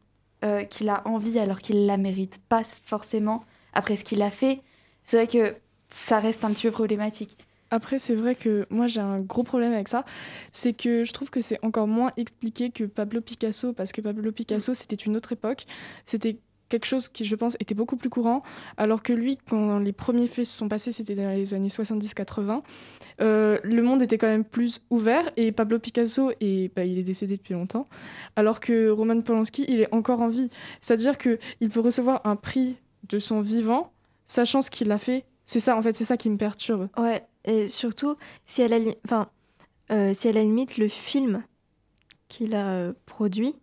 euh, 0.44 0.64
qu'il 0.64 0.88
a 0.88 1.06
envie 1.06 1.38
alors 1.38 1.60
qu'il 1.60 1.86
la 1.86 1.96
mérite 1.96 2.40
pas 2.48 2.62
forcément 2.84 3.44
après 3.74 3.94
ce 3.94 4.02
qu'il 4.02 4.20
a 4.22 4.30
fait, 4.32 4.60
c'est 5.04 5.16
vrai 5.16 5.26
que 5.28 5.54
ça 5.90 6.18
reste 6.18 6.44
un 6.44 6.50
petit 6.50 6.66
peu 6.66 6.72
problématique. 6.72 7.36
Après, 7.72 7.98
c'est 7.98 8.14
vrai 8.14 8.34
que 8.34 8.66
moi 8.68 8.86
j'ai 8.86 9.00
un 9.00 9.20
gros 9.20 9.42
problème 9.42 9.72
avec 9.72 9.88
ça, 9.88 10.04
c'est 10.52 10.74
que 10.74 11.04
je 11.04 11.12
trouve 11.12 11.30
que 11.30 11.40
c'est 11.40 11.58
encore 11.64 11.88
moins 11.88 12.12
expliqué 12.18 12.70
que 12.70 12.84
Pablo 12.84 13.22
Picasso, 13.22 13.72
parce 13.72 13.92
que 13.92 14.02
Pablo 14.02 14.30
Picasso 14.30 14.74
c'était 14.74 14.94
une 14.94 15.16
autre 15.16 15.32
époque, 15.32 15.64
c'était 16.04 16.36
quelque 16.68 16.84
chose 16.84 17.08
qui 17.08 17.24
je 17.24 17.34
pense 17.34 17.56
était 17.60 17.74
beaucoup 17.74 17.96
plus 17.96 18.10
courant, 18.10 18.42
alors 18.76 19.02
que 19.02 19.14
lui, 19.14 19.38
quand 19.48 19.78
les 19.78 19.92
premiers 19.92 20.28
faits 20.28 20.44
se 20.44 20.56
sont 20.56 20.68
passés, 20.68 20.92
c'était 20.92 21.14
dans 21.14 21.30
les 21.30 21.54
années 21.54 21.68
70-80, 21.68 22.62
euh, 23.22 23.58
le 23.62 23.82
monde 23.82 24.02
était 24.02 24.18
quand 24.18 24.26
même 24.26 24.44
plus 24.44 24.80
ouvert, 24.90 25.30
et 25.38 25.50
Pablo 25.50 25.78
Picasso, 25.78 26.30
et, 26.40 26.70
bah, 26.76 26.84
il 26.84 26.98
est 26.98 27.02
décédé 27.02 27.38
depuis 27.38 27.54
longtemps, 27.54 27.86
alors 28.36 28.60
que 28.60 28.90
Roman 28.90 29.20
Polanski, 29.22 29.64
il 29.68 29.80
est 29.80 29.94
encore 29.94 30.20
en 30.20 30.28
vie. 30.28 30.50
C'est-à-dire 30.80 31.16
qu'il 31.18 31.70
peut 31.70 31.80
recevoir 31.80 32.20
un 32.24 32.36
prix 32.36 32.76
de 33.08 33.18
son 33.18 33.40
vivant, 33.40 33.92
sachant 34.26 34.62
ce 34.62 34.70
qu'il 34.70 34.90
a 34.92 34.98
fait. 34.98 35.24
C'est 35.44 35.60
ça, 35.60 35.76
en 35.76 35.82
fait, 35.82 35.94
c'est 35.94 36.04
ça 36.04 36.16
qui 36.16 36.30
me 36.30 36.38
perturbe. 36.38 36.88
Ouais, 36.96 37.22
et 37.44 37.68
surtout, 37.68 38.16
si 38.46 38.66
la, 38.66 38.78
li- 38.78 38.96
enfin, 39.04 39.28
euh, 39.90 40.14
si 40.14 40.28
à 40.28 40.32
la 40.32 40.42
limite 40.42 40.78
le 40.78 40.88
film 40.88 41.42
qu'il 42.28 42.54
a 42.54 42.68
euh, 42.70 42.92
produit, 43.06 43.54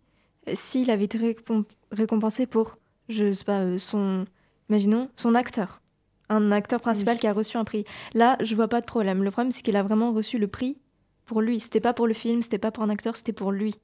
s'il 0.52 0.90
avait 0.90 1.04
été 1.04 1.18
récomp- 1.18 1.66
récompensé 1.90 2.46
pour, 2.46 2.78
je 3.08 3.32
sais 3.32 3.44
pas, 3.44 3.60
euh, 3.60 3.78
son, 3.78 4.24
imaginons, 4.68 5.08
son 5.16 5.34
acteur, 5.34 5.80
un 6.28 6.52
acteur 6.52 6.80
principal 6.80 7.14
Oui. 7.14 7.20
qui 7.20 7.26
a 7.26 7.32
reçu 7.32 7.56
un 7.56 7.64
prix. 7.64 7.84
Là, 8.14 8.36
je 8.40 8.54
vois 8.54 8.68
pas 8.68 8.80
de 8.80 8.86
problème. 8.86 9.24
Le 9.24 9.30
problème, 9.30 9.50
c'est 9.52 9.62
qu'il 9.62 9.76
a 9.76 9.82
vraiment 9.82 10.12
reçu 10.12 10.38
le 10.38 10.46
prix 10.46 10.78
pour 11.26 11.40
lui. 11.40 11.60
C'était 11.60 11.80
pas 11.80 11.92
pour 11.92 12.06
le 12.06 12.14
film, 12.14 12.42
c'était 12.42 12.58
pas 12.58 12.70
pour 12.70 12.82
un 12.84 12.88
acteur, 12.90 13.16
c'était 13.16 13.32
pour 13.32 13.50
lui. 13.52 13.74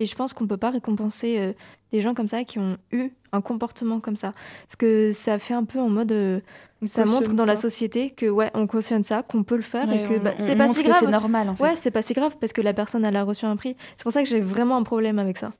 Et 0.00 0.06
je 0.06 0.14
pense 0.14 0.32
qu'on 0.34 0.46
peut 0.46 0.56
pas 0.58 0.70
récompenser 0.70 1.38
euh, 1.38 1.52
des 1.92 2.00
gens 2.02 2.12
comme 2.14 2.28
ça 2.28 2.44
qui 2.44 2.58
ont 2.58 2.76
eu 2.92 3.10
un 3.32 3.40
comportement 3.40 3.98
comme 4.00 4.16
ça. 4.16 4.34
Parce 4.66 4.76
que 4.76 5.10
ça 5.12 5.38
fait 5.38 5.54
un 5.54 5.64
peu 5.64 5.78
en 5.80 5.88
mode. 5.88 6.12
euh, 6.12 6.40
ça 6.84 7.06
montre 7.06 7.32
dans 7.34 7.46
la 7.46 7.56
société 7.56 8.10
que 8.10 8.26
ouais, 8.26 8.50
on 8.52 8.66
cautionne 8.66 9.02
ça, 9.02 9.22
qu'on 9.22 9.42
peut 9.42 9.56
le 9.56 9.62
faire 9.62 9.90
et 9.90 10.02
Ouais, 10.02 10.08
que 10.08 10.14
on- 10.18 10.22
bah, 10.22 10.32
on 10.36 10.40
c'est 10.42 10.56
pas 10.56 10.68
si 10.68 10.82
que 10.82 10.88
grave. 10.88 11.00
C'est 11.04 11.10
normal 11.10 11.48
en 11.48 11.56
fait. 11.56 11.62
Ouais, 11.64 11.76
c'est 11.76 11.90
pas 11.90 12.02
si 12.02 12.12
grave 12.12 12.36
parce 12.38 12.52
que 12.52 12.60
la 12.60 12.74
personne 12.74 13.04
elle 13.06 13.16
a 13.16 13.24
reçu 13.24 13.46
un 13.46 13.56
prix. 13.56 13.74
C'est 13.96 14.02
pour 14.02 14.12
ça 14.12 14.22
que 14.22 14.28
j'ai 14.28 14.40
vraiment 14.40 14.76
un 14.76 14.82
problème 14.82 15.18
avec 15.18 15.38
ça. 15.38 15.52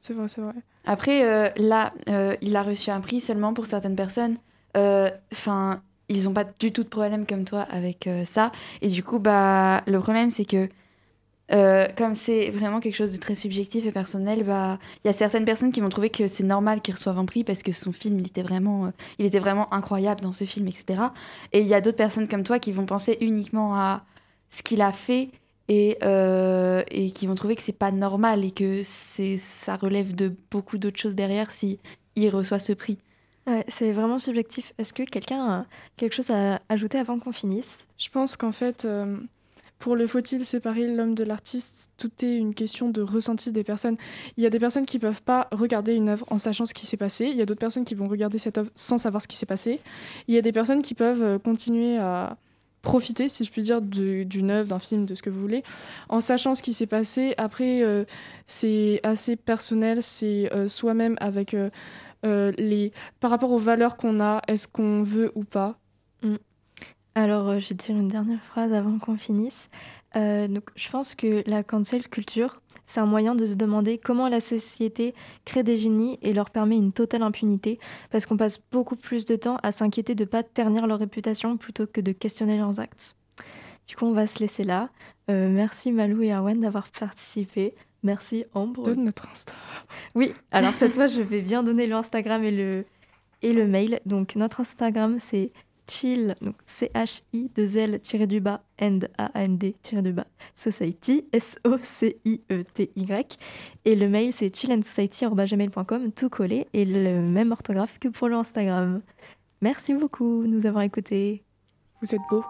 C'est 0.00 0.14
vrai, 0.14 0.26
c'est 0.28 0.40
vrai. 0.40 0.54
Après, 0.84 1.24
euh, 1.24 1.50
là, 1.56 1.92
euh, 2.08 2.34
il 2.40 2.56
a 2.56 2.62
reçu 2.62 2.90
un 2.90 3.00
prix 3.00 3.20
seulement 3.20 3.52
pour 3.54 3.66
certaines 3.66 3.94
personnes. 3.94 4.36
Enfin, 5.32 5.82
ils 6.08 6.24
n'ont 6.24 6.32
pas 6.32 6.44
du 6.44 6.72
tout 6.72 6.82
de 6.82 6.88
problème 6.88 7.26
comme 7.26 7.44
toi 7.44 7.60
avec 7.62 8.06
euh, 8.06 8.24
ça. 8.24 8.52
Et 8.80 8.88
du 8.88 9.02
coup, 9.04 9.18
bah, 9.18 9.82
le 9.86 10.00
problème, 10.00 10.30
c'est 10.30 10.44
que 10.44 10.68
euh, 11.50 11.88
comme 11.96 12.14
c'est 12.14 12.50
vraiment 12.50 12.80
quelque 12.80 12.94
chose 12.94 13.12
de 13.12 13.18
très 13.18 13.34
subjectif 13.36 13.84
et 13.84 13.92
personnel, 13.92 14.44
bah, 14.44 14.78
il 15.04 15.08
y 15.08 15.10
a 15.10 15.12
certaines 15.12 15.44
personnes 15.44 15.72
qui 15.72 15.80
vont 15.80 15.88
trouver 15.88 16.10
que 16.10 16.26
c'est 16.28 16.44
normal 16.44 16.80
qu'il 16.80 16.94
reçoive 16.94 17.18
un 17.18 17.24
prix 17.24 17.44
parce 17.44 17.62
que 17.62 17.72
son 17.72 17.92
film, 17.92 18.20
il 18.20 18.26
était 18.26 18.42
vraiment, 18.42 18.86
euh, 18.86 18.90
il 19.18 19.26
était 19.26 19.40
vraiment 19.40 19.72
incroyable 19.74 20.20
dans 20.20 20.32
ce 20.32 20.44
film, 20.44 20.68
etc. 20.68 21.02
Et 21.52 21.60
il 21.60 21.66
y 21.66 21.74
a 21.74 21.80
d'autres 21.80 21.96
personnes 21.96 22.28
comme 22.28 22.44
toi 22.44 22.58
qui 22.58 22.72
vont 22.72 22.86
penser 22.86 23.18
uniquement 23.20 23.74
à 23.74 24.04
ce 24.50 24.62
qu'il 24.62 24.80
a 24.82 24.92
fait 24.92 25.30
et, 25.68 25.98
euh, 26.02 26.82
et 26.90 27.10
qui 27.10 27.26
vont 27.26 27.34
trouver 27.34 27.56
que 27.56 27.62
c'est 27.62 27.72
pas 27.72 27.92
normal 27.92 28.44
et 28.44 28.50
que 28.50 28.82
c'est 28.84 29.38
ça 29.38 29.76
relève 29.76 30.14
de 30.14 30.34
beaucoup 30.50 30.78
d'autres 30.78 30.98
choses 30.98 31.14
derrière 31.14 31.50
si 31.50 31.78
il 32.16 32.28
reçoit 32.30 32.58
ce 32.58 32.72
prix. 32.72 32.98
Ouais, 33.46 33.64
c'est 33.68 33.90
vraiment 33.90 34.18
subjectif. 34.20 34.72
Est-ce 34.78 34.92
que 34.92 35.02
quelqu'un 35.02 35.44
a 35.50 35.66
quelque 35.96 36.14
chose 36.14 36.30
à 36.30 36.60
ajouter 36.68 36.98
avant 36.98 37.18
qu'on 37.18 37.32
finisse? 37.32 37.84
Je 37.98 38.08
pense 38.08 38.36
qu'en 38.36 38.52
fait, 38.52 38.84
euh, 38.84 39.18
pour 39.82 39.96
le 39.96 40.06
faut-il 40.06 40.46
séparer 40.46 40.86
l'homme 40.86 41.16
de 41.16 41.24
l'artiste, 41.24 41.90
tout 41.98 42.12
est 42.22 42.36
une 42.36 42.54
question 42.54 42.88
de 42.88 43.02
ressenti 43.02 43.50
des 43.50 43.64
personnes. 43.64 43.96
Il 44.36 44.44
y 44.44 44.46
a 44.46 44.50
des 44.50 44.60
personnes 44.60 44.86
qui 44.86 45.00
peuvent 45.00 45.22
pas 45.22 45.48
regarder 45.50 45.96
une 45.96 46.08
œuvre 46.08 46.24
en 46.30 46.38
sachant 46.38 46.66
ce 46.66 46.72
qui 46.72 46.86
s'est 46.86 46.96
passé. 46.96 47.26
Il 47.26 47.36
y 47.36 47.42
a 47.42 47.46
d'autres 47.46 47.58
personnes 47.58 47.84
qui 47.84 47.96
vont 47.96 48.06
regarder 48.06 48.38
cette 48.38 48.58
œuvre 48.58 48.70
sans 48.76 48.96
savoir 48.96 49.20
ce 49.20 49.26
qui 49.26 49.36
s'est 49.36 49.44
passé. 49.44 49.80
Il 50.28 50.36
y 50.36 50.38
a 50.38 50.40
des 50.40 50.52
personnes 50.52 50.82
qui 50.82 50.94
peuvent 50.94 51.22
euh, 51.22 51.38
continuer 51.40 51.98
à 51.98 52.36
profiter, 52.82 53.28
si 53.28 53.42
je 53.42 53.50
puis 53.50 53.62
dire, 53.62 53.82
d'une 53.82 54.52
œuvre, 54.52 54.68
d'un 54.68 54.78
film, 54.78 55.04
de 55.04 55.16
ce 55.16 55.22
que 55.22 55.30
vous 55.30 55.40
voulez, 55.40 55.64
en 56.08 56.20
sachant 56.20 56.54
ce 56.54 56.62
qui 56.62 56.74
s'est 56.74 56.86
passé. 56.86 57.34
Après, 57.36 57.82
euh, 57.82 58.04
c'est 58.46 59.00
assez 59.02 59.34
personnel, 59.34 60.00
c'est 60.00 60.48
euh, 60.54 60.68
soi-même 60.68 61.16
avec 61.18 61.56
les... 62.22 62.92
Par 63.18 63.32
rapport 63.32 63.50
aux 63.50 63.58
valeurs 63.58 63.96
qu'on 63.96 64.20
a, 64.20 64.42
est-ce 64.46 64.68
qu'on 64.68 65.02
veut 65.02 65.32
ou 65.34 65.42
pas? 65.42 65.80
Alors, 67.14 67.48
euh, 67.48 67.58
je 67.58 67.70
vais 67.70 67.74
dire 67.74 67.96
une 67.96 68.08
dernière 68.08 68.42
phrase 68.42 68.72
avant 68.72 68.98
qu'on 68.98 69.16
finisse. 69.16 69.68
Euh, 70.16 70.48
donc, 70.48 70.64
je 70.76 70.88
pense 70.90 71.14
que 71.14 71.42
la 71.46 71.62
cancel 71.62 72.08
culture, 72.08 72.60
c'est 72.84 73.00
un 73.00 73.06
moyen 73.06 73.34
de 73.34 73.46
se 73.46 73.54
demander 73.54 73.98
comment 73.98 74.28
la 74.28 74.40
société 74.40 75.14
crée 75.44 75.62
des 75.62 75.76
génies 75.76 76.18
et 76.22 76.32
leur 76.32 76.50
permet 76.50 76.76
une 76.76 76.92
totale 76.92 77.22
impunité, 77.22 77.78
parce 78.10 78.26
qu'on 78.26 78.36
passe 78.36 78.60
beaucoup 78.70 78.96
plus 78.96 79.24
de 79.24 79.36
temps 79.36 79.58
à 79.62 79.72
s'inquiéter 79.72 80.14
de 80.14 80.24
ne 80.24 80.28
pas 80.28 80.42
ternir 80.42 80.86
leur 80.86 80.98
réputation 80.98 81.56
plutôt 81.56 81.86
que 81.86 82.00
de 82.00 82.12
questionner 82.12 82.58
leurs 82.58 82.80
actes. 82.80 83.16
Du 83.86 83.96
coup, 83.96 84.06
on 84.06 84.12
va 84.12 84.26
se 84.26 84.38
laisser 84.38 84.64
là. 84.64 84.90
Euh, 85.30 85.48
merci 85.48 85.92
Malou 85.92 86.22
et 86.22 86.32
Arwen 86.32 86.60
d'avoir 86.60 86.88
participé. 86.90 87.74
Merci 88.02 88.44
Ambre. 88.52 88.84
de 88.84 88.94
notre 88.94 89.28
Insta 89.30 89.52
Oui, 90.14 90.34
alors 90.50 90.74
cette 90.74 90.94
fois, 90.94 91.06
je 91.06 91.22
vais 91.22 91.40
bien 91.40 91.62
donner 91.62 91.86
le 91.86 91.94
Instagram 91.94 92.42
et 92.42 92.50
le, 92.50 92.84
et 93.42 93.52
le 93.52 93.66
mail. 93.66 94.00
Donc, 94.06 94.34
notre 94.34 94.60
Instagram, 94.60 95.16
c'est 95.18 95.52
chill, 95.92 96.34
donc 96.40 96.56
C-H-I-2-L-du-bas, 96.66 98.62
and 98.80 99.00
A-N-D-du-bas, 99.18 100.26
society, 100.54 101.26
S-O-C-I-E-T-Y. 101.32 102.96
Et 103.84 103.94
le 103.94 104.08
mail, 104.08 104.32
c'est 104.32 104.54
chillandsociety.gmail.com, 104.54 106.12
tout 106.12 106.28
collé, 106.30 106.66
et 106.72 106.84
le 106.84 107.20
même 107.20 107.52
orthographe 107.52 107.98
que 107.98 108.08
pour 108.08 108.28
le 108.28 108.36
Instagram. 108.36 109.02
Merci 109.60 109.94
beaucoup 109.94 110.42
de 110.42 110.48
nous 110.48 110.66
avoir 110.66 110.82
écoutés. 110.82 111.44
Vous 112.00 112.14
êtes 112.14 112.22
beaux. 112.30 112.44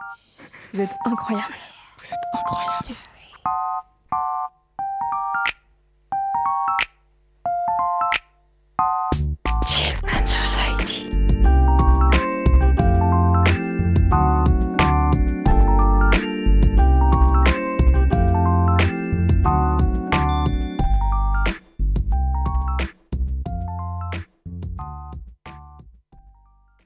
Vous 0.72 0.80
êtes 0.80 0.94
incroyables. 1.04 1.54
Vous 1.98 2.06
êtes 2.06 2.12
incroyables. 2.34 2.96